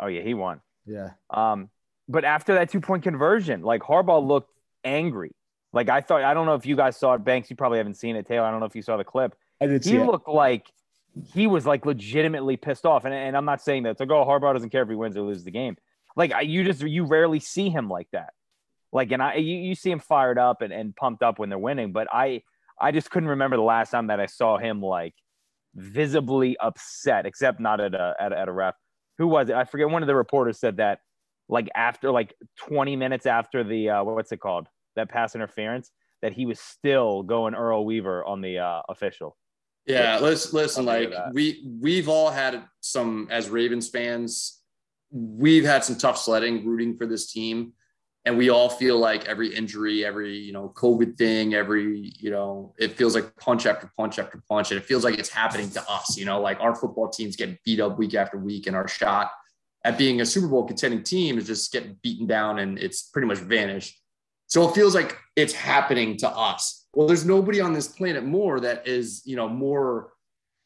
oh 0.00 0.06
yeah, 0.06 0.22
he 0.22 0.34
won. 0.34 0.60
Yeah. 0.86 1.10
Um, 1.30 1.70
but 2.08 2.24
after 2.24 2.54
that 2.54 2.70
two 2.70 2.80
point 2.80 3.02
conversion, 3.02 3.62
like 3.62 3.82
Harbaugh 3.82 4.26
looked 4.26 4.50
angry. 4.84 5.32
Like 5.72 5.88
I 5.88 6.00
thought. 6.00 6.22
I 6.22 6.34
don't 6.34 6.46
know 6.46 6.54
if 6.54 6.66
you 6.66 6.76
guys 6.76 6.96
saw 6.96 7.14
it, 7.14 7.24
Banks. 7.24 7.50
You 7.50 7.56
probably 7.56 7.78
haven't 7.78 7.94
seen 7.94 8.16
it, 8.16 8.26
Taylor. 8.26 8.46
I 8.46 8.50
don't 8.50 8.60
know 8.60 8.66
if 8.66 8.74
you 8.74 8.82
saw 8.82 8.96
the 8.96 9.04
clip. 9.04 9.34
I 9.60 9.66
did. 9.66 9.84
He 9.84 9.98
looked 9.98 10.28
like 10.28 10.66
he 11.34 11.46
was 11.46 11.66
like 11.66 11.84
legitimately 11.84 12.56
pissed 12.56 12.86
off. 12.86 13.04
And, 13.04 13.14
and 13.14 13.36
I'm 13.36 13.44
not 13.44 13.60
saying 13.60 13.84
that 13.84 13.98
to 13.98 14.06
go. 14.06 14.24
Harbaugh 14.24 14.52
doesn't 14.52 14.70
care 14.70 14.82
if 14.82 14.88
he 14.88 14.94
wins 14.94 15.16
or 15.16 15.22
loses 15.22 15.44
the 15.44 15.50
game. 15.50 15.76
Like 16.16 16.32
you 16.44 16.64
just 16.64 16.82
you 16.82 17.04
rarely 17.04 17.40
see 17.40 17.68
him 17.68 17.88
like 17.88 18.08
that. 18.12 18.30
Like 18.92 19.12
and 19.12 19.22
I 19.22 19.34
you, 19.34 19.56
you 19.56 19.74
see 19.74 19.90
him 19.90 20.00
fired 20.00 20.38
up 20.38 20.62
and, 20.62 20.72
and 20.72 20.94
pumped 20.96 21.22
up 21.22 21.38
when 21.38 21.48
they're 21.48 21.58
winning, 21.58 21.92
but 21.92 22.08
I 22.12 22.42
I 22.80 22.92
just 22.92 23.10
couldn't 23.10 23.28
remember 23.28 23.56
the 23.56 23.62
last 23.62 23.90
time 23.90 24.06
that 24.08 24.20
I 24.20 24.26
saw 24.26 24.58
him 24.58 24.80
like 24.80 25.14
visibly 25.74 26.56
upset, 26.58 27.26
except 27.26 27.60
not 27.60 27.80
at 27.80 27.94
a 27.94 28.14
at, 28.18 28.32
at 28.32 28.48
a 28.48 28.52
ref. 28.52 28.74
Who 29.18 29.26
was 29.26 29.48
it? 29.50 29.56
I 29.56 29.64
forget. 29.64 29.90
One 29.90 30.02
of 30.02 30.06
the 30.06 30.14
reporters 30.14 30.58
said 30.58 30.78
that 30.78 31.00
like 31.48 31.68
after 31.74 32.10
like 32.10 32.34
20 32.58 32.96
minutes 32.96 33.26
after 33.26 33.64
the 33.64 33.90
uh, 33.90 34.04
what's 34.04 34.32
it 34.32 34.40
called 34.40 34.68
that 34.96 35.08
pass 35.08 35.34
interference 35.34 35.90
that 36.22 36.32
he 36.32 36.46
was 36.46 36.58
still 36.58 37.22
going 37.22 37.54
Earl 37.54 37.84
Weaver 37.84 38.24
on 38.24 38.40
the 38.40 38.58
uh, 38.58 38.82
official. 38.88 39.36
Yeah, 39.86 40.18
let's 40.20 40.52
listen. 40.52 40.84
Like 40.84 41.12
we 41.32 41.64
we've 41.80 42.08
all 42.08 42.30
had 42.30 42.64
some 42.80 43.28
as 43.30 43.48
Ravens 43.48 43.88
fans, 43.88 44.60
we've 45.10 45.64
had 45.64 45.82
some 45.82 45.96
tough 45.96 46.18
sledding 46.18 46.66
rooting 46.66 46.96
for 46.96 47.06
this 47.06 47.32
team, 47.32 47.72
and 48.28 48.36
we 48.36 48.50
all 48.50 48.68
feel 48.68 48.98
like 48.98 49.24
every 49.24 49.54
injury, 49.54 50.04
every 50.04 50.36
you 50.36 50.52
know 50.52 50.70
COVID 50.76 51.16
thing, 51.16 51.54
every 51.54 52.12
you 52.18 52.30
know 52.30 52.74
it 52.78 52.92
feels 52.92 53.14
like 53.14 53.34
punch 53.36 53.64
after 53.64 53.90
punch 53.96 54.18
after 54.18 54.42
punch, 54.46 54.70
and 54.70 54.78
it 54.78 54.84
feels 54.84 55.02
like 55.02 55.18
it's 55.18 55.30
happening 55.30 55.70
to 55.70 55.90
us. 55.90 56.14
You 56.18 56.26
know, 56.26 56.38
like 56.38 56.60
our 56.60 56.74
football 56.74 57.08
teams 57.08 57.36
get 57.36 57.64
beat 57.64 57.80
up 57.80 57.98
week 57.98 58.14
after 58.14 58.36
week, 58.36 58.66
and 58.66 58.76
our 58.76 58.86
shot 58.86 59.30
at 59.82 59.96
being 59.96 60.20
a 60.20 60.26
Super 60.26 60.46
Bowl 60.46 60.66
contending 60.66 61.02
team 61.02 61.38
is 61.38 61.46
just 61.46 61.72
getting 61.72 61.96
beaten 62.02 62.26
down, 62.26 62.58
and 62.58 62.78
it's 62.78 63.02
pretty 63.02 63.26
much 63.26 63.38
vanished. 63.38 63.98
So 64.46 64.68
it 64.68 64.74
feels 64.74 64.94
like 64.94 65.16
it's 65.34 65.54
happening 65.54 66.18
to 66.18 66.28
us 66.28 66.78
well 66.94 67.06
there's 67.06 67.24
nobody 67.24 67.60
on 67.60 67.72
this 67.72 67.86
planet 67.86 68.24
more 68.24 68.58
that 68.58 68.86
is 68.88 69.22
you 69.24 69.36
know 69.36 69.48
more 69.48 70.10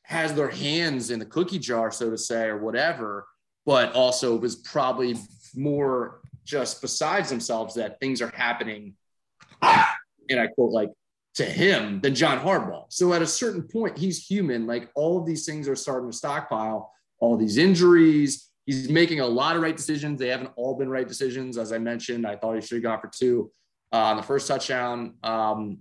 has 0.05 0.33
their 0.33 0.49
hands 0.49 1.11
in 1.11 1.19
the 1.19 1.27
cookie 1.27 1.59
jar 1.59 1.91
so 1.91 2.11
to 2.11 2.17
say 2.17 2.47
or 2.47 2.57
whatever 2.57 3.27
but 3.67 3.93
also 3.93 4.35
was 4.37 4.57
probably 4.57 5.15
more 5.55 6.22
just 6.45 6.81
besides 6.81 7.29
themselves 7.29 7.75
that 7.75 8.01
things 8.01 8.21
are 8.21 8.33
happening 8.35 8.95
and 9.63 10.41
i 10.41 10.47
quote 10.47 10.73
like 10.73 10.91
to 11.35 11.45
him 11.45 12.01
than 12.01 12.15
john 12.15 12.39
harbaugh. 12.39 12.85
So 12.91 13.13
at 13.13 13.23
a 13.23 13.27
certain 13.27 13.63
point 13.63 13.97
he's 13.97 14.27
human. 14.27 14.67
Like 14.67 14.91
all 14.95 15.19
of 15.19 15.27
these 15.27 15.47
things 15.47 15.67
are 15.69 15.77
starting 15.77 16.11
to 16.11 16.17
stockpile 16.17 16.93
all 17.21 17.37
these 17.37 17.57
injuries. 17.57 18.51
He's 18.67 18.91
making 18.91 19.21
a 19.21 19.27
lot 19.27 19.57
of 19.57 19.63
right 19.63 19.77
decisions. 19.77 20.19
They 20.19 20.29
haven't 20.29 20.51
all 20.57 20.77
been 20.77 20.91
right 20.91 21.09
decisions. 21.09 21.57
As 21.57 21.73
i 21.73 21.79
mentioned 21.79 22.27
i 22.27 22.37
thought 22.37 22.55
he 22.55 22.61
should 22.61 22.77
have 22.77 22.83
gone 22.83 23.01
for 23.01 23.09
two 23.09 23.51
uh, 23.93 23.97
on 23.97 24.17
the 24.17 24.23
first 24.23 24.49
touchdown. 24.49 25.15
Um, 25.23 25.79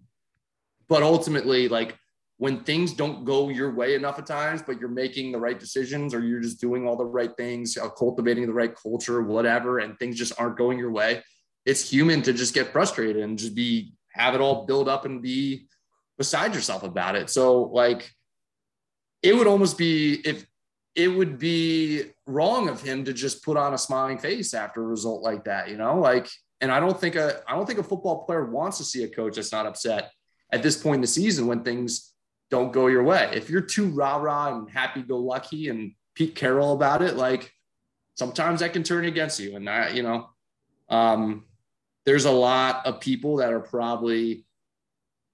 but 0.87 1.03
ultimately, 1.03 1.69
like 1.69 1.97
when 2.41 2.63
things 2.63 2.91
don't 2.91 3.23
go 3.23 3.49
your 3.49 3.69
way 3.69 3.93
enough 3.93 4.17
at 4.17 4.25
times, 4.25 4.63
but 4.63 4.79
you're 4.79 4.89
making 4.89 5.31
the 5.31 5.37
right 5.37 5.59
decisions 5.59 6.11
or 6.11 6.25
you're 6.25 6.39
just 6.39 6.59
doing 6.59 6.87
all 6.87 6.95
the 6.95 7.05
right 7.05 7.37
things, 7.37 7.77
uh, 7.77 7.87
cultivating 7.87 8.47
the 8.47 8.51
right 8.51 8.73
culture, 8.75 9.21
whatever, 9.21 9.77
and 9.77 9.95
things 9.99 10.17
just 10.17 10.33
aren't 10.39 10.57
going 10.57 10.79
your 10.79 10.89
way, 10.89 11.21
it's 11.67 11.87
human 11.87 12.23
to 12.23 12.33
just 12.33 12.55
get 12.55 12.71
frustrated 12.71 13.21
and 13.21 13.37
just 13.37 13.53
be 13.53 13.93
have 14.13 14.33
it 14.33 14.41
all 14.41 14.65
build 14.65 14.89
up 14.89 15.05
and 15.05 15.21
be 15.21 15.67
beside 16.17 16.55
yourself 16.55 16.81
about 16.81 17.15
it. 17.15 17.29
So 17.29 17.61
like 17.65 18.09
it 19.21 19.35
would 19.35 19.45
almost 19.45 19.77
be 19.77 20.15
if 20.25 20.43
it 20.95 21.09
would 21.09 21.37
be 21.37 22.05
wrong 22.25 22.69
of 22.69 22.81
him 22.81 23.05
to 23.05 23.13
just 23.13 23.45
put 23.45 23.55
on 23.55 23.75
a 23.75 23.77
smiling 23.77 24.17
face 24.17 24.55
after 24.55 24.81
a 24.81 24.87
result 24.87 25.21
like 25.21 25.43
that, 25.43 25.69
you 25.69 25.77
know? 25.77 25.99
Like 25.99 26.27
and 26.59 26.71
I 26.71 26.79
don't 26.79 26.99
think 26.99 27.15
a 27.15 27.43
I 27.47 27.55
don't 27.55 27.67
think 27.67 27.77
a 27.77 27.83
football 27.83 28.25
player 28.25 28.49
wants 28.49 28.79
to 28.79 28.83
see 28.83 29.03
a 29.03 29.07
coach 29.07 29.35
that's 29.35 29.51
not 29.51 29.67
upset 29.67 30.11
at 30.51 30.63
this 30.63 30.75
point 30.75 30.95
in 30.95 31.01
the 31.01 31.07
season 31.07 31.45
when 31.45 31.63
things 31.63 32.10
don't 32.51 32.73
go 32.73 32.87
your 32.87 33.03
way. 33.03 33.31
If 33.33 33.49
you're 33.49 33.61
too 33.61 33.89
rah 33.89 34.17
rah 34.17 34.55
and 34.55 34.69
happy 34.69 35.01
go 35.01 35.17
lucky 35.17 35.69
and 35.69 35.93
Pete 36.13 36.35
Carroll 36.35 36.73
about 36.73 37.01
it, 37.01 37.15
like 37.15 37.51
sometimes 38.15 38.59
that 38.59 38.73
can 38.73 38.83
turn 38.83 39.05
against 39.05 39.39
you. 39.39 39.55
And 39.55 39.67
that, 39.67 39.95
you 39.95 40.03
know, 40.03 40.29
um, 40.89 41.45
there's 42.05 42.25
a 42.25 42.31
lot 42.31 42.85
of 42.85 42.99
people 42.99 43.37
that 43.37 43.53
are 43.53 43.61
probably 43.61 44.45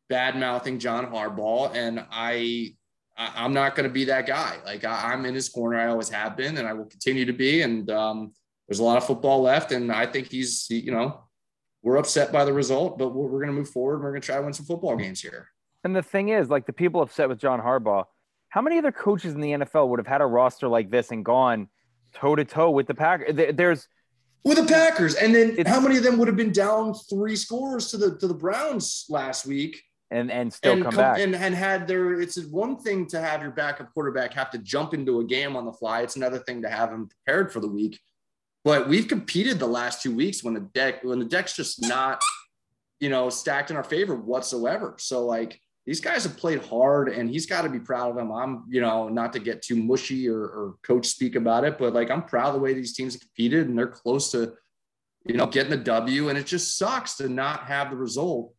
bad 0.10 0.38
mouthing 0.38 0.80
John 0.80 1.08
Harbaugh, 1.08 1.76
and 1.76 2.06
I, 2.12 2.76
I 3.18 3.46
am 3.46 3.54
not 3.54 3.76
going 3.76 3.90
to 3.90 3.94
be 3.94 4.06
that 4.06 4.28
guy. 4.28 4.58
Like 4.64 4.86
I, 4.86 5.14
am 5.14 5.26
in 5.26 5.34
his 5.34 5.50
corner. 5.50 5.80
I 5.80 5.88
always 5.88 6.10
have 6.10 6.38
been, 6.38 6.58
and 6.58 6.68
I 6.68 6.74
will 6.74 6.86
continue 6.86 7.26
to 7.26 7.34
be. 7.34 7.64
And 7.64 7.90
um, 7.90 8.34
there's 8.68 8.80
a 8.80 8.84
lot 8.84 8.98
of 8.98 9.06
football 9.06 9.42
left, 9.42 9.72
and 9.72 9.92
I 9.92 10.06
think 10.06 10.30
he's, 10.30 10.68
you 10.70 10.92
know, 10.92 11.24
we're 11.82 11.98
upset 11.98 12.32
by 12.32 12.46
the 12.46 12.54
result, 12.54 13.00
but 13.00 13.10
we're, 13.10 13.28
we're 13.28 13.40
going 13.40 13.54
to 13.54 13.58
move 13.58 13.70
forward. 13.70 13.96
And 13.96 14.04
we're 14.04 14.12
going 14.12 14.22
to 14.22 14.26
try 14.26 14.36
to 14.36 14.44
win 14.44 14.54
some 14.54 14.66
football 14.66 14.96
games 14.96 15.22
here. 15.22 15.48
And 15.88 15.96
the 15.96 16.04
thing 16.04 16.30
is, 16.30 16.50
like 16.50 16.66
the 16.66 16.74
people 16.74 17.02
upset 17.02 17.30
with 17.30 17.40
John 17.40 17.62
Harbaugh, 17.62 18.06
how 18.50 18.62
many 18.62 18.78
other 18.78 18.92
coaches 18.92 19.34
in 19.34 19.42
the 19.42 19.52
NFL 19.52 19.88
would 19.90 20.00
have 20.00 20.08
had 20.08 20.22
a 20.22 20.26
roster 20.26 20.68
like 20.68 20.90
this 20.90 21.12
and 21.12 21.24
gone 21.24 21.70
toe 22.14 22.36
to 22.36 22.46
toe 22.46 22.70
with 22.72 22.88
the 22.88 22.94
Packers? 22.94 23.36
There's 23.56 23.88
with 24.44 24.58
the 24.58 24.66
Packers, 24.66 25.16
and 25.16 25.34
then 25.34 25.66
how 25.66 25.80
many 25.80 25.98
of 25.98 26.04
them 26.04 26.18
would 26.18 26.28
have 26.28 26.38
been 26.38 26.52
down 26.52 26.94
three 26.94 27.36
scores 27.36 27.92
to 27.92 27.98
the 27.98 28.18
to 28.18 28.28
the 28.28 28.34
Browns 28.34 29.06
last 29.10 29.46
week? 29.46 29.82
and 30.10 30.32
and 30.32 30.54
still 30.54 30.72
and 30.72 30.84
come, 30.84 30.92
come, 30.94 30.98
back 30.98 31.20
and, 31.20 31.36
and 31.36 31.54
had 31.54 31.86
their 31.86 32.22
it's 32.22 32.42
one 32.46 32.78
thing 32.78 33.06
to 33.06 33.20
have 33.20 33.42
your 33.42 33.52
backup 33.52 33.94
quarterback 33.94 34.34
have 34.34 34.50
to 34.50 34.58
jump 34.60 34.94
into 34.94 35.20
a 35.20 35.26
game 35.26 35.58
on 35.58 35.66
the 35.66 35.74
fly 35.74 36.00
it's 36.00 36.16
another 36.16 36.40
thing 36.40 36.62
to 36.62 36.70
have 36.70 36.94
him 36.94 37.10
prepared 37.10 37.52
for 37.52 37.60
the 37.60 37.68
week 37.68 38.00
but 38.68 38.90
we've 38.90 39.08
competed 39.08 39.60
the 39.60 39.66
last 39.66 40.02
two 40.02 40.14
weeks 40.14 40.44
when 40.44 40.54
the 40.54 40.60
deck 40.60 41.02
when 41.02 41.20
the 41.20 41.26
deck's 41.26 41.56
just 41.56 41.82
not, 41.82 42.22
you 43.00 43.08
know, 43.10 43.30
stacked 43.30 43.72
in 43.72 43.78
our 43.78 43.84
favor 43.84 44.14
whatsoever. 44.14 44.96
So 45.00 45.26
like 45.26 45.62
these 45.88 46.02
guys 46.02 46.26
have 46.26 46.36
played 46.36 46.62
hard 46.66 47.08
and 47.08 47.30
he's 47.30 47.46
got 47.46 47.62
to 47.62 47.70
be 47.70 47.80
proud 47.80 48.10
of 48.10 48.18
them. 48.18 48.30
I'm, 48.30 48.66
you 48.68 48.82
know, 48.82 49.08
not 49.08 49.32
to 49.34 49.40
get 49.40 49.62
too 49.62 49.78
mushy 49.78 50.28
or, 50.28 50.42
or 50.42 50.76
coach 50.84 51.08
speak 51.08 51.36
about 51.36 51.64
it, 51.64 51.78
but 51.78 51.94
like 51.94 52.12
I'm 52.12 52.24
proud 52.24 52.50
of 52.50 52.56
the 52.56 52.60
way 52.60 52.74
these 52.74 52.94
teams 52.94 53.14
have 53.14 53.22
competed 53.22 53.70
and 53.70 53.78
they're 53.78 53.88
close 53.88 54.30
to, 54.32 54.54
you 55.26 55.38
know, 55.38 55.46
getting 55.48 55.72
the 55.72 55.78
W. 55.78 56.28
And 56.28 56.38
it 56.38 56.46
just 56.46 56.78
sucks 56.78 57.16
to 57.16 57.30
not 57.30 57.64
have 57.68 57.90
the 57.90 57.96
result 57.96 58.54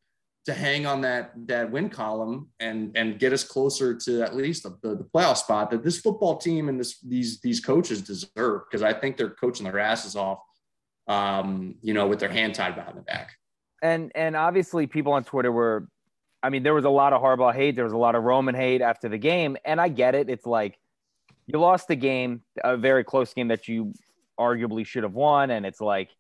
to 0.47 0.55
hang 0.55 0.87
on 0.87 1.03
that 1.03 1.33
that 1.49 1.71
win 1.71 1.91
column 1.91 2.49
and 2.61 2.97
and 2.97 3.19
get 3.19 3.35
us 3.35 3.45
closer 3.45 3.95
to 3.95 4.23
at 4.23 4.35
least 4.35 4.63
the, 4.63 4.79
the, 4.81 4.97
the 4.97 5.05
playoff 5.05 5.37
spot 5.37 5.71
that 5.71 5.85
this 5.85 6.01
football 6.01 6.39
team 6.39 6.71
and 6.71 6.81
this 6.81 6.99
these 7.01 7.43
these 7.43 7.61
coaches 7.61 8.01
deserve 8.01 8.63
because 8.65 8.83
I 8.83 8.95
think 8.95 9.19
they're 9.19 9.29
coaching 9.29 9.65
their 9.65 9.79
asses 9.79 10.17
off, 10.17 10.39
um, 11.07 11.75
you 11.83 11.93
know, 11.93 12.09
with 12.09 12.21
their 12.21 12.31
hand 12.31 12.55
tied 12.55 12.75
behind 12.75 12.97
the 12.97 13.03
back. 13.03 13.33
And 13.83 14.11
and 14.15 14.35
obviously 14.35 14.87
people 14.87 15.13
on 15.13 15.25
Twitter 15.25 15.53
were, 15.53 15.89
I 16.43 16.51
mean, 16.51 16.63
there 16.63 16.75
was 16.75 16.85
a 16.85 16.91
lot 16.91 17.13
of 17.13 17.23
Harbaugh 17.23 17.55
hate, 17.55 17.75
there 17.75 17.85
was 17.85 17.93
a 17.93 17.99
lot 17.99 18.15
of 18.15 18.23
Roman 18.23 18.55
hate 18.55 18.81
after 18.81 19.09
the 19.09 19.19
game, 19.19 19.57
and 19.65 19.81
I 19.81 19.89
get 19.89 20.15
it. 20.15 20.31
It's 20.31 20.47
like 20.47 20.79
you 21.47 21.59
lost 21.59 21.89
the 21.89 21.97
game, 21.97 22.43
a 22.63 22.77
very 22.77 23.05
close 23.05 23.35
game 23.35 23.49
that 23.49 23.69
you 23.69 23.93
arguably 24.39 24.87
should 24.87 25.03
have 25.03 25.15
won, 25.15 25.51
and 25.51 25.67
it's 25.67 25.81
like 25.81 26.11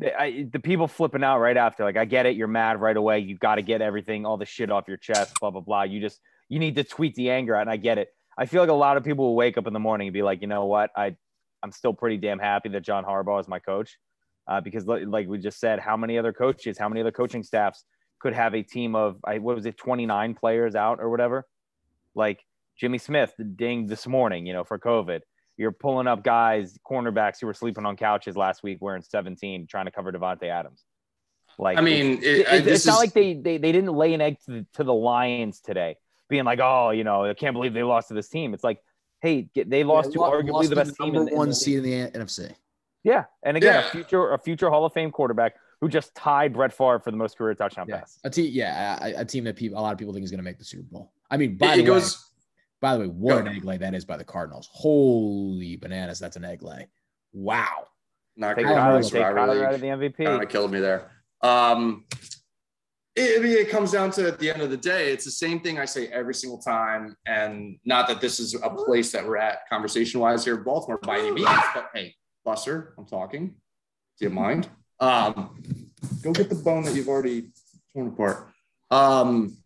I, 0.00 0.48
the 0.50 0.58
people 0.58 0.88
flipping 0.88 1.22
out 1.22 1.38
right 1.38 1.56
after, 1.56 1.84
like, 1.84 1.96
I 1.96 2.04
get 2.04 2.26
it. 2.26 2.36
You're 2.36 2.48
mad 2.48 2.80
right 2.80 2.96
away. 2.96 3.20
You 3.20 3.36
got 3.36 3.56
to 3.56 3.62
get 3.62 3.80
everything, 3.80 4.26
all 4.26 4.36
the 4.36 4.46
shit 4.46 4.70
off 4.70 4.88
your 4.88 4.96
chest, 4.96 5.38
blah, 5.40 5.50
blah, 5.50 5.60
blah. 5.60 5.82
You 5.82 6.00
just, 6.00 6.20
you 6.48 6.58
need 6.58 6.74
to 6.76 6.84
tweet 6.84 7.14
the 7.14 7.30
anger 7.30 7.54
out. 7.54 7.62
And 7.62 7.70
I 7.70 7.76
get 7.76 7.98
it. 7.98 8.08
I 8.36 8.46
feel 8.46 8.62
like 8.62 8.70
a 8.70 8.74
lot 8.74 8.96
of 8.96 9.04
people 9.04 9.26
will 9.26 9.36
wake 9.36 9.58
up 9.58 9.66
in 9.66 9.72
the 9.72 9.78
morning 9.78 10.08
and 10.08 10.12
be 10.12 10.22
like, 10.22 10.40
you 10.40 10.48
know 10.48 10.64
what? 10.64 10.90
I, 10.96 11.16
I'm 11.62 11.70
still 11.70 11.92
pretty 11.92 12.16
damn 12.16 12.38
happy 12.38 12.70
that 12.70 12.82
John 12.82 13.04
Harbaugh 13.04 13.40
is 13.40 13.48
my 13.48 13.58
coach. 13.58 13.98
Uh, 14.48 14.60
because, 14.60 14.86
like 14.86 15.28
we 15.28 15.38
just 15.38 15.60
said, 15.60 15.78
how 15.78 15.96
many 15.96 16.18
other 16.18 16.32
coaches, 16.32 16.76
how 16.76 16.88
many 16.88 17.00
other 17.00 17.12
coaching 17.12 17.44
staffs 17.44 17.84
could 18.22 18.34
have 18.34 18.54
a 18.54 18.62
team 18.62 18.94
of, 18.94 19.18
I, 19.24 19.38
what 19.38 19.56
was 19.56 19.66
it, 19.66 19.76
29 19.76 20.34
players 20.34 20.74
out 20.74 21.00
or 21.00 21.10
whatever? 21.10 21.46
Like 22.14 22.44
Jimmy 22.78 22.98
Smith 22.98 23.34
dinged 23.56 23.90
this 23.90 24.06
morning, 24.06 24.46
you 24.46 24.52
know, 24.52 24.64
for 24.64 24.78
COVID 24.78 25.20
you're 25.56 25.72
pulling 25.72 26.06
up 26.06 26.24
guys, 26.24 26.78
cornerbacks 26.88 27.40
who 27.40 27.46
were 27.46 27.54
sleeping 27.54 27.86
on 27.86 27.96
couches 27.96 28.36
last 28.36 28.62
week 28.62 28.78
wearing 28.80 29.02
17, 29.02 29.66
trying 29.66 29.84
to 29.84 29.90
cover 29.90 30.12
Davante 30.12 30.44
Adams. 30.44 30.84
Like, 31.58 31.78
I 31.78 31.82
mean, 31.82 32.18
it, 32.18 32.24
it, 32.24 32.46
it's, 32.48 32.66
it's 32.66 32.86
not 32.86 32.96
like 32.96 33.12
they, 33.12 33.34
they 33.34 33.58
they 33.58 33.72
didn't 33.72 33.92
lay 33.92 34.14
an 34.14 34.22
egg 34.22 34.38
to 34.46 34.50
the, 34.50 34.66
to 34.74 34.84
the 34.84 34.94
Lions 34.94 35.60
today, 35.60 35.96
being 36.30 36.44
like, 36.44 36.60
oh, 36.60 36.90
you 36.90 37.04
know, 37.04 37.26
I 37.26 37.34
can't 37.34 37.52
believe 37.52 37.74
they 37.74 37.82
lost 37.82 38.08
to 38.08 38.14
this 38.14 38.28
team. 38.28 38.54
It's 38.54 38.64
like, 38.64 38.82
hey, 39.20 39.48
they 39.54 39.84
lost 39.84 40.08
yeah, 40.08 40.12
to 40.14 40.20
lost, 40.20 40.32
arguably 40.34 40.52
lost 40.52 40.70
the 40.70 40.76
best 40.76 41.00
number 41.00 41.26
team 41.26 41.36
one 41.36 41.48
in, 41.48 41.54
seed 41.54 41.84
in 41.84 42.12
the 42.12 42.18
NFC. 42.18 42.54
Yeah, 43.04 43.24
and 43.42 43.56
again, 43.56 43.74
yeah. 43.74 43.88
a 43.88 43.90
future 43.90 44.32
a 44.32 44.38
future 44.38 44.70
Hall 44.70 44.86
of 44.86 44.94
Fame 44.94 45.10
quarterback 45.10 45.56
who 45.82 45.88
just 45.88 46.14
tied 46.14 46.52
Brett 46.52 46.72
Favre 46.72 47.00
for 47.00 47.10
the 47.10 47.16
most 47.16 47.36
career 47.36 47.54
touchdown 47.54 47.86
yeah. 47.88 47.98
pass. 47.98 48.20
A 48.22 48.30
team, 48.30 48.50
yeah, 48.52 49.04
a, 49.04 49.20
a, 49.20 49.24
team 49.24 49.42
that 49.44 49.56
people, 49.56 49.78
a 49.78 49.82
lot 49.82 49.92
of 49.92 49.98
people 49.98 50.14
think 50.14 50.24
is 50.24 50.30
going 50.30 50.38
to 50.38 50.44
make 50.44 50.56
the 50.56 50.64
Super 50.64 50.84
Bowl. 50.84 51.12
I 51.28 51.36
mean, 51.36 51.56
by 51.56 51.74
it, 51.74 51.76
the 51.76 51.78
it 51.78 51.80
way, 51.82 51.86
goes 51.86 52.30
by 52.80 52.94
the 52.94 53.00
way, 53.00 53.06
what 53.06 53.38
an 53.38 53.48
egg 53.48 53.64
lay 53.64 53.78
that 53.78 53.92
is 53.92 54.04
by 54.04 54.16
the 54.16 54.24
Cardinals. 54.24 54.68
Holy 54.72 55.76
bananas, 55.76 56.20
that's 56.20 56.36
an 56.36 56.44
egg 56.44 56.62
lay. 56.62 56.86
Wow. 57.32 57.88
Not 58.36 58.56
take 58.56 58.66
Kyler, 58.66 59.02
take 59.02 59.22
Kyler 59.22 59.64
out 59.66 59.74
of 59.74 59.80
the 59.80 59.86
MVP. 59.88 60.24
Kind 60.24 60.42
of 60.42 60.48
killed 60.48 60.70
me 60.70 60.78
there. 60.78 61.10
Um, 61.42 62.04
it, 63.16 63.44
it 63.44 63.68
comes 63.68 63.90
down 63.90 64.12
to 64.12 64.28
at 64.28 64.38
the 64.38 64.50
end 64.50 64.62
of 64.62 64.70
the 64.70 64.76
day, 64.76 65.12
it's 65.12 65.24
the 65.24 65.32
same 65.32 65.60
thing 65.60 65.80
I 65.80 65.84
say 65.84 66.06
every 66.08 66.34
single 66.34 66.58
time. 66.58 67.16
And 67.26 67.76
not 67.84 68.06
that 68.06 68.20
this 68.20 68.38
is 68.38 68.54
a 68.54 68.70
place 68.70 69.10
that 69.12 69.26
we're 69.26 69.36
at 69.36 69.68
conversation 69.68 70.20
wise 70.20 70.44
here 70.44 70.56
in 70.56 70.62
Baltimore 70.62 70.98
by 71.02 71.18
any 71.18 71.32
means, 71.32 71.48
but 71.74 71.90
hey, 71.92 72.14
Buster, 72.44 72.94
I'm 72.96 73.06
talking. 73.06 73.54
Do 74.18 74.24
you 74.24 74.30
mind? 74.30 74.68
Um, 75.02 75.90
go 76.22 76.30
get 76.32 76.48
the 76.48 76.54
bone 76.54 76.84
that 76.84 76.94
you've 76.94 77.08
already 77.08 77.48
torn 77.92 78.06
apart. 78.06 78.48
Um, 78.88 79.56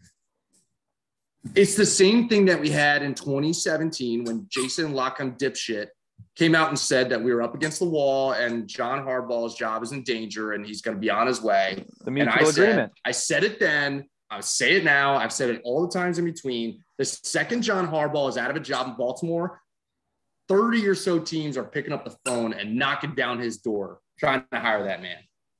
it's 1.54 1.76
the 1.76 1.84
same 1.84 2.26
thing 2.26 2.46
that 2.46 2.58
we 2.58 2.70
had 2.70 3.02
in 3.02 3.14
2017 3.14 4.24
when 4.24 4.46
Jason 4.48 4.94
Canfora 4.94 5.38
dipshit 5.38 5.88
came 6.36 6.54
out 6.54 6.70
and 6.70 6.78
said 6.78 7.10
that 7.10 7.22
we 7.22 7.34
were 7.34 7.42
up 7.42 7.54
against 7.54 7.80
the 7.80 7.84
wall 7.84 8.32
and 8.32 8.66
John 8.66 9.04
Harbaugh's 9.04 9.54
job 9.54 9.82
is 9.82 9.92
in 9.92 10.02
danger 10.04 10.52
and 10.52 10.64
he's 10.64 10.80
going 10.80 10.96
to 10.96 11.00
be 11.00 11.10
on 11.10 11.26
his 11.26 11.42
way. 11.42 11.84
The 12.04 12.10
And 12.10 12.30
I 12.30 12.36
mutual 12.36 12.52
said. 12.52 12.90
I 13.04 13.10
said 13.10 13.44
it 13.44 13.60
then. 13.60 14.06
I 14.30 14.40
say 14.40 14.76
it 14.76 14.84
now. 14.84 15.16
I've 15.16 15.32
said 15.32 15.50
it 15.50 15.60
all 15.64 15.86
the 15.86 15.92
times 15.92 16.18
in 16.18 16.24
between. 16.24 16.82
The 16.96 17.04
second 17.04 17.60
John 17.62 17.86
Harbaugh 17.86 18.30
is 18.30 18.38
out 18.38 18.50
of 18.50 18.56
a 18.56 18.60
job 18.60 18.88
in 18.88 18.94
Baltimore, 18.94 19.60
30 20.48 20.86
or 20.88 20.94
so 20.94 21.18
teams 21.18 21.58
are 21.58 21.64
picking 21.64 21.92
up 21.92 22.04
the 22.04 22.16
phone 22.24 22.54
and 22.54 22.76
knocking 22.76 23.14
down 23.14 23.38
his 23.38 23.58
door 23.58 24.00
trying 24.18 24.44
to 24.52 24.58
hire 24.58 24.84
that 24.84 25.02
man. 25.02 25.18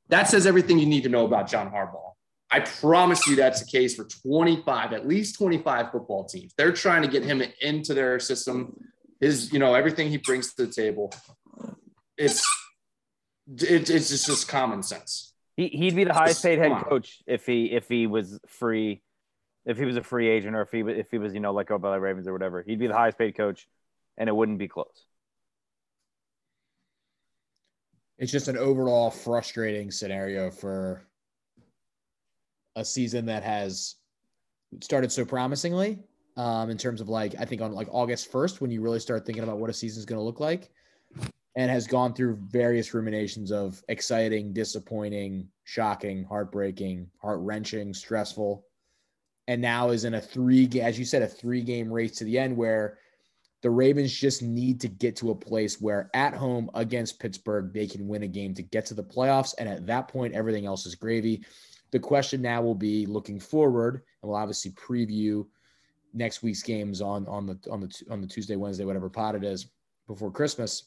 That 0.08 0.28
says 0.28 0.46
everything 0.46 0.78
you 0.78 0.86
need 0.86 1.02
to 1.02 1.08
know 1.08 1.24
about 1.24 1.48
John 1.48 1.70
Harbaugh. 1.70 2.12
I 2.50 2.60
promise 2.60 3.26
you 3.26 3.36
that's 3.36 3.60
the 3.60 3.66
case 3.66 3.96
for 3.96 4.04
25, 4.04 4.92
at 4.92 5.06
least 5.06 5.36
25 5.36 5.90
football 5.90 6.24
teams. 6.24 6.54
They're 6.56 6.72
trying 6.72 7.02
to 7.02 7.08
get 7.08 7.24
him 7.24 7.42
into 7.60 7.92
their 7.92 8.20
system. 8.20 8.78
His, 9.20 9.52
you 9.52 9.58
know, 9.58 9.74
everything 9.74 10.10
he 10.10 10.18
brings 10.18 10.54
to 10.54 10.66
the 10.66 10.72
table. 10.72 11.12
It's 12.16 12.44
it, 13.48 13.90
it's 13.90 14.08
just, 14.10 14.26
just 14.26 14.48
common 14.48 14.82
sense. 14.82 15.32
He 15.56 15.68
he'd 15.68 15.96
be 15.96 16.04
the 16.04 16.12
highest 16.12 16.42
paid 16.42 16.58
head 16.58 16.84
coach 16.84 17.22
if 17.26 17.46
he 17.46 17.66
if 17.66 17.88
he 17.88 18.06
was 18.06 18.38
free, 18.46 19.02
if 19.64 19.78
he 19.78 19.84
was 19.84 19.96
a 19.96 20.02
free 20.02 20.28
agent 20.28 20.54
or 20.54 20.62
if 20.62 20.70
he 20.70 20.80
if 20.80 21.10
he 21.10 21.18
was 21.18 21.34
you 21.34 21.40
know 21.40 21.52
let 21.52 21.66
go 21.66 21.78
by 21.78 21.92
the 21.92 22.00
Ravens 22.00 22.28
or 22.28 22.32
whatever. 22.32 22.62
He'd 22.62 22.78
be 22.78 22.86
the 22.86 22.94
highest 22.94 23.18
paid 23.18 23.36
coach, 23.36 23.66
and 24.16 24.28
it 24.28 24.36
wouldn't 24.36 24.58
be 24.58 24.68
close. 24.68 25.06
It's 28.18 28.32
just 28.32 28.48
an 28.48 28.56
overall 28.56 29.10
frustrating 29.10 29.90
scenario 29.90 30.50
for 30.50 31.06
a 32.74 32.84
season 32.84 33.26
that 33.26 33.42
has 33.42 33.96
started 34.80 35.12
so 35.12 35.24
promisingly. 35.24 35.98
Um, 36.36 36.68
in 36.68 36.76
terms 36.76 37.00
of 37.00 37.08
like, 37.08 37.34
I 37.38 37.46
think 37.46 37.62
on 37.62 37.72
like 37.72 37.88
August 37.90 38.30
1st, 38.30 38.60
when 38.60 38.70
you 38.70 38.82
really 38.82 39.00
start 39.00 39.24
thinking 39.24 39.44
about 39.44 39.58
what 39.58 39.70
a 39.70 39.72
season 39.72 40.00
is 40.00 40.06
going 40.06 40.18
to 40.18 40.24
look 40.24 40.40
like, 40.40 40.70
and 41.56 41.70
has 41.70 41.86
gone 41.86 42.12
through 42.12 42.38
various 42.50 42.92
ruminations 42.92 43.50
of 43.50 43.82
exciting, 43.88 44.52
disappointing, 44.52 45.48
shocking, 45.64 46.24
heartbreaking, 46.24 47.10
heart 47.22 47.40
wrenching, 47.40 47.94
stressful, 47.94 48.66
and 49.48 49.62
now 49.62 49.90
is 49.90 50.04
in 50.04 50.14
a 50.14 50.20
three, 50.20 50.68
as 50.80 50.98
you 50.98 51.04
said, 51.06 51.22
a 51.22 51.26
three 51.26 51.62
game 51.62 51.90
race 51.90 52.12
to 52.18 52.24
the 52.24 52.38
end 52.38 52.54
where 52.54 52.98
the 53.62 53.70
Ravens 53.70 54.12
just 54.12 54.42
need 54.42 54.80
to 54.80 54.88
get 54.88 55.16
to 55.16 55.30
a 55.30 55.34
place 55.34 55.80
where 55.80 56.10
at 56.14 56.34
home 56.34 56.70
against 56.74 57.18
Pittsburgh, 57.18 57.72
they 57.72 57.86
can 57.86 58.06
win 58.06 58.22
a 58.22 58.28
game 58.28 58.54
to 58.54 58.62
get 58.62 58.86
to 58.86 58.94
the 58.94 59.02
playoffs. 59.02 59.54
And 59.58 59.68
at 59.68 59.86
that 59.86 60.08
point, 60.08 60.34
everything 60.34 60.66
else 60.66 60.86
is 60.86 60.94
gravy. 60.94 61.44
The 61.90 61.98
question 61.98 62.42
now 62.42 62.60
will 62.62 62.74
be 62.74 63.06
looking 63.06 63.40
forward, 63.40 63.94
and 63.94 64.30
we'll 64.30 64.38
obviously 64.38 64.72
preview 64.72 65.46
next 66.12 66.42
week's 66.42 66.62
games 66.62 67.00
on 67.00 67.26
on 67.26 67.46
the 67.46 67.58
on 67.70 67.80
the 67.80 68.02
on 68.10 68.20
the 68.20 68.26
Tuesday, 68.26 68.56
Wednesday, 68.56 68.84
whatever 68.84 69.08
pot 69.08 69.34
it 69.34 69.44
is 69.44 69.66
before 70.06 70.30
Christmas. 70.30 70.84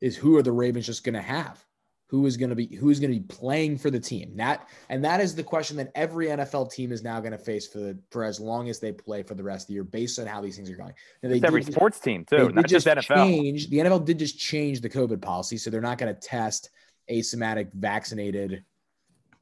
Is 0.00 0.16
who 0.16 0.36
are 0.36 0.42
the 0.42 0.52
Ravens 0.52 0.86
just 0.86 1.04
going 1.04 1.14
to 1.14 1.20
have? 1.20 1.64
Who 2.10 2.26
is 2.26 2.36
going 2.36 2.50
to 2.50 2.56
be 2.56 2.74
who 2.74 2.90
is 2.90 2.98
going 2.98 3.12
to 3.12 3.20
be 3.20 3.24
playing 3.26 3.78
for 3.78 3.88
the 3.88 4.00
team? 4.00 4.32
That 4.34 4.68
and 4.88 5.04
that 5.04 5.20
is 5.20 5.36
the 5.36 5.44
question 5.44 5.76
that 5.76 5.92
every 5.94 6.26
NFL 6.26 6.72
team 6.72 6.90
is 6.90 7.04
now 7.04 7.20
going 7.20 7.30
to 7.30 7.38
face 7.38 7.68
for 7.68 7.78
the, 7.78 7.98
for 8.10 8.24
as 8.24 8.40
long 8.40 8.68
as 8.68 8.80
they 8.80 8.90
play 8.90 9.22
for 9.22 9.34
the 9.34 9.44
rest 9.44 9.64
of 9.64 9.68
the 9.68 9.74
year, 9.74 9.84
based 9.84 10.18
on 10.18 10.26
how 10.26 10.40
these 10.40 10.56
things 10.56 10.68
are 10.70 10.76
going. 10.76 10.92
Now, 11.22 11.30
every 11.46 11.62
did- 11.62 11.72
sports 11.72 12.00
team 12.00 12.24
too, 12.24 12.50
not 12.50 12.66
just 12.66 12.86
NFL. 12.86 13.14
Change, 13.14 13.70
the 13.70 13.78
NFL 13.78 14.04
did 14.04 14.18
just 14.18 14.38
change 14.38 14.80
the 14.80 14.90
COVID 14.90 15.22
policy, 15.22 15.56
so 15.56 15.70
they're 15.70 15.80
not 15.80 15.98
going 15.98 16.12
to 16.12 16.20
test 16.20 16.70
asymptomatic 17.08 17.72
vaccinated 17.74 18.64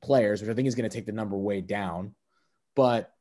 players, 0.03 0.43
which 0.43 0.51
I 0.51 0.55
think 0.55 0.69
is 0.69 0.75
going 0.75 0.89
to 0.89 0.95
take 0.95 1.07
the 1.07 1.13
number 1.13 1.37
way 1.37 1.63
down. 1.63 2.15
But 2.77 3.13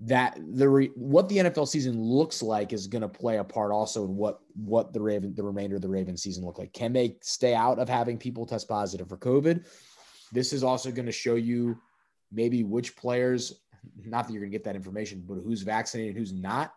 that 0.00 0.38
the 0.54 0.68
re, 0.68 0.90
what 0.96 1.28
the 1.28 1.38
NFL 1.38 1.68
season 1.68 2.02
looks 2.02 2.42
like 2.42 2.72
is 2.72 2.86
going 2.86 3.02
to 3.02 3.08
play 3.08 3.38
a 3.38 3.44
part 3.44 3.70
also 3.70 4.04
in 4.04 4.16
what 4.16 4.40
what 4.54 4.92
the 4.92 5.00
Raven 5.00 5.34
the 5.34 5.44
remainder 5.44 5.76
of 5.76 5.82
the 5.82 5.88
Raven 5.88 6.16
season 6.16 6.44
look 6.44 6.58
like. 6.58 6.72
Can 6.72 6.92
they 6.92 7.16
stay 7.20 7.54
out 7.54 7.78
of 7.78 7.88
having 7.88 8.18
people 8.18 8.46
test 8.46 8.68
positive 8.68 9.08
for 9.08 9.16
COVID? 9.16 9.66
This 10.32 10.52
is 10.52 10.64
also 10.64 10.90
going 10.90 11.06
to 11.06 11.12
show 11.12 11.34
you 11.34 11.78
maybe 12.32 12.64
which 12.64 12.96
players. 12.96 13.60
Not 14.04 14.26
that 14.26 14.32
you're 14.32 14.40
going 14.40 14.52
to 14.52 14.56
get 14.56 14.64
that 14.64 14.76
information, 14.76 15.24
but 15.26 15.34
who's 15.34 15.62
vaccinated, 15.62 16.16
who's 16.16 16.32
not 16.32 16.72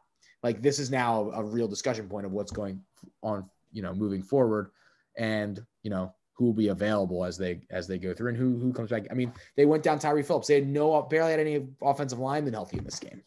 like 0.46 0.62
this 0.62 0.78
is 0.78 0.92
now 0.92 1.32
a 1.34 1.44
real 1.44 1.68
discussion 1.68 2.08
point 2.08 2.26
of 2.26 2.32
what's 2.32 2.52
going 2.52 2.80
on 3.24 3.50
you 3.72 3.82
know 3.82 3.94
moving 3.94 4.22
forward 4.22 4.70
and 5.18 5.66
you 5.84 5.90
know 5.90 6.14
who 6.36 6.46
will 6.46 6.54
be 6.54 6.68
available 6.68 7.26
as 7.26 7.38
they 7.38 7.62
as 7.72 7.88
they 7.88 7.98
go 7.98 8.14
through 8.14 8.30
and 8.30 8.38
who 8.38 8.60
who 8.60 8.72
comes 8.72 8.90
back. 8.90 9.08
I 9.10 9.14
mean 9.14 9.34
they 9.56 9.66
went 9.66 9.84
down 9.84 10.00
Tyre 10.00 10.22
Phillips. 10.24 10.48
They 10.48 10.56
had 10.56 10.68
no 10.68 11.02
barely 11.04 11.32
had 11.32 11.40
any 11.40 11.68
offensive 11.82 12.20
linemen 12.20 12.54
healthy 12.54 12.78
in 12.78 12.84
this 12.84 13.00
game. 13.00 13.24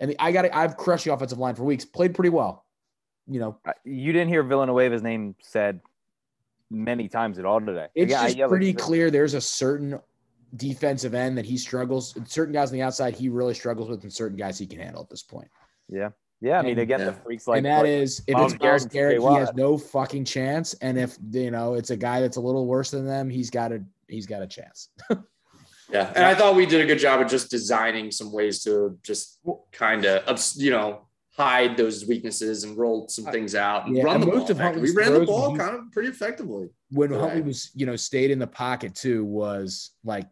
And 0.00 0.10
the, 0.10 0.22
i 0.22 0.32
got 0.32 0.52
i've 0.54 0.76
crushed 0.76 1.04
the 1.04 1.12
offensive 1.12 1.38
line 1.38 1.54
for 1.54 1.64
weeks. 1.64 1.84
Played 1.84 2.14
pretty 2.14 2.30
well 2.30 2.64
you 3.26 3.40
know. 3.40 3.58
You 3.84 4.12
didn't 4.12 4.28
hear 4.28 4.44
Villanueva's 4.44 5.02
name 5.02 5.34
said 5.40 5.80
many 6.70 7.08
times 7.08 7.38
at 7.38 7.44
all 7.44 7.60
today. 7.60 7.88
it's 7.94 8.10
Yeah, 8.10 8.28
just 8.28 8.48
pretty 8.48 8.72
clear 8.72 9.10
there's 9.10 9.34
a 9.34 9.40
certain 9.40 10.00
defensive 10.56 11.14
end 11.14 11.36
that 11.38 11.44
he 11.44 11.56
struggles 11.56 12.14
certain 12.26 12.52
guys 12.52 12.70
on 12.70 12.74
the 12.74 12.82
outside 12.82 13.14
he 13.14 13.28
really 13.28 13.54
struggles 13.54 13.88
with 13.88 14.02
and 14.02 14.12
certain 14.12 14.36
guys 14.36 14.56
he 14.58 14.66
can 14.66 14.78
handle 14.78 15.02
at 15.02 15.10
this 15.10 15.22
point. 15.22 15.48
Yeah, 15.88 16.10
yeah. 16.44 16.58
I 16.58 16.62
mean, 16.62 16.72
And- 16.72 16.80
again, 16.80 17.00
the 17.00 17.10
uh, 17.10 17.14
freaks 17.24 17.46
like 17.48 17.58
and 17.58 17.66
that 17.66 17.86
is 17.86 18.20
if 18.20 18.28
it's 18.28 18.36
Myles 18.38 18.52
Garrett 18.54 18.82
and 18.82 18.90
Garrett, 18.92 19.20
he 19.22 19.34
has 19.34 19.52
no 19.54 19.78
fucking 19.78 20.24
chance. 20.24 20.74
And 20.74 20.98
if 20.98 21.16
you 21.32 21.50
know 21.50 21.74
it's 21.74 21.90
a 21.90 21.96
guy 21.96 22.20
that's 22.20 22.36
a 22.36 22.40
little 22.40 22.66
worse 22.66 22.90
than 22.90 23.06
them, 23.06 23.30
he's 23.30 23.50
got 23.50 23.72
a 23.72 23.82
he's 24.08 24.26
got 24.26 24.42
a 24.42 24.46
chance. 24.46 24.90
Yeah, 25.92 26.10
and 26.16 26.24
I 26.24 26.34
thought 26.34 26.56
we 26.56 26.64
did 26.64 26.80
a 26.80 26.86
good 26.86 26.98
job 26.98 27.20
of 27.20 27.28
just 27.28 27.50
designing 27.50 28.10
some 28.10 28.32
ways 28.32 28.64
to 28.64 28.98
just 29.02 29.38
kind 29.70 30.06
of, 30.06 30.40
you 30.56 30.70
know, 30.70 31.02
hide 31.36 31.76
those 31.76 32.06
weaknesses 32.06 32.64
and 32.64 32.76
roll 32.78 33.06
some 33.08 33.26
things 33.26 33.54
out 33.54 33.86
and 33.86 33.94
Yeah, 33.94 34.04
run 34.04 34.14
and 34.14 34.22
the 34.22 34.26
most 34.28 34.42
ball. 34.44 34.50
of. 34.52 34.58
Huntley's 34.60 34.94
we 34.96 35.02
ran 35.02 35.12
the 35.12 35.26
ball 35.26 35.52
he- 35.52 35.58
kind 35.58 35.76
of 35.76 35.92
pretty 35.92 36.08
effectively. 36.08 36.70
when 36.90 37.10
Right. 37.10 37.20
Huntley 37.20 37.42
was, 37.42 37.70
you 37.74 37.84
know, 37.84 37.96
stayed 37.96 38.30
in 38.30 38.38
the 38.38 38.46
pocket 38.46 38.94
too, 38.94 39.26
was 39.26 39.90
like 40.04 40.26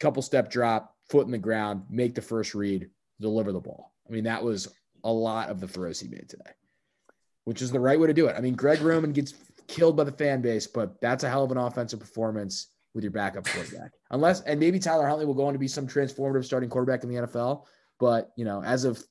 couple 0.00 0.22
step 0.22 0.50
drop, 0.50 0.96
foot 1.10 1.26
in 1.26 1.30
the 1.30 1.38
ground, 1.38 1.82
make 1.90 2.14
the 2.14 2.22
first 2.22 2.54
read, 2.54 2.88
deliver 3.20 3.52
the 3.52 3.60
ball. 3.60 3.91
I 4.08 4.12
mean, 4.12 4.24
that 4.24 4.42
was 4.42 4.68
a 5.04 5.12
lot 5.12 5.48
of 5.48 5.60
the 5.60 5.68
throws 5.68 6.00
he 6.00 6.08
made 6.08 6.28
today, 6.28 6.50
which 7.44 7.62
is 7.62 7.70
the 7.70 7.80
right 7.80 7.98
way 7.98 8.06
to 8.06 8.14
do 8.14 8.26
it. 8.26 8.36
I 8.36 8.40
mean, 8.40 8.54
Greg 8.54 8.80
Roman 8.80 9.12
gets 9.12 9.34
killed 9.68 9.96
by 9.96 10.04
the 10.04 10.12
fan 10.12 10.40
base, 10.42 10.66
but 10.66 11.00
that's 11.00 11.24
a 11.24 11.28
hell 11.30 11.44
of 11.44 11.50
an 11.50 11.56
offensive 11.58 12.00
performance 12.00 12.68
with 12.94 13.04
your 13.04 13.10
backup 13.10 13.44
quarterback. 13.46 13.92
Unless, 14.10 14.42
and 14.42 14.60
maybe 14.60 14.78
Tyler 14.78 15.06
Huntley 15.06 15.24
will 15.26 15.34
go 15.34 15.46
on 15.46 15.52
to 15.54 15.58
be 15.58 15.68
some 15.68 15.86
transformative 15.86 16.44
starting 16.44 16.68
quarterback 16.68 17.04
in 17.04 17.08
the 17.10 17.22
NFL. 17.22 17.64
But, 17.98 18.32
you 18.36 18.44
know, 18.44 18.62
as 18.62 18.84
of 18.84 19.02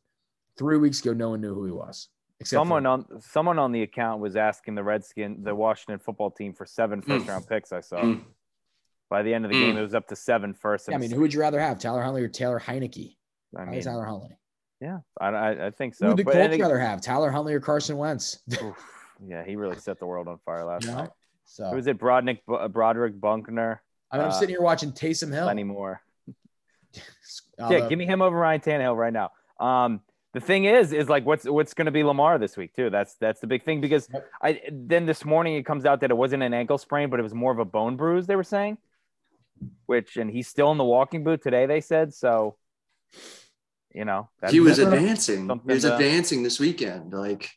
three 0.58 0.78
weeks 0.78 1.00
ago, 1.02 1.14
no 1.14 1.30
one 1.32 1.42
knew 1.42 1.54
who 1.54 1.66
he 1.66 1.72
was. 1.72 2.10
Except 2.40 2.58
for- 2.60 2.62
someone 2.66 2.86
on 2.86 3.06
someone 3.22 3.60
on 3.60 3.72
the 3.72 3.84
account 3.84 4.20
was 4.22 4.36
asking 4.36 4.76
the 4.76 4.84
Redskin, 4.84 5.44
the 5.44 5.54
Washington 5.56 6.00
football 6.00 6.32
team, 6.32 6.54
for 6.54 6.66
seven 6.66 7.02
first 7.02 7.28
round 7.28 7.48
picks. 7.48 7.72
I 7.72 7.82
saw. 7.82 8.02
Mm. 8.02 8.24
By 9.10 9.24
the 9.24 9.34
end 9.34 9.46
of 9.46 9.52
the 9.52 9.58
Mm. 9.58 9.68
game, 9.68 9.78
it 9.78 9.82
was 9.82 9.94
up 9.94 10.08
to 10.08 10.16
seven 10.16 10.54
first. 10.54 10.88
Yeah, 10.90 10.96
I 10.96 10.98
mean, 10.98 11.12
who 11.12 11.22
would 11.22 11.34
you 11.34 11.40
rather 11.40 11.60
have, 11.60 11.80
Tyler 11.80 12.02
Huntley 12.02 12.24
or 12.24 12.30
Taylor 12.30 12.60
Heinicke? 12.60 13.12
I 13.12 13.56
Probably 13.58 13.74
mean, 13.76 13.84
Tyler 13.84 14.06
Huntley. 14.06 14.38
Yeah, 14.82 15.00
I, 15.20 15.28
I, 15.28 15.68
I 15.68 15.72
think 15.72 15.94
Who 15.94 15.98
so. 16.00 16.08
would 16.10 16.18
the 16.18 16.24
But- 16.24 16.34
Colts 16.34 16.58
rather 16.58 16.80
have, 16.80 17.02
Tyler 17.02 17.32
Huntley 17.32 17.54
or 17.54 17.60
Carson 17.60 17.98
Wentz? 17.98 18.40
yeah, 19.26 19.46
he 19.46 19.56
really 19.56 19.78
set 19.78 20.00
the 20.00 20.06
world 20.06 20.28
on 20.28 20.40
fire 20.46 20.66
last 20.66 20.88
night. 20.88 21.10
So 21.46 21.66
Who 21.70 21.76
was 21.76 21.88
it? 21.88 21.98
Brodnick, 21.98 22.40
Broderick 22.46 23.20
Bunkner, 23.20 23.82
I 24.12 24.18
mean, 24.18 24.26
I'm 24.26 24.32
uh, 24.32 24.34
sitting 24.34 24.54
here 24.54 24.62
watching 24.62 24.92
Taysom 24.92 25.32
Hill. 25.34 25.46
Lenny 25.46 25.64
Moore. 25.64 26.02
Yeah, 27.70 27.88
give 27.88 28.00
me 28.00 28.08
him 28.08 28.24
over 28.24 28.36
Ryan 28.36 28.60
Tannehill 28.60 28.98
right 28.98 29.14
now. 29.14 29.30
Um, 29.60 30.02
the 30.34 30.40
thing 30.40 30.66
is, 30.66 30.94
is 30.94 31.08
like 31.10 31.26
what's 31.28 31.46
what's 31.46 31.76
going 31.76 31.86
to 31.86 31.92
be 31.92 32.04
Lamar 32.04 32.40
this 32.40 32.58
week 32.58 32.74
too. 32.74 32.90
That's 32.90 33.14
that's 33.16 33.40
the 33.40 33.46
big 33.46 33.64
thing 33.64 33.82
because 33.82 34.10
Yep. 34.12 34.28
I 34.42 34.62
then 34.72 35.06
this 35.06 35.24
morning 35.24 35.56
it 35.56 35.66
comes 35.66 35.86
out 35.86 36.02
that 36.02 36.10
it 36.10 36.18
wasn't 36.18 36.42
an 36.42 36.56
ankle 36.56 36.80
sprain, 36.80 37.12
but 37.12 37.20
it 37.20 37.24
was 37.24 37.36
more 37.36 37.52
of 37.52 37.60
a 37.60 37.66
bone 37.66 37.98
bruise. 37.98 38.26
They 38.26 38.36
were 38.36 38.44
saying, 38.44 38.80
which 39.86 40.18
and 40.18 40.32
he's 40.32 40.48
still 40.48 40.72
in 40.72 40.80
the 40.80 40.84
walking 40.84 41.24
boot 41.24 41.44
today. 41.44 41.68
They 41.68 41.82
said 41.82 42.14
so. 42.16 42.56
You 43.94 44.06
know, 44.06 44.30
he 44.50 44.60
was 44.60 44.80
advancing. 44.80 45.50
He 45.50 45.74
was 45.74 45.84
to- 45.84 45.94
advancing 45.94 46.44
this 46.44 46.60
weekend. 46.60 47.14
Like, 47.14 47.50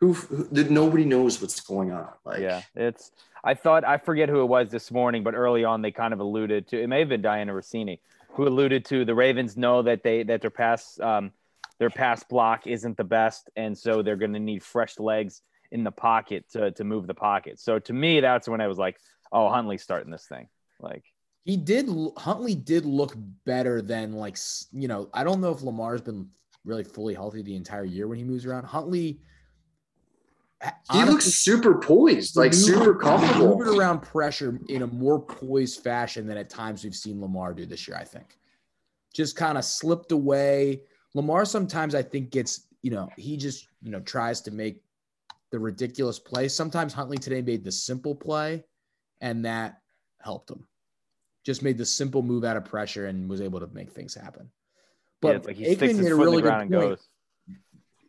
who, 0.00 0.14
who 0.14 0.48
did 0.48 0.70
nobody 0.70 1.04
knows 1.04 1.40
what's 1.40 1.60
going 1.60 1.92
on. 1.92 2.08
Like, 2.24 2.40
yeah, 2.40 2.62
it's. 2.74 3.12
I 3.44 3.54
thought 3.54 3.84
I 3.84 3.98
forget 3.98 4.28
who 4.28 4.42
it 4.42 4.46
was 4.46 4.70
this 4.70 4.90
morning, 4.90 5.22
but 5.22 5.34
early 5.34 5.64
on 5.64 5.82
they 5.82 5.90
kind 5.90 6.12
of 6.12 6.20
alluded 6.20 6.68
to. 6.68 6.80
It 6.80 6.88
may 6.88 7.00
have 7.00 7.08
been 7.08 7.22
Dianna 7.22 7.50
Russini 7.50 7.98
who 8.34 8.48
alluded 8.48 8.84
to 8.86 9.04
the 9.04 9.14
Ravens 9.14 9.56
know 9.56 9.82
that 9.82 10.02
they 10.02 10.22
that 10.24 10.40
their 10.40 10.50
pass 10.50 10.98
um, 11.00 11.32
their 11.78 11.90
pass 11.90 12.22
block 12.24 12.66
isn't 12.66 12.96
the 12.96 13.04
best, 13.04 13.50
and 13.56 13.76
so 13.76 14.02
they're 14.02 14.16
going 14.16 14.32
to 14.32 14.40
need 14.40 14.62
fresh 14.62 14.98
legs 14.98 15.42
in 15.70 15.84
the 15.84 15.90
pocket 15.90 16.44
to 16.52 16.70
to 16.72 16.84
move 16.84 17.06
the 17.06 17.14
pocket. 17.14 17.60
So 17.60 17.78
to 17.78 17.92
me, 17.92 18.20
that's 18.20 18.48
when 18.48 18.60
I 18.60 18.68
was 18.68 18.78
like, 18.78 18.98
oh, 19.30 19.48
Huntley's 19.48 19.82
starting 19.82 20.10
this 20.10 20.26
thing. 20.26 20.48
Like, 20.80 21.04
he 21.44 21.56
did. 21.56 21.88
Huntley 22.16 22.54
did 22.54 22.84
look 22.84 23.14
better 23.44 23.82
than 23.82 24.12
like 24.12 24.36
you 24.72 24.88
know. 24.88 25.08
I 25.12 25.24
don't 25.24 25.40
know 25.40 25.52
if 25.52 25.62
Lamar's 25.62 26.00
been 26.00 26.28
really 26.64 26.84
fully 26.84 27.14
healthy 27.14 27.42
the 27.42 27.56
entire 27.56 27.84
year 27.84 28.06
when 28.06 28.18
he 28.18 28.24
moves 28.24 28.46
around. 28.46 28.64
Huntley. 28.64 29.20
he 30.62 30.70
honestly, 30.90 31.12
looks 31.12 31.24
super 31.24 31.78
poised, 31.78 32.36
like 32.36 32.54
super 32.54 32.94
comfortable. 32.94 33.58
Moving 33.58 33.78
around 33.78 34.00
pressure 34.00 34.60
in 34.68 34.82
a 34.82 34.86
more 34.86 35.20
poised 35.20 35.82
fashion 35.82 36.26
than 36.26 36.36
at 36.36 36.48
times 36.48 36.84
we've 36.84 36.94
seen 36.94 37.20
Lamar 37.20 37.54
do 37.54 37.66
this 37.66 37.88
year. 37.88 37.96
I 37.96 38.04
think 38.04 38.38
just 39.12 39.36
kind 39.36 39.58
of 39.58 39.64
slipped 39.64 40.12
away. 40.12 40.82
Lamar 41.14 41.44
sometimes 41.44 41.94
I 41.94 42.02
think 42.02 42.30
gets 42.30 42.68
you 42.82 42.90
know 42.90 43.08
he 43.16 43.36
just 43.36 43.66
you 43.82 43.90
know 43.90 44.00
tries 44.00 44.40
to 44.42 44.52
make 44.52 44.82
the 45.50 45.58
ridiculous 45.58 46.20
play. 46.20 46.46
Sometimes 46.48 46.92
Huntley 46.92 47.18
today 47.18 47.42
made 47.42 47.64
the 47.64 47.72
simple 47.72 48.14
play, 48.14 48.64
and 49.20 49.44
that 49.44 49.80
helped 50.20 50.50
him. 50.50 50.66
Just 51.44 51.62
made 51.62 51.78
the 51.78 51.86
simple 51.86 52.22
move 52.22 52.44
out 52.44 52.56
of 52.56 52.64
pressure 52.64 53.06
and 53.06 53.28
was 53.28 53.40
able 53.40 53.60
to 53.60 53.66
make 53.68 53.90
things 53.90 54.14
happen. 54.14 54.50
But 55.20 55.32
But 55.32 55.42
yeah, 55.42 55.46
like 55.46 55.56
he 55.56 55.64
Aikman 55.64 55.76
sticks 55.76 55.92
his 55.96 56.00
made 56.00 56.12
a 56.12 56.16
foot 56.16 56.22
really 56.22 56.36
in 56.36 56.36
the 56.36 56.42
good 56.42 56.48
ground 56.48 56.62
and 56.62 56.70
point. 56.72 56.90
goes. 56.90 57.08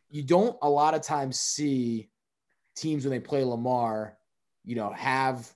You 0.09 0.23
don't 0.23 0.57
a 0.61 0.69
lot 0.69 0.93
of 0.93 1.01
times 1.01 1.39
see 1.39 2.09
teams 2.75 3.03
when 3.03 3.11
they 3.11 3.19
play 3.19 3.43
Lamar, 3.43 4.17
you 4.63 4.75
know, 4.75 4.91
have 4.91 5.51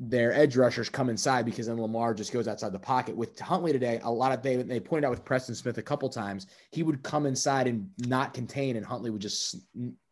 their 0.00 0.32
edge 0.32 0.56
rushers 0.56 0.88
come 0.88 1.08
inside 1.08 1.44
because 1.44 1.66
then 1.66 1.80
Lamar 1.80 2.12
just 2.14 2.32
goes 2.32 2.48
outside 2.48 2.72
the 2.72 2.78
pocket. 2.78 3.16
With 3.16 3.38
Huntley 3.38 3.72
today, 3.72 4.00
a 4.02 4.10
lot 4.10 4.32
of 4.32 4.42
they 4.42 4.56
they 4.56 4.80
pointed 4.80 5.06
out 5.06 5.10
with 5.10 5.24
Preston 5.24 5.54
Smith 5.54 5.78
a 5.78 5.82
couple 5.82 6.08
times, 6.08 6.48
he 6.70 6.82
would 6.82 7.02
come 7.02 7.26
inside 7.26 7.68
and 7.68 7.88
not 7.98 8.34
contain, 8.34 8.76
and 8.76 8.84
Huntley 8.84 9.10
would 9.10 9.22
just 9.22 9.56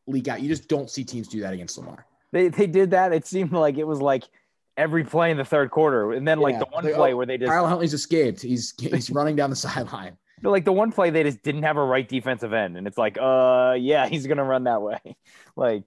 leak 0.06 0.28
out. 0.28 0.40
You 0.40 0.48
just 0.48 0.68
don't 0.68 0.88
see 0.88 1.04
teams 1.04 1.26
do 1.26 1.40
that 1.40 1.52
against 1.52 1.76
Lamar. 1.78 2.06
They 2.32 2.48
they 2.48 2.66
did 2.66 2.92
that. 2.92 3.12
It 3.12 3.26
seemed 3.26 3.52
like 3.52 3.78
it 3.78 3.86
was 3.86 4.00
like 4.00 4.28
every 4.80 5.04
play 5.04 5.30
in 5.30 5.36
the 5.36 5.44
third 5.44 5.70
quarter, 5.70 6.12
and 6.12 6.26
then 6.26 6.40
like 6.40 6.54
Yeah. 6.54 6.60
the 6.60 6.66
one 6.66 6.94
play 6.94 7.12
oh, 7.12 7.16
where 7.16 7.26
they 7.26 7.38
just 7.38 7.50
Kyle 7.50 7.66
Huntley's 7.66 7.94
escaped. 7.94 8.40
He's 8.40 8.74
he's 8.80 9.10
running 9.18 9.36
down 9.36 9.50
the 9.50 9.56
sideline. 9.56 10.16
like 10.42 10.64
the 10.64 10.72
one 10.72 10.90
play 10.90 11.10
they 11.10 11.22
just 11.22 11.42
didn't 11.42 11.64
have 11.64 11.76
a 11.76 11.84
right 11.84 12.08
defensive 12.08 12.52
end, 12.52 12.76
and 12.76 12.86
it's 12.86 12.98
like, 12.98 13.18
uh, 13.20 13.76
yeah, 13.78 14.06
he's 14.08 14.26
gonna 14.26 14.44
run 14.44 14.64
that 14.64 14.82
way. 14.82 14.98
like 15.56 15.84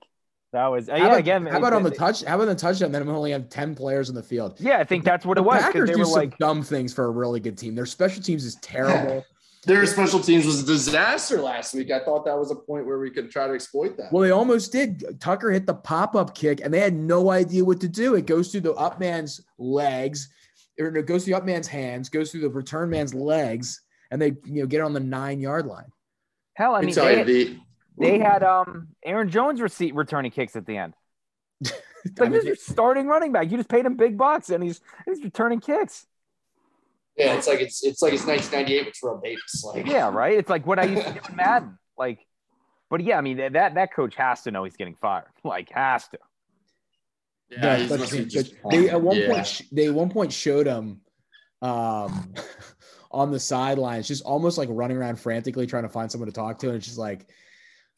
that 0.51 0.67
was 0.67 0.87
uh, 0.87 0.93
yeah. 0.95 1.07
about, 1.07 1.17
again, 1.17 1.45
how 1.47 1.57
about 1.57 1.73
it- 1.73 1.77
on 1.77 1.83
the 1.83 1.91
it- 1.91 1.97
touch? 1.97 2.23
How 2.23 2.35
about 2.35 2.45
the 2.45 2.55
touchdown? 2.55 2.91
Then 2.91 3.05
we 3.07 3.11
only 3.13 3.31
have 3.31 3.49
ten 3.49 3.73
players 3.75 4.09
in 4.09 4.15
the 4.15 4.21
field. 4.23 4.57
Yeah, 4.59 4.77
I 4.77 4.83
think 4.83 5.03
that's 5.03 5.25
what 5.25 5.35
the 5.35 5.41
it 5.41 5.45
was. 5.45 5.61
Packers 5.63 5.89
They 5.89 5.93
do 5.95 5.99
were 5.99 6.05
some 6.05 6.13
like, 6.13 6.37
dumb 6.37 6.61
things 6.61 6.93
for 6.93 7.05
a 7.05 7.09
really 7.09 7.39
good 7.39 7.57
team. 7.57 7.73
Their 7.75 7.87
special 7.87 8.21
teams 8.21 8.45
is 8.45 8.55
terrible. 8.61 9.25
Their 9.66 9.86
special 9.86 10.20
teams 10.20 10.45
was 10.45 10.61
a 10.61 10.66
disaster 10.66 11.41
last 11.41 11.74
week. 11.74 11.89
I 11.89 11.99
thought 11.99 12.26
that 12.26 12.38
was 12.38 12.51
a 12.51 12.55
point 12.55 12.86
where 12.86 12.99
we 12.99 13.09
could 13.09 13.32
try 13.32 13.47
to 13.47 13.53
exploit 13.53 13.95
that. 13.97 14.11
Well, 14.11 14.22
they 14.22 14.32
almost 14.32 14.72
did. 14.74 15.20
Tucker 15.22 15.51
hit 15.51 15.66
the 15.66 15.74
pop 15.74 16.16
up 16.16 16.36
kick, 16.36 16.59
and 16.61 16.74
they 16.74 16.80
had 16.80 16.93
no 16.93 17.32
idea 17.32 17.64
what 17.64 17.80
to 17.82 17.88
do. 17.88 18.16
It 18.16 18.26
goes 18.26 18.51
through 18.51 18.61
the 18.61 18.74
up 18.74 18.99
man's 18.99 19.39
legs, 19.57 20.30
or 20.80 20.88
it 20.88 21.05
goes 21.05 21.24
through 21.24 21.34
the 21.34 21.38
up 21.38 21.45
man's 21.45 21.68
hands, 21.68 22.09
goes 22.09 22.32
through 22.32 22.41
the 22.41 22.49
return 22.49 22.89
man's 22.89 23.14
legs, 23.14 23.82
and 24.11 24.22
they 24.22 24.36
you 24.45 24.61
know 24.61 24.66
get 24.66 24.80
it 24.80 24.84
on 24.84 24.93
the 24.93 24.99
nine 24.99 25.39
yard 25.39 25.66
line. 25.66 25.91
hell, 26.55 26.76
I 26.76 26.82
mean, 26.82 26.93
they 26.93 27.18
had, 27.18 27.28
the, 27.28 27.57
they 27.97 28.20
had 28.20 28.43
um 28.43 28.89
Aaron 29.05 29.30
Jones 29.30 29.61
receipt 29.61 29.95
returning 29.95 30.32
kicks 30.32 30.55
at 30.57 30.66
the 30.66 30.76
end. 30.78 30.93
I 31.66 31.70
Like 32.20 32.20
mean, 32.20 32.32
this 32.32 32.41
is 32.41 32.47
your 32.47 32.55
starting 32.57 33.07
running 33.07 33.32
back. 33.32 33.49
You 33.49 33.55
just 33.55 33.70
paid 33.70 33.86
him 33.86 33.95
big 33.95 34.18
bucks, 34.18 34.49
and 34.49 34.61
he's 34.61 34.82
he's 35.05 35.24
returning 35.24 35.61
kicks. 35.61 36.05
Yeah, 37.16 37.36
it's 37.36 37.47
like 37.47 37.61
it's 37.61 37.84
it's 37.84 38.01
like 38.01 38.14
it's 38.14 38.26
1998 38.26 38.86
with 38.86 38.95
Terrell 38.99 39.22
Davis. 39.24 39.64
Like, 39.64 39.86
Yeah, 39.86 40.09
right. 40.09 40.38
It's 40.38 40.49
like 40.49 40.66
what 40.66 40.80
I 40.80 40.86
used 40.86 41.05
to 41.05 41.14
do 41.14 41.20
in 41.30 41.36
Madden. 41.36 41.78
Like, 41.97 42.26
but 42.89 43.01
yeah, 43.01 43.18
I 43.18 43.22
mean 43.22 43.38
that 43.38 43.76
that 43.76 43.93
coach 43.93 44.16
has 44.16 44.41
to 44.43 44.51
know 44.51 44.64
he's 44.64 44.76
getting 44.76 44.95
fired. 44.95 45.26
Like, 45.43 45.70
has 45.72 46.07
to. 46.09 46.18
yeah, 47.51 47.59
the 47.59 47.76
he's 47.78 47.86
special 47.88 47.99
must 47.99 48.11
be 48.11 48.18
teams 48.20 48.34
just 48.34 48.55
they 48.72 48.89
at 48.89 49.01
one 49.01 49.18
yeah. 49.18 49.28
point 49.32 49.61
they 49.72 49.88
at 49.88 49.93
one 49.93 50.09
point 50.09 50.34
showed 50.34 50.66
him 50.66 51.01
um 51.61 52.34
on 53.11 53.32
the 53.32 53.39
sidelines, 53.39 54.07
just 54.07 54.24
almost 54.24 54.57
like 54.57 54.70
running 54.72 54.97
around 54.97 55.18
frantically 55.18 55.68
trying 55.68 55.84
to 55.84 55.89
find 55.89 56.11
someone 56.11 56.28
to 56.28 56.34
talk 56.34 56.57
to, 56.59 56.68
and 56.68 56.78
it's 56.78 56.88
just 56.88 56.97
like, 56.97 57.28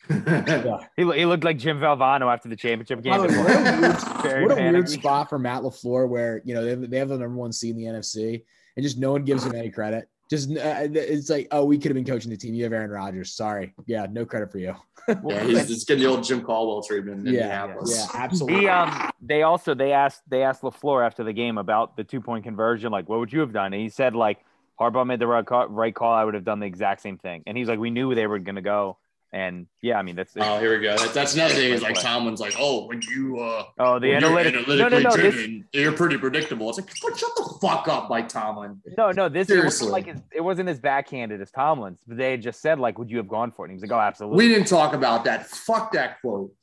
yeah. 0.09 0.78
He, 0.97 1.03
he 1.03 1.26
looked 1.26 1.45
like 1.45 1.57
Jim 1.57 1.80
Valvano 1.80 2.32
after 2.32 2.49
the 2.49 2.57
championship 2.57 3.01
game. 3.01 3.11
By 3.11 3.28
the 3.28 3.34
way, 3.34 3.39
what 3.39 3.51
a 3.55 3.82
weird, 4.28 4.49
what 4.49 4.57
a 4.59 4.72
weird 4.72 4.89
spot 4.89 5.30
for 5.30 5.39
Matt 5.39 5.63
LaFleur, 5.63 6.09
where 6.09 6.41
you 6.43 6.53
know 6.53 6.63
they 6.63 6.70
have, 6.72 6.89
they 6.89 6.97
have 6.97 7.09
the 7.09 7.18
number 7.18 7.38
one 7.38 7.53
seed 7.53 7.76
in 7.76 7.82
the 7.82 7.86
NFC, 7.86 8.43
and 8.76 8.84
just 8.84 8.97
no 8.97 9.11
one 9.11 9.23
gives 9.23 9.45
him 9.45 9.55
any 9.55 9.69
credit. 9.69 10.09
Just 10.30 10.49
uh, 10.49 10.88
it's 10.91 11.30
like, 11.30 11.47
oh, 11.51 11.65
we 11.65 11.78
could 11.78 11.89
have 11.89 11.95
been 11.95 12.05
coaching 12.05 12.32
the 12.32 12.38
team. 12.38 12.55
You 12.55 12.63
have 12.63 12.73
Aaron 12.73 12.89
Rodgers. 12.89 13.34
Sorry, 13.34 13.73
yeah, 13.86 14.07
no 14.09 14.26
credit 14.26 14.51
for 14.51 14.57
you. 14.57 14.76
yeah, 15.07 15.43
he's 15.43 15.67
just 15.67 15.88
getting 15.88 16.03
the 16.03 16.09
old 16.09 16.23
Jim 16.23 16.41
Caldwell 16.41 16.82
treatment 16.82 17.28
in 17.28 17.34
Yeah, 17.34 17.76
yeah, 17.86 18.07
absolutely. 18.15 18.61
He 18.61 18.67
um 18.67 19.11
they 19.21 19.43
also 19.43 19.76
they 19.76 19.91
asked 19.91 20.23
they 20.28 20.41
asked 20.41 20.63
LaFleur 20.63 21.05
after 21.05 21.23
the 21.23 21.34
game 21.34 21.59
about 21.59 21.95
the 21.95 22.03
two 22.03 22.21
point 22.21 22.43
conversion, 22.43 22.91
like 22.91 23.07
what 23.07 23.19
would 23.19 23.32
you 23.32 23.41
have 23.41 23.53
done? 23.53 23.71
And 23.73 23.82
he 23.82 23.89
said 23.89 24.15
like 24.15 24.39
Harbaugh 24.80 25.05
made 25.05 25.19
the 25.19 25.28
right 25.28 25.45
call, 25.45 25.67
right 25.67 25.93
call. 25.93 26.13
I 26.13 26.23
would 26.23 26.34
have 26.34 26.43
done 26.43 26.59
the 26.59 26.65
exact 26.65 27.01
same 27.01 27.17
thing. 27.17 27.43
And 27.45 27.57
he's 27.57 27.67
like, 27.67 27.80
we 27.80 27.91
knew 27.91 28.15
they 28.15 28.28
were 28.28 28.39
gonna 28.39 28.61
go. 28.63 28.97
And 29.36 29.67
yeah, 29.81 29.99
I 29.99 30.01
mean 30.01 30.15
that's 30.15 30.31
Oh, 30.38 30.59
here 30.61 30.77
we 30.77 30.81
go. 30.81 30.95
That, 30.95 31.13
that's 31.13 31.33
another 31.33 31.55
thing. 31.55 31.73
Is 31.73 31.81
like 31.81 31.99
Tomlin's 31.99 32.39
like, 32.39 32.53
oh, 32.57 32.88
when 32.88 33.01
you 33.01 33.38
uh, 33.38 33.65
oh 33.77 33.99
the 33.99 34.11
when 34.13 34.21
you're 34.21 34.29
analytics. 34.31 34.65
No, 34.65 34.86
analytically 34.86 35.03
no, 35.03 35.09
no, 35.09 35.15
this, 35.17 35.63
you're 35.73 35.91
pretty 35.91 36.17
predictable. 36.17 36.69
It's 36.69 36.77
like, 36.79 36.89
"Fuck, 36.89 37.17
shut 37.17 37.31
the 37.36 37.57
fuck 37.61 37.89
up, 37.89 38.09
Mike 38.09 38.29
Tomlin. 38.29 38.81
no, 38.97 39.11
no. 39.11 39.27
This 39.27 39.49
it 39.49 39.55
Seriously. 39.55 39.89
wasn't 39.89 39.91
like 39.91 40.07
as, 40.07 40.21
it 40.33 40.39
wasn't 40.39 40.69
as 40.69 40.79
backhanded 40.79 41.41
as 41.41 41.51
Tomlin's, 41.51 41.99
but 42.07 42.15
they 42.15 42.31
had 42.31 42.41
just 42.41 42.61
said 42.61 42.79
like, 42.79 42.97
would 42.97 43.11
you 43.11 43.17
have 43.17 43.27
gone 43.27 43.51
for 43.51 43.65
it? 43.65 43.71
And 43.71 43.77
he 43.77 43.83
was 43.83 43.91
like, 43.91 43.99
oh, 43.99 44.01
absolutely. 44.01 44.38
We 44.38 44.47
didn't 44.53 44.69
talk 44.69 44.93
about 44.93 45.25
that. 45.25 45.45
Fuck 45.47 45.91
that 45.91 46.21
quote. 46.21 46.53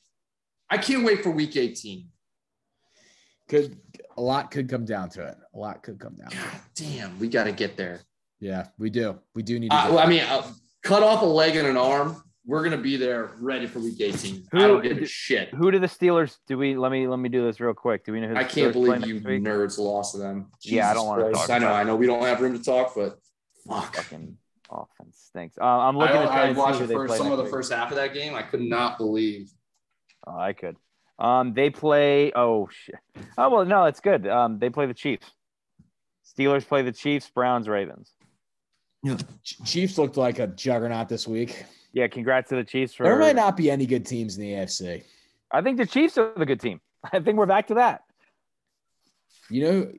I 0.71 0.79
can't 0.79 1.05
wait 1.05 1.23
for 1.23 1.31
week 1.31 1.59
18. 1.59 2.09
could 3.51 3.77
a 4.17 4.23
lot 4.23 4.51
could 4.51 4.71
come 4.71 4.87
down 4.87 5.11
to 5.11 5.27
it. 5.27 5.37
A 5.55 5.59
lot 5.59 5.83
could 5.83 5.99
come 5.99 6.15
down. 6.15 6.31
To 6.31 6.37
it. 6.39 6.41
God 6.41 6.61
damn, 6.75 7.19
we 7.19 7.29
got 7.29 7.45
to 7.45 7.53
get 7.53 7.77
there. 7.77 8.01
Yeah, 8.41 8.69
we 8.79 8.89
do. 8.89 9.19
We 9.35 9.43
do 9.43 9.61
need. 9.61 9.71
To 9.71 9.77
Uh, 9.77 9.83
get- 9.83 9.91
well, 9.93 9.99
I 9.99 10.07
mean, 10.09 10.23
uh, 10.23 10.43
cut 10.83 11.03
off 11.03 11.21
a 11.21 11.27
leg 11.27 11.57
and 11.57 11.69
an 11.69 11.77
arm. 11.77 12.23
We're 12.45 12.65
gonna 12.65 12.77
be 12.79 12.97
there, 12.97 13.31
ready 13.39 13.67
for 13.67 13.79
week 13.79 14.01
18. 14.01 14.49
I 14.53 14.57
Who- 14.57 14.67
don't 14.69 14.83
give 14.83 14.99
a 14.99 15.07
shit. 15.07 15.51
Who 15.55 15.71
do 15.71 15.79
the 15.79 15.87
Steelers? 15.87 16.39
Do 16.49 16.59
we 16.59 16.77
let 16.77 16.91
me 16.91 17.07
let 17.07 17.19
me 17.21 17.29
do 17.29 17.45
this 17.45 17.61
real 17.61 17.73
quick? 17.75 18.05
Do 18.05 18.13
we 18.13 18.21
know 18.21 18.29
who 18.29 18.35
the 18.35 18.41
I 18.41 18.45
can't 18.45 18.71
Steelers 18.71 19.01
believe 19.01 19.07
you 19.07 19.21
nerds 19.21 19.79
lost 19.79 20.13
to 20.13 20.19
them. 20.19 20.51
Yeah, 20.63 20.91
I 20.91 20.95
don't 20.95 21.07
wanna 21.07 21.31
talk 21.31 21.51
I 21.51 21.59
know. 21.59 21.73
I 21.73 21.85
know. 21.85 21.95
We 21.95 22.07
don't 22.07 22.23
have 22.25 22.41
room 22.41 22.59
to 22.59 22.65
talk, 22.65 22.95
but 22.97 23.19
fuck. 23.69 23.95
Fucking 23.95 24.37
offense 24.71 25.25
stinks. 25.29 25.57
Uh, 25.57 25.65
I'm 25.65 25.97
looking 25.97 26.17
I, 26.17 26.23
to 26.23 26.27
try 26.27 26.47
I 26.49 26.53
watched 26.53 26.81
the 26.81 26.89
first, 26.89 27.17
some 27.17 27.31
of 27.31 27.39
the 27.39 27.45
week. 27.45 27.53
first 27.53 27.73
half 27.73 27.91
of 27.91 27.97
that 27.97 28.13
game. 28.13 28.35
I 28.35 28.43
could 28.43 28.61
not 28.63 28.99
believe. 28.99 29.49
Oh, 30.27 30.37
I 30.37 30.53
could. 30.53 30.77
Um, 31.21 31.55
they 31.55 31.71
play. 31.71 32.33
Oh 32.35 32.69
shit. 32.73 32.97
Oh 33.39 33.51
well, 33.51 33.65
no, 33.65 33.85
it's 33.85 34.01
good. 34.01 34.27
Um, 34.27 34.59
they 34.59 34.69
play 34.71 34.87
the 34.87 34.95
Chiefs. 34.95 35.31
Steelers 36.27 36.67
play 36.67 36.83
the 36.83 36.93
Chiefs. 36.93 37.31
Browns, 37.31 37.69
Ravens. 37.69 38.11
Ch- 39.43 39.63
Chiefs 39.65 39.99
looked 39.99 40.17
like 40.17 40.39
a 40.39 40.47
juggernaut 40.49 41.09
this 41.09 41.27
week. 41.27 41.65
Yeah, 41.93 42.07
congrats 42.09 42.49
to 42.51 42.57
the 42.57 42.65
Chiefs 42.65 42.95
for. 42.95 43.03
There 43.05 43.19
might 43.19 43.37
not 43.37 43.57
be 43.57 43.71
any 43.71 43.87
good 43.87 44.07
teams 44.07 44.37
in 44.37 44.43
the 44.43 44.53
AFC. 44.53 45.03
I 45.51 45.61
think 45.61 45.77
the 45.77 45.87
Chiefs 45.87 46.17
are 46.19 46.33
the 46.37 46.47
good 46.47 46.61
team. 46.61 46.81
I 47.13 47.19
think 47.21 47.37
we're 47.37 47.47
back 47.47 47.67
to 47.69 47.75
that. 47.75 48.05
You 49.51 49.63
know, 49.65 49.93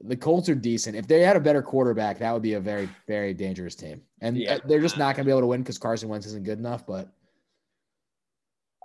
the 0.00 0.16
Colts 0.16 0.48
are 0.48 0.54
decent. 0.54 0.96
If 0.96 1.06
they 1.08 1.20
had 1.22 1.36
a 1.36 1.40
better 1.40 1.60
quarterback, 1.62 2.18
that 2.20 2.32
would 2.32 2.42
be 2.42 2.54
a 2.54 2.60
very, 2.60 2.88
very 3.06 3.34
dangerous 3.34 3.74
team. 3.74 4.02
And 4.20 4.36
Yeah. 4.38 4.54
uh, 4.54 4.58
they're 4.64 4.80
just 4.80 4.96
not 4.96 5.16
going 5.16 5.24
to 5.24 5.28
be 5.28 5.32
able 5.32 5.40
to 5.42 5.46
win 5.48 5.62
because 5.62 5.76
Carson 5.78 6.08
Wentz 6.08 6.26
isn't 6.26 6.44
good 6.44 6.58
enough. 6.58 6.86
But 6.86 7.08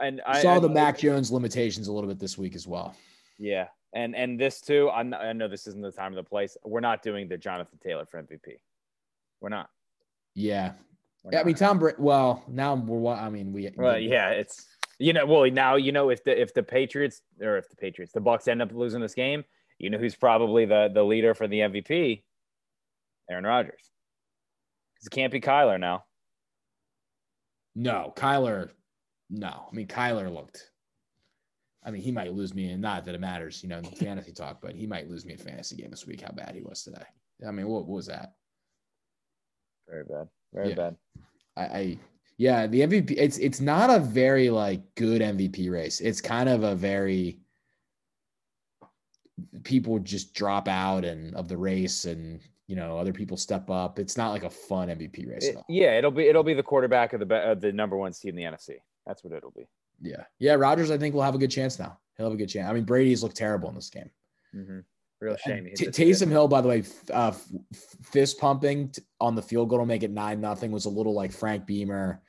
And 0.02 0.20
I 0.26 0.40
I 0.40 0.42
saw 0.42 0.56
I- 0.56 0.60
the 0.60 0.70
Mac 0.70 0.98
Jones 0.98 1.32
limitations 1.32 1.88
a 1.88 1.94
little 1.94 2.10
bit 2.10 2.20
this 2.20 2.38
week 2.38 2.56
as 2.56 2.68
well. 2.68 2.96
Yeah, 3.38 3.68
and 3.94 4.16
and 4.16 4.40
this 4.40 4.60
too. 4.62 4.90
I'm 4.90 5.14
I 5.14 5.32
know 5.34 5.48
this 5.48 5.68
isn't 5.68 5.82
the 5.82 5.92
time 5.92 6.14
or 6.14 6.16
the 6.16 6.24
place. 6.24 6.58
We're 6.66 6.80
not 6.82 7.02
doing 7.04 7.28
the 7.30 7.38
Jonathan 7.38 7.80
Taylor 7.82 8.06
for 8.06 8.22
MVP. 8.22 8.58
We're 9.44 9.50
not. 9.50 9.70
Yeah. 10.36 10.72
We're 11.24 11.34
Yeah, 11.34 11.42
I 11.42 11.44
mean, 11.44 11.56
Tom. 11.56 11.84
Well, 12.00 12.44
now 12.48 12.76
we're. 12.76 13.14
I 13.14 13.30
mean, 13.30 13.52
we. 13.52 13.70
Well, 13.76 14.00
yeah, 14.00 14.30
it's 14.30 14.66
you 15.00 15.12
know, 15.12 15.26
well 15.26 15.52
now 15.52 15.76
you 15.76 15.92
know 15.92 16.10
if 16.10 16.24
the 16.24 16.42
if 16.42 16.54
the 16.54 16.64
Patriots 16.64 17.22
or 17.42 17.58
if 17.58 17.70
the 17.70 17.76
Patriots, 17.76 18.14
the 18.14 18.22
Bucks 18.22 18.48
end 18.48 18.62
up 18.62 18.72
losing 18.74 19.02
this 19.02 19.14
game, 19.14 19.44
you 19.80 19.90
know 19.90 19.98
who's 19.98 20.16
probably 20.16 20.66
the 20.66 20.90
the 20.94 21.04
leader 21.04 21.34
for 21.34 21.48
the 21.48 21.60
MVP? 21.60 22.24
Aaron 23.30 23.44
Rodgers. 23.44 23.92
Because 24.96 25.08
it 25.08 25.12
can't 25.12 25.32
be 25.32 25.42
Kyler 25.42 25.80
now. 25.80 26.06
No, 27.76 28.14
Kyler. 28.16 28.70
No, 29.30 29.68
I 29.70 29.76
mean 29.76 29.88
Kyler 29.88 30.34
looked. 30.34 30.70
I 31.86 31.92
mean, 31.92 32.02
he 32.02 32.14
might 32.14 32.34
lose 32.34 32.54
me, 32.54 32.70
and 32.70 32.82
not 32.82 33.06
that 33.06 33.16
it 33.16 33.20
matters, 33.20 33.62
you 33.62 33.68
know, 33.68 33.80
in 33.80 33.84
fantasy 33.84 34.32
talk, 34.32 34.62
but 34.62 34.74
he 34.74 34.88
might 34.88 35.10
lose 35.10 35.26
me 35.26 35.34
a 35.34 35.38
fantasy 35.38 35.76
game 35.76 35.90
this 35.90 36.08
week. 36.08 36.22
How 36.22 36.32
bad 36.32 36.56
he 36.56 36.62
was 36.62 36.82
today. 36.82 37.04
I 37.46 37.52
mean, 37.52 37.68
what, 37.68 37.86
what 37.86 37.96
was 37.98 38.06
that? 38.06 38.36
Very 39.90 40.04
bad. 40.06 40.28
Very 40.54 40.70
Yeah. 40.70 40.76
bad. 40.76 40.96
I, 41.56 41.62
I 41.66 41.98
yeah, 42.38 42.66
the 42.68 42.82
MVP. 42.82 43.12
It's 43.18 43.38
it's 43.38 43.62
not 43.62 43.90
a 43.90 44.00
very 44.00 44.50
like 44.50 44.82
good 44.96 45.22
MVP 45.22 45.70
race. 45.72 46.02
It's 46.02 46.20
kind 46.22 46.50
of 46.50 46.64
a 46.64 46.76
very 46.76 47.40
people 49.64 50.00
just 50.00 50.34
drop 50.34 50.68
out 50.68 51.06
and 51.06 51.36
of 51.36 51.48
the 51.48 51.58
race, 51.58 52.06
and 52.06 52.40
you 52.68 52.76
know 52.76 52.98
other 52.98 53.14
people 53.14 53.38
step 53.38 53.70
up. 53.70 54.00
It's 54.00 54.18
not 54.18 54.32
like 54.32 54.44
a 54.44 54.50
fun 54.50 54.90
MVP 54.90 55.30
race 55.30 55.46
It- 55.46 55.58
yeah, 55.70 55.98
it'll 55.98 56.12
be 56.12 56.28
it'll 56.28 56.44
be 56.44 56.54
the 56.54 56.64
quarterback 56.64 57.14
of 57.14 57.20
the 57.28 57.36
of 57.36 57.62
the 57.62 57.72
number 57.72 57.98
one 57.98 58.14
seed 58.14 58.30
in 58.30 58.36
the 58.36 58.44
NFC. 58.44 58.76
That's 59.06 59.24
what 59.24 59.34
it'll 59.34 59.52
be. 59.52 59.68
Yeah, 60.02 60.24
yeah. 60.40 60.54
Rodgers, 60.54 60.92
I 60.92 60.98
think 60.98 61.14
will 61.14 61.22
have 61.22 61.36
a 61.36 61.40
good 61.40 61.52
chance 61.52 61.78
now. 61.78 62.00
He'll 62.18 62.26
have 62.28 62.34
a 62.34 62.38
good 62.38 62.50
chance. 62.50 62.68
I 62.70 62.74
mean, 62.74 62.84
Brady's 62.84 63.22
looked 63.24 63.36
terrible 63.38 63.70
in 63.70 63.76
this 63.76 63.90
game. 63.90 64.10
Mm-hmm. 64.56 64.80
Real 65.24 65.38
shame. 65.38 65.70
T- 65.76 65.88
Taysom 65.88 66.28
Hill, 66.30 66.50
by 66.50 66.60
the 66.60 66.68
way, 66.68 66.84
uh, 67.14 67.30
f- 67.30 67.48
fist 68.04 68.38
pumping 68.40 68.90
t- 68.90 69.02
on 69.22 69.36
the 69.36 69.42
field 69.42 69.70
goal 69.70 69.80
to 69.80 69.86
make 69.86 70.04
it 70.04 70.12
nine 70.12 70.42
nothing 70.42 70.70
was 70.72 70.84
a 70.84 70.90
little 70.90 71.14
like 71.14 71.32
Frank 71.32 71.66
Beamer, 71.66 72.22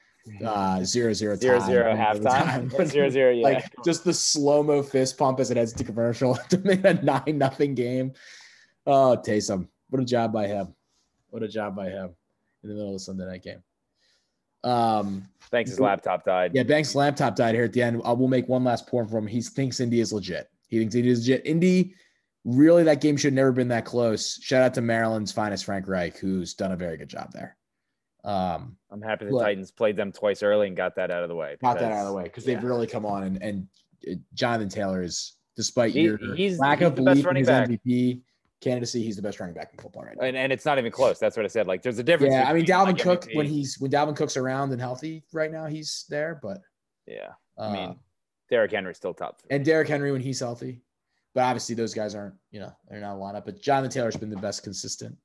uh, 0.47 0.85
zero 0.85 1.13
zero 1.13 1.35
zero 1.35 1.59
tie. 1.59 1.67
zero 1.67 1.89
Remember 1.89 2.19
the 2.21 2.29
time? 2.31 2.71
halftime. 2.71 2.87
zero 2.87 3.09
zero. 3.11 3.33
Yeah. 3.33 3.43
Like 3.43 3.65
just 3.85 4.05
the 4.05 4.15
slow 4.15 4.63
mo 4.63 4.81
fist 4.83 5.19
pump 5.19 5.41
as 5.41 5.51
it 5.51 5.57
heads 5.57 5.73
to 5.73 5.83
commercial 5.83 6.37
to 6.51 6.59
make 6.59 6.85
a 6.85 6.95
nine 6.95 7.37
nothing 7.37 7.75
game. 7.75 8.13
Oh, 8.87 9.21
Taysom, 9.27 9.67
what 9.91 10.01
a 10.01 10.05
job 10.05 10.33
by 10.33 10.47
him! 10.47 10.73
What 11.31 11.43
a 11.43 11.49
job 11.49 11.75
by 11.75 11.89
him 11.89 12.15
in 12.63 12.69
the 12.69 12.75
middle 12.77 12.91
of 12.91 12.95
the 12.95 13.01
Sunday 13.01 13.27
night 13.27 13.43
game. 13.43 13.63
Um, 14.63 15.29
Thanks, 15.51 15.71
his 15.71 15.81
laptop 15.81 16.25
died. 16.25 16.53
yeah, 16.55 16.63
Banks' 16.63 16.95
laptop 16.95 17.35
died 17.37 17.55
here 17.55 17.65
at 17.65 17.73
the 17.73 17.83
end. 17.83 18.01
I 18.05 18.13
will 18.13 18.29
make 18.29 18.49
one 18.49 18.65
last 18.65 18.87
point 18.87 19.11
for 19.11 19.19
him. 19.19 19.27
He 19.27 19.43
thinks 19.43 19.81
Indy 19.81 20.01
is 20.01 20.13
legit. 20.13 20.49
He 20.69 20.79
thinks 20.79 20.95
Indy 20.95 21.11
is 21.11 21.19
legit. 21.21 21.45
Indy, 21.45 21.95
really, 22.45 22.85
that 22.85 23.01
game 23.01 23.17
should 23.17 23.29
have 23.29 23.35
never 23.35 23.53
been 23.53 23.69
that 23.69 23.85
close. 23.85 24.39
Shout 24.43 24.63
out 24.63 24.75
to 24.75 24.81
Maryland's 24.83 25.33
finest 25.33 25.65
Frank 25.65 25.89
Reich, 25.89 26.17
who's 26.19 26.55
done 26.55 26.73
a 26.73 26.77
very 26.77 26.97
good 26.97 27.09
job 27.09 27.33
there. 27.33 27.57
Um, 28.25 28.77
I'm 28.91 29.03
happy 29.03 29.27
the. 29.27 29.39
Titans 29.39 29.71
played 29.71 29.97
them 29.97 30.11
twice 30.13 30.43
early 30.43 30.67
and 30.67 30.77
got 30.77 30.97
that 30.97 31.11
out 31.11 31.23
of 31.23 31.29
the 31.29 31.35
way. 31.35 31.57
got 31.61 31.79
that 31.79 31.89
because 31.89 31.93
out 31.93 32.01
of 32.03 32.07
the 32.09 32.15
way 32.15 32.23
because 32.25 32.47
yeah. 32.47 32.55
they've 32.55 32.65
really 32.65 32.87
come 32.87 33.05
on 33.05 33.25
and 33.25 33.43
and 33.43 33.69
uh, 34.11 34.15
Jonathan 34.33 34.69
Taylor 34.71 35.03
is, 35.03 35.35
despite 35.57 35.93
He- 35.93 36.03
your 36.03 36.19
he's- 36.35 36.59
lack 36.59 36.79
he's 36.79 36.87
of 36.89 36.97
the 36.97 37.03
best 37.03 37.17
belief 37.17 37.19
in 37.19 37.27
running 37.27 37.41
his 37.41 37.49
back. 37.49 37.69
MVP 37.69 38.23
candidacy, 38.63 39.03
he's 39.03 39.17
the 39.17 39.23
best 39.23 39.41
running 39.41 39.55
back 39.55 39.73
in 39.75 39.79
football 39.79 40.05
right 40.05 40.17
now. 40.19 40.25
And, 40.27 40.39
and 40.39 40.53
it's 40.53 40.65
not 40.65 40.79
even 40.79 40.91
close. 40.91 41.19
That's 41.19 41.37
what 41.37 41.45
I 41.45 41.49
said. 41.49 41.67
Like, 41.67 41.83
there's 41.83 41.99
a 41.99 42.03
difference. 42.03 42.33
Yeah, 42.33 42.49
I 42.49 42.55
mean 42.55 42.65
Dalvin 42.65 42.95
like, 42.95 42.99
Cook 42.99 43.29
when 43.35 43.47
he's 43.47 43.79
when 43.79 43.91
Dalvin 43.91 44.17
Cook's 44.17 44.39
around 44.39 44.73
and 44.73 44.81
healthy 44.81 45.23
right 45.35 45.53
now, 45.53 45.67
he's 45.67 46.07
there. 46.09 46.39
But 46.43 46.63
Yeah, 47.07 47.33
uh, 47.59 47.63
I 47.63 47.73
mean, 47.73 47.97
Derrick 48.49 48.73
Henry's 48.73 48.97
still 48.97 49.13
top 49.13 49.43
three. 49.43 49.49
and 49.55 49.65
Derrick 49.67 49.89
Henry 49.89 50.13
when 50.13 50.23
he's 50.23 50.41
healthy. 50.41 50.81
But 51.35 51.43
obviously 51.43 51.75
those 51.75 51.95
guys 51.95 52.15
aren't, 52.15 52.35
you 52.53 52.61
know, 52.61 52.73
they're 52.89 53.01
not 53.01 53.17
a 53.17 53.19
lineup. 53.19 53.45
But 53.45 53.61
Jonathan 53.61 53.91
Taylor's 53.91 54.17
been 54.17 54.31
the 54.31 54.37
best 54.37 54.63
consistent 54.63 55.17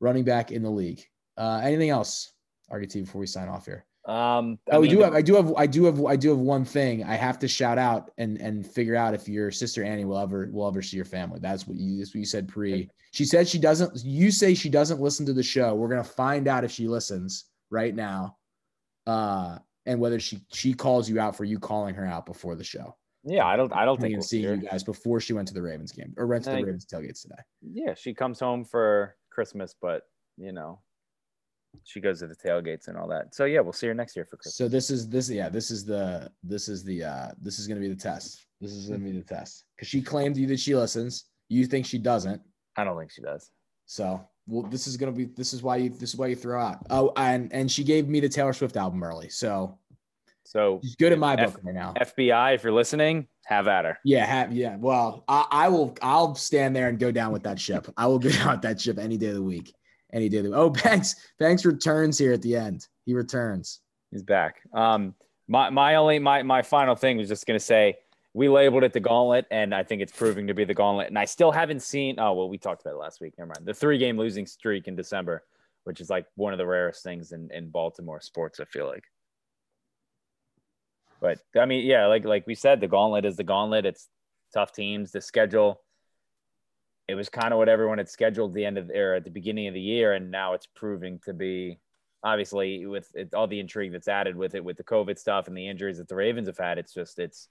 running 0.00 0.24
back 0.24 0.52
in 0.52 0.62
the 0.62 0.70
league. 0.70 1.04
Uh, 1.36 1.60
anything 1.64 1.90
else, 1.90 2.32
RDT, 2.72 3.04
before 3.04 3.20
we 3.20 3.26
sign 3.26 3.48
off 3.48 3.66
here? 3.66 3.84
Um, 4.06 4.58
I 4.70 4.76
Oh, 4.76 4.80
we 4.80 4.86
mean, 4.86 4.96
do 4.98 5.02
have. 5.02 5.14
I 5.14 5.22
do 5.22 5.34
have. 5.34 5.52
I 5.56 5.66
do 5.66 5.84
have. 5.84 6.04
I 6.04 6.14
do 6.14 6.28
have 6.28 6.38
one 6.38 6.64
thing. 6.64 7.02
I 7.02 7.16
have 7.16 7.40
to 7.40 7.48
shout 7.48 7.76
out 7.76 8.12
and 8.18 8.40
and 8.40 8.64
figure 8.64 8.94
out 8.94 9.14
if 9.14 9.28
your 9.28 9.50
sister 9.50 9.82
Annie 9.82 10.04
will 10.04 10.18
ever 10.18 10.48
will 10.52 10.68
ever 10.68 10.80
see 10.80 10.94
your 10.96 11.04
family. 11.04 11.40
That's 11.40 11.66
what 11.66 11.76
you. 11.76 11.98
That's 11.98 12.10
what 12.14 12.20
you 12.20 12.24
said 12.24 12.46
pre. 12.46 12.88
She 13.10 13.24
said 13.24 13.48
she 13.48 13.58
doesn't. 13.58 14.04
You 14.04 14.30
say 14.30 14.54
she 14.54 14.68
doesn't 14.68 15.00
listen 15.00 15.26
to 15.26 15.32
the 15.32 15.42
show. 15.42 15.74
We're 15.74 15.88
gonna 15.88 16.04
find 16.04 16.46
out 16.46 16.62
if 16.62 16.70
she 16.70 16.86
listens 16.86 17.46
right 17.68 17.92
now, 17.92 18.36
uh, 19.08 19.58
and 19.86 19.98
whether 19.98 20.20
she 20.20 20.38
she 20.52 20.72
calls 20.72 21.10
you 21.10 21.18
out 21.18 21.34
for 21.36 21.42
you 21.42 21.58
calling 21.58 21.96
her 21.96 22.06
out 22.06 22.26
before 22.26 22.54
the 22.54 22.62
show. 22.62 22.96
Yeah, 23.26 23.44
I 23.44 23.56
don't. 23.56 23.72
I 23.72 23.84
don't 23.84 24.00
think 24.00 24.12
we'll 24.12 24.22
see 24.22 24.42
her. 24.44 24.54
you 24.54 24.68
guys 24.68 24.84
before 24.84 25.20
she 25.20 25.32
went 25.32 25.48
to 25.48 25.54
the 25.54 25.62
Ravens 25.62 25.90
game 25.90 26.14
or 26.16 26.26
went 26.26 26.44
to 26.44 26.50
the. 26.50 26.56
Ravens 26.56 26.86
tailgates 26.86 27.22
today. 27.22 27.42
Yeah, 27.60 27.94
she 27.94 28.14
comes 28.14 28.38
home 28.38 28.64
for 28.64 29.16
Christmas, 29.32 29.74
but 29.80 30.02
you 30.36 30.52
know, 30.52 30.78
she 31.82 32.00
goes 32.00 32.20
to 32.20 32.28
the 32.28 32.36
tailgates 32.36 32.86
and 32.86 32.96
all 32.96 33.08
that. 33.08 33.34
So 33.34 33.44
yeah, 33.44 33.60
we'll 33.60 33.72
see 33.72 33.88
her 33.88 33.94
next 33.94 34.14
year 34.14 34.24
for 34.24 34.36
Christmas. 34.36 34.56
So 34.56 34.68
this 34.68 34.90
is 34.90 35.08
this 35.08 35.28
yeah 35.28 35.48
this 35.48 35.72
is 35.72 35.84
the 35.84 36.30
this 36.44 36.68
is 36.68 36.84
the 36.84 37.02
uh 37.02 37.28
this 37.40 37.58
is 37.58 37.66
gonna 37.66 37.80
be 37.80 37.88
the 37.88 37.96
test. 37.96 38.46
This 38.60 38.70
is 38.70 38.88
gonna 38.88 39.04
be 39.04 39.12
the 39.12 39.24
test 39.24 39.64
because 39.76 39.88
she 39.88 40.00
claimed 40.00 40.36
you 40.36 40.46
that 40.46 40.60
she 40.60 40.76
listens. 40.76 41.24
You 41.48 41.66
think 41.66 41.84
she 41.84 41.98
doesn't. 41.98 42.40
I 42.76 42.84
don't 42.84 42.98
think 42.98 43.10
she 43.10 43.22
does. 43.22 43.50
So 43.86 44.24
well, 44.46 44.62
this 44.70 44.86
is 44.86 44.96
gonna 44.96 45.12
be 45.12 45.24
this 45.24 45.52
is 45.52 45.62
why 45.62 45.76
you 45.76 45.90
this 45.90 46.10
is 46.10 46.16
why 46.16 46.28
you 46.28 46.36
throw 46.36 46.60
out. 46.60 46.78
Oh, 46.90 47.12
and 47.16 47.52
and 47.52 47.70
she 47.70 47.82
gave 47.82 48.08
me 48.08 48.20
the 48.20 48.28
Taylor 48.28 48.52
Swift 48.52 48.76
album 48.76 49.02
early, 49.02 49.28
so 49.28 49.78
So 50.46 50.80
she's 50.82 50.94
good 50.96 51.12
in 51.12 51.18
my 51.18 51.34
F- 51.34 51.54
book 51.54 51.60
right 51.64 51.74
now. 51.74 51.92
FBI, 52.00 52.54
if 52.54 52.62
you're 52.62 52.72
listening, 52.72 53.26
have 53.44 53.66
at 53.68 53.84
her. 53.84 53.98
Yeah, 54.04 54.24
have, 54.24 54.52
yeah. 54.52 54.76
Well, 54.76 55.24
I, 55.28 55.46
I 55.50 55.68
will. 55.68 55.96
I'll 56.02 56.34
stand 56.34 56.74
there 56.74 56.88
and 56.88 56.98
go 56.98 57.10
down 57.10 57.32
with 57.32 57.42
that 57.42 57.58
ship. 57.60 57.86
I 57.96 58.06
will 58.06 58.18
go 58.18 58.30
down 58.38 58.52
with 58.52 58.62
that 58.62 58.80
ship 58.80 58.98
any 58.98 59.16
day 59.16 59.28
of 59.28 59.34
the 59.34 59.42
week. 59.42 59.74
Any 60.12 60.28
day 60.28 60.38
of 60.38 60.44
the 60.44 60.54
Oh, 60.54 60.70
Banks. 60.84 61.16
Banks 61.38 61.64
returns 61.64 62.16
here 62.16 62.32
at 62.32 62.42
the 62.42 62.56
end. 62.56 62.86
He 63.04 63.14
returns. 63.14 63.80
He's 64.12 64.22
back. 64.22 64.60
Um, 64.72 65.14
my 65.48 65.68
my 65.70 65.96
only 65.96 66.18
my 66.18 66.42
my 66.42 66.62
final 66.62 66.94
thing 66.94 67.18
was 67.18 67.28
just 67.28 67.46
gonna 67.46 67.58
say 67.60 67.96
we 68.32 68.48
labeled 68.48 68.84
it 68.84 68.92
the 68.92 69.00
gauntlet, 69.00 69.46
and 69.50 69.74
I 69.74 69.82
think 69.82 70.00
it's 70.02 70.12
proving 70.12 70.46
to 70.46 70.54
be 70.54 70.64
the 70.64 70.74
gauntlet. 70.74 71.08
And 71.08 71.18
I 71.18 71.24
still 71.24 71.50
haven't 71.50 71.82
seen. 71.82 72.16
Oh 72.18 72.34
well, 72.34 72.48
we 72.48 72.56
talked 72.58 72.82
about 72.82 72.94
it 72.94 72.98
last 72.98 73.20
week. 73.20 73.34
Never 73.36 73.48
mind. 73.48 73.66
The 73.66 73.74
three 73.74 73.98
game 73.98 74.16
losing 74.16 74.46
streak 74.46 74.86
in 74.86 74.94
December, 74.94 75.42
which 75.84 76.00
is 76.00 76.08
like 76.08 76.26
one 76.36 76.52
of 76.52 76.58
the 76.58 76.66
rarest 76.66 77.02
things 77.02 77.32
in 77.32 77.50
in 77.52 77.68
Baltimore 77.70 78.20
sports. 78.20 78.60
I 78.60 78.64
feel 78.64 78.86
like. 78.86 79.04
But 81.20 81.38
I 81.56 81.66
mean, 81.66 81.86
yeah, 81.86 82.06
like 82.06 82.24
like 82.24 82.46
we 82.46 82.54
said, 82.54 82.80
the 82.80 82.88
gauntlet 82.88 83.24
is 83.24 83.36
the 83.36 83.44
gauntlet. 83.44 83.86
It's 83.86 84.08
tough 84.52 84.72
teams. 84.72 85.12
The 85.12 85.20
schedule. 85.20 85.80
It 87.08 87.14
was 87.14 87.28
kind 87.28 87.52
of 87.52 87.58
what 87.58 87.68
everyone 87.68 87.98
had 87.98 88.08
scheduled 88.08 88.52
the 88.52 88.64
end 88.64 88.78
of 88.78 88.88
the 88.88 88.98
or 88.98 89.14
at 89.14 89.24
the 89.24 89.30
beginning 89.30 89.68
of 89.68 89.74
the 89.74 89.80
year, 89.80 90.12
and 90.14 90.30
now 90.30 90.54
it's 90.54 90.66
proving 90.66 91.20
to 91.24 91.32
be 91.32 91.78
obviously 92.24 92.86
with 92.86 93.08
it, 93.14 93.32
all 93.34 93.46
the 93.46 93.60
intrigue 93.60 93.92
that's 93.92 94.08
added 94.08 94.34
with 94.34 94.54
it 94.54 94.64
with 94.64 94.76
the 94.76 94.82
covid 94.82 95.18
stuff 95.18 95.46
and 95.46 95.56
the 95.56 95.68
injuries 95.68 95.98
that 95.98 96.08
the 96.08 96.14
ravens 96.14 96.48
have 96.48 96.56
had 96.58 96.78
it's 96.78 96.94
just 96.94 97.18
it's 97.18 97.48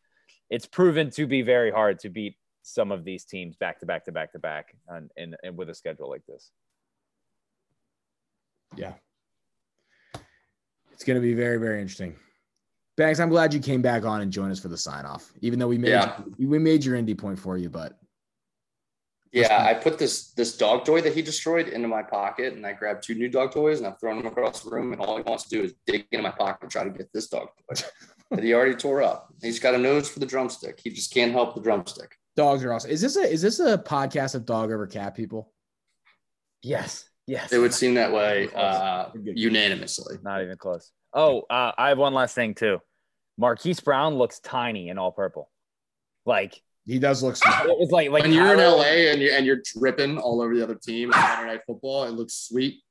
it's 0.49 0.66
proven 0.66 1.09
to 1.09 1.28
be 1.28 1.43
very 1.43 1.72
hard 1.72 1.99
to 1.99 2.09
beat 2.09 2.36
some 2.63 2.91
of 2.91 3.05
these 3.05 3.24
teams 3.24 3.55
back 3.55 3.80
to 3.80 3.86
back 3.86 4.03
to 4.03 4.11
back 4.11 4.32
to 4.32 4.39
back 4.39 4.76
and, 4.89 5.11
and, 5.16 5.38
and 5.43 5.55
with 5.55 5.70
a 5.70 5.74
schedule 5.76 6.09
like 6.09 6.26
this 6.26 6.51
Yeah. 8.76 8.93
It's 10.91 11.03
going 11.03 11.16
to 11.16 11.22
be 11.22 11.34
very, 11.34 11.57
very 11.57 11.82
interesting. 11.82 12.16
Banks, 12.97 13.19
I'm 13.19 13.29
glad 13.29 13.53
you 13.53 13.59
came 13.59 13.81
back 13.81 14.05
on 14.05 14.21
and 14.21 14.31
joined 14.31 14.51
us 14.51 14.59
for 14.59 14.69
the 14.69 14.77
sign 14.77 15.05
off, 15.05 15.33
even 15.41 15.59
though 15.59 15.67
we 15.67 15.77
made 15.77 15.89
Yeah. 15.89 16.21
we 16.39 16.57
made 16.59 16.83
your 16.85 16.95
indie 16.97 17.17
point 17.17 17.37
for 17.37 17.57
you, 17.57 17.69
but 17.69 17.97
Yeah, 19.33 19.65
I 19.65 19.73
put 19.73 19.97
this 19.99 20.31
this 20.31 20.55
dog 20.57 20.85
toy 20.85 21.01
that 21.01 21.13
he 21.13 21.21
destroyed 21.21 21.67
into 21.67 21.89
my 21.89 22.01
pocket, 22.03 22.53
and 22.53 22.65
I 22.65 22.71
grabbed 22.71 23.03
two 23.03 23.15
new 23.15 23.27
dog 23.27 23.51
toys, 23.51 23.79
and 23.79 23.87
I've 23.87 23.99
thrown 23.99 24.17
them 24.17 24.27
across 24.27 24.63
the 24.63 24.69
room. 24.69 24.93
And 24.93 25.01
all 25.01 25.17
he 25.17 25.23
wants 25.23 25.43
to 25.45 25.49
do 25.49 25.63
is 25.63 25.73
dig 25.85 26.07
into 26.11 26.23
my 26.23 26.31
pocket 26.31 26.63
and 26.63 26.71
try 26.71 26.85
to 26.85 26.89
get 26.89 27.11
this 27.11 27.27
dog 27.27 27.49
toy 27.69 27.85
that 28.31 28.43
he 28.45 28.53
already 28.53 28.75
tore 28.75 29.01
up. 29.03 29.27
He's 29.41 29.59
got 29.59 29.75
a 29.75 29.77
nose 29.77 30.07
for 30.07 30.19
the 30.19 30.25
drumstick. 30.25 30.79
He 30.81 30.89
just 30.89 31.13
can't 31.13 31.33
help 31.33 31.53
the 31.53 31.61
drumstick. 31.61 32.17
dogs 32.37 32.63
are 32.63 32.71
awesome. 32.71 32.91
Is 32.91 33.01
this 33.01 33.17
a 33.17 33.23
is 33.29 33.41
this 33.41 33.59
a 33.59 33.77
podcast 33.77 34.35
of 34.35 34.45
dog 34.45 34.71
over 34.71 34.87
cat 34.87 35.15
people? 35.15 35.51
yes 36.63 37.07
yes 37.27 37.51
It 37.53 37.59
would 37.59 37.73
seem 37.73 37.93
that 37.95 38.11
way 38.11 38.49
uh, 38.55 39.09
unanimously. 39.13 40.17
not 40.23 40.41
even 40.41 40.57
close 40.57 40.91
oh 41.16 41.41
uh, 41.49 41.72
i 41.78 41.89
have 41.89 41.97
one 41.97 42.13
last 42.13 42.36
thing 42.36 42.53
too 42.53 42.80
marquise 43.38 43.80
brown 43.80 44.16
looks 44.16 44.39
tiny 44.39 44.89
in 44.89 44.97
all 44.99 45.11
purple 45.11 45.49
like 46.26 46.61
He 46.86 46.99
does 46.99 47.24
look 47.24 47.36
smart. 47.36 47.68
it 47.70 47.78
was 47.80 47.89
like 47.91 48.09
like 48.11 48.24
when 48.24 48.32
you're 48.34 48.53
in 48.53 48.59
LA 48.59 49.11
and 49.11 49.22
you're 49.22 49.34
and 49.34 49.45
you're 49.45 49.61
dripping 49.76 50.18
all 50.20 50.41
over 50.41 50.55
the 50.55 50.61
other 50.63 50.76
team 50.76 51.11
on 51.13 51.20
Monday 51.20 51.45
Night 51.53 51.61
Football, 51.68 52.03
it 52.05 52.11
looks 52.11 52.34
sweet. 52.34 52.82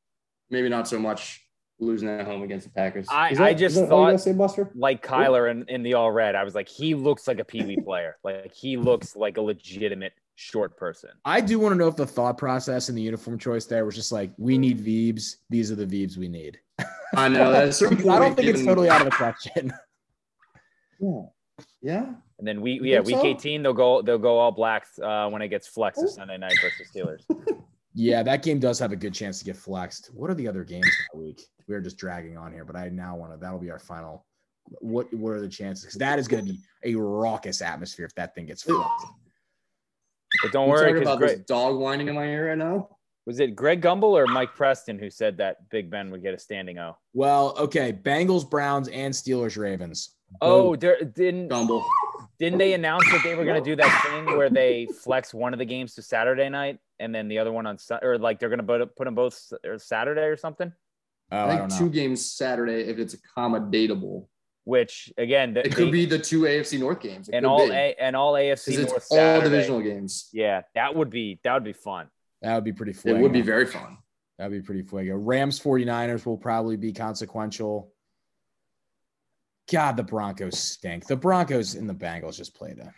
Maybe 0.50 0.68
not 0.68 0.86
so 0.88 0.98
much 0.98 1.40
losing 1.80 2.08
at 2.08 2.24
home 2.26 2.42
against 2.42 2.66
the 2.66 2.72
Packers. 2.72 3.06
I, 3.10 3.34
that- 3.34 3.42
I 3.42 3.54
just 3.54 3.74
that 3.76 3.90
all 3.90 4.02
you 4.02 4.06
gotta 4.06 4.18
thought 4.18 4.24
say, 4.24 4.32
Buster? 4.32 4.70
like 4.74 5.04
Kyler 5.04 5.50
in, 5.50 5.64
in 5.68 5.82
the 5.82 5.94
all 5.94 6.12
red, 6.12 6.34
I 6.36 6.44
was 6.44 6.54
like, 6.54 6.68
he 6.68 6.94
looks 6.94 7.26
like 7.26 7.40
a 7.40 7.44
Pee 7.44 7.64
Wee 7.64 7.76
player. 7.84 8.16
Like 8.22 8.54
he 8.54 8.76
looks 8.76 9.16
like 9.16 9.36
a 9.36 9.42
legitimate 9.42 10.12
short 10.36 10.76
person. 10.76 11.10
I 11.24 11.40
do 11.40 11.58
want 11.58 11.72
to 11.72 11.78
know 11.78 11.88
if 11.88 11.96
the 11.96 12.06
thought 12.06 12.38
process 12.38 12.88
and 12.88 12.96
the 12.98 13.02
uniform 13.02 13.38
choice 13.38 13.66
there 13.66 13.84
was 13.84 13.94
just 13.96 14.12
like, 14.12 14.30
we 14.36 14.58
need 14.58 14.78
Veebs. 14.78 15.36
These 15.50 15.72
are 15.72 15.76
the 15.76 15.86
Veebs 15.86 16.16
we 16.16 16.28
need. 16.28 16.58
I 17.16 17.28
know 17.28 17.52
at 17.52 17.68
a 17.68 17.72
certain 17.72 17.96
point. 17.98 18.10
I 18.10 18.18
don't 18.18 18.34
think 18.34 18.48
it's 18.48 18.64
totally 18.64 18.88
out 18.88 19.00
of 19.00 19.06
the 19.06 19.16
question. 19.16 19.72
Yeah. 21.00 21.22
Yeah. 21.82 22.14
And 22.38 22.46
then 22.46 22.60
we 22.60 22.74
You 22.74 22.84
yeah, 22.84 23.00
week 23.00 23.16
so? 23.16 23.26
18, 23.26 23.62
they'll 23.62 23.72
go 23.72 24.00
they'll 24.00 24.16
go 24.16 24.38
all 24.38 24.52
blacks 24.52 24.98
uh, 24.98 25.28
when 25.28 25.42
it 25.42 25.48
gets 25.48 25.66
flexed 25.66 26.00
to 26.00 26.08
Sunday 26.08 26.38
night 26.38 26.54
versus 26.62 26.88
Steelers. 26.94 27.24
yeah, 27.94 28.22
that 28.22 28.42
game 28.42 28.58
does 28.58 28.78
have 28.78 28.92
a 28.92 28.96
good 28.96 29.12
chance 29.12 29.38
to 29.40 29.44
get 29.44 29.56
flexed. 29.56 30.10
What 30.14 30.30
are 30.30 30.34
the 30.34 30.48
other 30.48 30.64
games 30.64 30.86
that 31.12 31.18
week? 31.18 31.42
We're 31.68 31.80
just 31.80 31.98
dragging 31.98 32.38
on 32.38 32.52
here, 32.52 32.64
but 32.64 32.76
I 32.76 32.88
now 32.88 33.16
want 33.16 33.32
to. 33.32 33.38
That'll 33.38 33.58
be 33.58 33.70
our 33.70 33.78
final. 33.78 34.24
What 34.80 35.12
What 35.12 35.32
are 35.32 35.40
the 35.40 35.48
chances? 35.48 35.84
Because 35.84 35.98
that 35.98 36.18
is 36.18 36.28
going 36.28 36.46
to 36.46 36.52
be 36.52 36.60
a 36.84 36.94
raucous 36.94 37.60
atmosphere 37.60 38.06
if 38.06 38.14
that 38.14 38.34
thing 38.34 38.46
gets 38.46 38.62
flexed. 38.62 39.06
But 40.42 40.52
don't 40.52 40.68
We're 40.68 40.76
worry, 40.76 40.92
talking 40.92 41.00
because 41.00 41.16
about 41.16 41.28
this 41.28 41.40
dog 41.40 41.76
whining 41.76 42.08
in 42.08 42.14
my 42.14 42.26
ear 42.26 42.48
right 42.48 42.58
now. 42.58 42.93
Was 43.26 43.40
it 43.40 43.56
Greg 43.56 43.80
Gumbel 43.80 44.04
or 44.12 44.26
Mike 44.26 44.54
Preston 44.54 44.98
who 44.98 45.08
said 45.08 45.38
that 45.38 45.68
Big 45.70 45.90
Ben 45.90 46.10
would 46.10 46.22
get 46.22 46.34
a 46.34 46.38
standing 46.38 46.78
O? 46.78 46.96
Well, 47.14 47.54
okay, 47.58 47.92
Bengals, 47.92 48.48
Browns, 48.48 48.88
and 48.88 49.14
Steelers, 49.14 49.56
Ravens. 49.56 50.10
Oh, 50.42 50.76
there, 50.76 51.02
didn't 51.02 51.48
Gumbel. 51.48 51.82
didn't 52.38 52.58
they 52.58 52.74
announce 52.74 53.04
that 53.12 53.22
they 53.24 53.34
were 53.34 53.44
going 53.44 53.62
to 53.62 53.70
do 53.70 53.76
that 53.76 54.02
thing 54.06 54.36
where 54.36 54.50
they 54.50 54.86
flex 55.02 55.32
one 55.32 55.52
of 55.54 55.58
the 55.58 55.64
games 55.64 55.94
to 55.94 56.02
Saturday 56.02 56.48
night 56.50 56.78
and 56.98 57.14
then 57.14 57.28
the 57.28 57.38
other 57.38 57.52
one 57.52 57.66
on 57.66 57.78
Sun- 57.78 58.00
or 58.02 58.18
like 58.18 58.38
they're 58.40 58.48
going 58.50 58.58
to 58.58 58.64
put 58.64 58.94
put 58.96 59.04
them 59.04 59.14
both 59.14 59.40
Saturday 59.78 60.22
or 60.24 60.36
something? 60.36 60.70
Oh, 61.32 61.36
I 61.36 61.44
I, 61.44 61.48
think 61.48 61.60
don't 61.60 61.70
know. 61.70 61.78
two 61.78 61.90
games 61.90 62.30
Saturday 62.30 62.82
if 62.88 62.98
it's 62.98 63.14
accommodatable. 63.16 64.26
Which 64.66 65.12
again, 65.18 65.54
the, 65.54 65.60
It 65.66 65.74
could 65.74 65.88
they- 65.88 65.92
be 65.92 66.06
the 66.06 66.18
two 66.18 66.42
AFC 66.42 66.78
North 66.80 67.00
games. 67.00 67.28
It 67.28 67.34
and 67.36 67.46
all 67.46 67.66
be. 67.68 67.72
a, 67.74 67.94
and 67.98 68.16
all 68.16 68.32
'Cause 68.32 68.42
AFC 68.42 68.68
it's 68.78 68.90
North 68.90 69.06
all 69.10 69.16
Saturday. 69.16 69.50
divisional 69.50 69.80
games. 69.80 70.28
Yeah, 70.32 70.62
that 70.74 70.94
would 70.94 71.10
be 71.10 71.38
that 71.44 71.54
would 71.54 71.64
be 71.64 71.72
fun. 71.74 72.08
That 72.44 72.54
would 72.54 72.64
be 72.64 72.72
pretty. 72.72 72.92
It 73.08 73.16
would 73.16 73.32
be 73.32 73.40
very 73.40 73.66
fun. 73.66 73.98
That'd 74.38 74.52
be 74.52 74.60
pretty 74.64 74.82
fuego. 74.82 75.16
Rams 75.16 75.58
49ers 75.60 76.26
will 76.26 76.36
probably 76.36 76.76
be 76.76 76.92
consequential. 76.92 77.90
God, 79.72 79.96
the 79.96 80.02
Broncos 80.02 80.58
stink. 80.58 81.06
The 81.06 81.16
Broncos 81.16 81.74
and 81.74 81.88
the 81.88 81.94
Bengals 81.94 82.36
just 82.36 82.54
played 82.54 82.78
a 82.78 82.92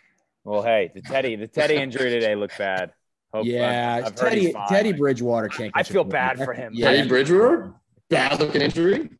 Well, 0.44 0.62
hey, 0.62 0.90
the 0.94 1.00
Teddy 1.02 1.36
the 1.36 1.46
Teddy 1.46 1.76
injury 1.76 2.10
today 2.10 2.34
looked 2.34 2.58
bad. 2.58 2.92
Hope, 3.32 3.46
yeah. 3.46 3.96
I've- 3.96 4.06
I've 4.06 4.14
Teddy. 4.16 4.54
Teddy 4.68 4.92
Bridgewater 4.92 5.48
can't. 5.48 5.70
I 5.74 5.80
catch 5.80 5.90
a 5.90 5.92
feel 5.92 6.04
break. 6.04 6.12
bad 6.12 6.38
for 6.44 6.52
him. 6.54 6.72
Yeah, 6.74 6.90
Teddy 6.90 7.08
Bridgewater, 7.08 7.74
bad 8.08 8.40
looking 8.40 8.62
injury. 8.62 9.10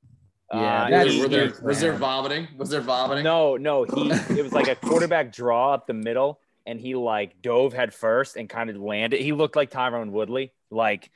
Yeah, 0.53 0.59
Uh, 0.85 0.91
that's- 0.91 1.12
he- 1.12 1.20
was, 1.20 1.31
there, 1.31 1.53
was 1.62 1.81
there 1.81 1.93
vomiting? 1.93 2.49
Was 2.57 2.70
there 2.70 2.81
vomiting? 2.81 3.24
no, 3.24 3.57
no, 3.57 3.85
he 3.85 4.11
it 4.11 4.43
was 4.43 4.53
like 4.53 4.68
a 4.68 4.77
quarterback 4.77 5.33
draw 5.33 5.74
up 5.74 5.87
the 5.87 5.93
middle, 5.95 6.41
and 6.67 6.81
he 6.81 6.95
like 6.95 7.41
dove 7.41 7.73
head 7.73 7.95
first 7.95 8.37
and 8.37 8.49
kind 8.49 8.69
of 8.69 8.77
landed. 8.77 9.21
He 9.21 9.33
looked 9.33 9.57
like 9.57 9.71
Tyron 9.71 10.11
Woodley, 10.11 10.53
like 10.71 11.11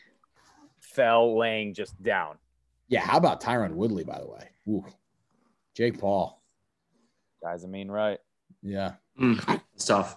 fell 0.80 1.36
laying 1.38 1.74
just 1.74 2.00
down. 2.02 2.36
Yeah, 2.88 3.00
how 3.00 3.18
about 3.18 3.42
Tyron 3.42 3.74
Woodley, 3.74 4.04
by 4.04 4.18
the 4.18 4.28
way? 4.28 4.48
Ooh. 4.68 4.84
Jake 5.76 5.98
Paul. 5.98 6.42
Guys, 7.42 7.64
I 7.64 7.68
mean, 7.68 7.90
right. 7.90 8.18
Yeah. 8.62 8.92
Mm, 9.18 9.60
it's 9.74 9.84
tough. 9.86 10.16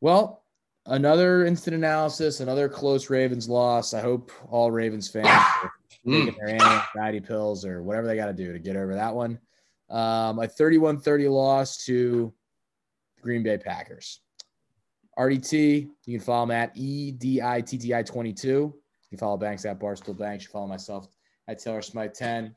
Well, 0.00 0.44
another 0.86 1.44
instant 1.44 1.74
analysis, 1.76 2.40
another 2.40 2.68
close 2.68 3.10
Ravens 3.10 3.48
loss. 3.48 3.94
I 3.94 4.00
hope 4.00 4.32
all 4.50 4.70
Ravens 4.70 5.08
fans 5.08 5.26
are 5.28 5.72
Mm. 6.06 6.26
taking 6.26 6.38
their 6.38 6.48
anxiety 6.50 7.20
pills 7.20 7.64
or 7.64 7.82
whatever 7.82 8.06
they 8.06 8.16
got 8.16 8.26
to 8.26 8.32
do 8.32 8.52
to 8.52 8.58
get 8.58 8.76
over 8.76 8.94
that 8.94 9.14
one. 9.14 9.38
Um, 9.90 10.38
a 10.38 10.46
31 10.46 11.00
30 11.00 11.28
loss 11.28 11.84
to 11.86 12.32
the 12.32 12.32
Green 13.22 13.42
Bay 13.42 13.58
Packers. 13.58 14.20
RDT, 15.18 15.88
you 16.06 16.18
can 16.18 16.24
follow 16.24 16.44
him 16.44 16.50
at 16.52 16.72
E 16.76 17.12
EDITTI22. 17.12 18.44
You 18.44 18.72
can 19.10 19.18
follow 19.18 19.36
Banks 19.36 19.64
at 19.64 19.80
Barstool 19.80 20.16
Banks. 20.16 20.44
You 20.44 20.50
follow 20.50 20.66
myself 20.66 21.08
at 21.48 21.58
Taylor 21.58 21.82
Smite 21.82 22.14
10. 22.14 22.54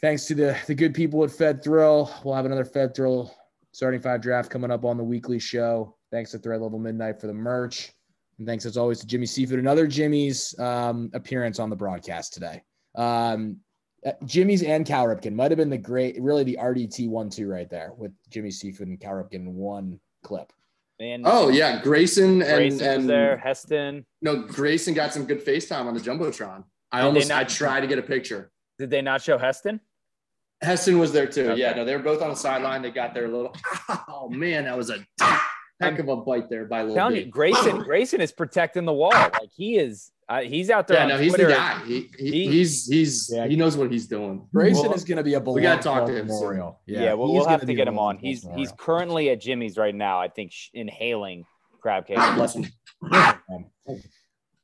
Thanks 0.00 0.26
to 0.26 0.34
the, 0.34 0.56
the 0.66 0.74
good 0.74 0.94
people 0.94 1.22
at 1.22 1.30
Fed 1.30 1.62
Thrill. 1.62 2.12
We'll 2.24 2.34
have 2.34 2.46
another 2.46 2.64
Fed 2.64 2.94
Thrill 2.94 3.34
starting 3.72 4.00
five 4.00 4.20
draft 4.20 4.50
coming 4.50 4.70
up 4.70 4.84
on 4.84 4.96
the 4.96 5.04
weekly 5.04 5.38
show. 5.38 5.94
Thanks 6.10 6.32
to 6.32 6.38
Thread 6.38 6.60
Level 6.60 6.78
Midnight 6.78 7.20
for 7.20 7.26
the 7.26 7.34
merch. 7.34 7.92
And 8.38 8.46
thanks 8.46 8.64
as 8.64 8.76
always 8.76 9.00
to 9.00 9.06
Jimmy 9.06 9.26
Seafood 9.26 9.58
and 9.58 9.68
other 9.68 9.86
Jimmy's 9.86 10.58
um, 10.58 11.10
appearance 11.12 11.58
on 11.58 11.68
the 11.68 11.76
broadcast 11.76 12.32
today. 12.32 12.62
Um, 12.96 13.58
uh, 14.06 14.12
Jimmy's 14.24 14.62
and 14.62 14.86
Cal 14.86 15.06
Ripken 15.06 15.34
might 15.34 15.50
have 15.50 15.58
been 15.58 15.70
the 15.70 15.78
great, 15.78 16.20
really 16.20 16.44
the 16.44 16.58
RDT 16.60 17.08
one 17.08 17.30
two 17.30 17.48
right 17.48 17.68
there 17.68 17.92
with 17.96 18.12
Jimmy 18.30 18.50
Seafood 18.50 18.88
and 18.88 19.00
Cal 19.00 19.12
Ripken 19.12 19.34
in 19.34 19.54
one 19.54 20.00
clip. 20.22 20.52
Man, 20.98 21.22
Oh 21.24 21.48
yeah, 21.48 21.82
Grayson 21.82 22.42
and 22.42 22.56
Grayson 22.56 22.86
and 22.86 23.08
there. 23.08 23.36
Heston. 23.38 24.04
no 24.20 24.42
Grayson 24.42 24.92
got 24.94 25.12
some 25.14 25.24
good 25.24 25.44
FaceTime 25.44 25.86
on 25.86 25.94
the 25.94 26.00
jumbotron. 26.00 26.64
I 26.92 27.00
Did 27.00 27.06
almost 27.06 27.28
not- 27.28 27.40
I 27.40 27.44
tried 27.44 27.80
to 27.80 27.86
get 27.86 27.98
a 27.98 28.02
picture. 28.02 28.50
Did 28.78 28.90
they 28.90 29.00
not 29.02 29.22
show 29.22 29.38
Heston? 29.38 29.80
Heston 30.62 30.98
was 30.98 31.12
there 31.12 31.26
too. 31.26 31.50
Okay. 31.52 31.60
Yeah, 31.60 31.72
no, 31.72 31.84
they 31.86 31.96
were 31.96 32.02
both 32.02 32.20
on 32.20 32.28
the 32.30 32.36
sideline. 32.36 32.82
They 32.82 32.90
got 32.90 33.14
their 33.14 33.28
little. 33.28 33.54
Oh 34.08 34.28
man, 34.28 34.64
that 34.64 34.76
was 34.76 34.90
a 34.90 34.98
heck 35.80 35.98
of 35.98 36.08
a 36.08 36.16
bite 36.16 36.50
there 36.50 36.66
by 36.66 36.82
little. 36.82 36.94
Telling 36.94 37.16
you, 37.16 37.24
Grayson. 37.24 37.78
Grayson 37.82 38.20
is 38.20 38.30
protecting 38.32 38.84
the 38.84 38.92
wall. 38.92 39.10
Like 39.12 39.50
he 39.56 39.78
is. 39.78 40.10
Uh, 40.30 40.42
he's 40.42 40.70
out 40.70 40.86
there. 40.86 40.96
Yeah, 40.98 41.02
on 41.02 41.08
no, 41.08 41.18
he's 41.18 41.32
Twitter. 41.34 41.48
the 41.48 41.54
guy. 41.54 41.84
He, 41.84 42.08
he, 42.16 42.30
He- 42.30 42.48
he's 42.50 42.86
he's 42.86 43.30
Yeah. 43.34 43.48
he 43.48 43.56
knows 43.56 43.76
what 43.76 43.90
he's 43.90 44.06
doing. 44.06 44.46
Grayson 44.54 44.84
Well, 44.84 44.92
is 44.94 45.02
going 45.04 45.18
to 45.18 45.24
be 45.24 45.34
a 45.34 45.40
we 45.40 45.60
gotta 45.60 45.82
talk 45.82 46.06
to 46.06 46.12
him 46.12 46.28
soon. 46.28 46.36
memorial. 46.38 46.80
Yeah, 46.86 47.14
well, 47.14 47.26
he's 47.28 47.34
we'll 47.34 47.44
gonna 47.46 47.58
have 47.58 47.66
to 47.66 47.74
get 47.74 47.88
him 47.88 47.98
on. 47.98 48.16
beloved 48.18 48.24
He's 48.26 48.46
he's 48.54 48.72
currently 48.78 49.30
at 49.30 49.40
Jimmy's 49.40 49.76
right 49.76 49.94
now. 49.94 50.20
I 50.20 50.28
think 50.28 50.52
sh- 50.52 50.68
inhaling 50.72 51.44
crab 51.80 52.06
cake. 52.06 52.16
Bless 52.36 52.54
him. 52.54 52.66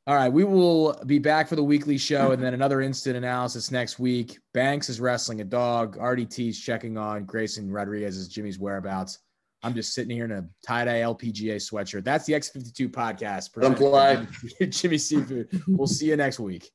All 0.08 0.14
right, 0.14 0.28
we 0.32 0.44
will 0.44 1.02
be 1.06 1.18
back 1.18 1.48
for 1.48 1.56
the 1.56 1.64
weekly 1.64 1.98
show 1.98 2.30
and 2.30 2.40
then 2.40 2.54
another 2.54 2.80
instant 2.80 3.16
analysis 3.16 3.72
next 3.72 3.98
week. 3.98 4.38
Banks 4.54 4.88
is 4.88 5.00
wrestling 5.00 5.40
a 5.40 5.44
dog. 5.44 5.96
RDT's 5.98 6.60
checking 6.60 6.96
on 6.96 7.24
Grayson 7.24 7.72
Rodriguez's 7.72 8.28
Jimmy's 8.28 8.56
whereabouts. 8.56 9.18
I'm 9.62 9.74
just 9.74 9.94
sitting 9.94 10.10
here 10.14 10.24
in 10.24 10.32
a 10.32 10.46
tie-dye 10.66 11.00
LPGA 11.00 11.56
sweatshirt. 11.56 12.04
That's 12.04 12.26
the 12.26 12.34
X52 12.34 12.88
podcast. 12.88 13.52
play. 13.76 14.26
Jimmy 14.68 14.98
Seafood. 14.98 15.48
We'll 15.66 15.86
see 15.86 16.06
you 16.06 16.16
next 16.16 16.38
week. 16.38 16.70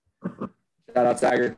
Shout 0.94 1.06
out 1.06 1.20
Tiger. 1.20 1.58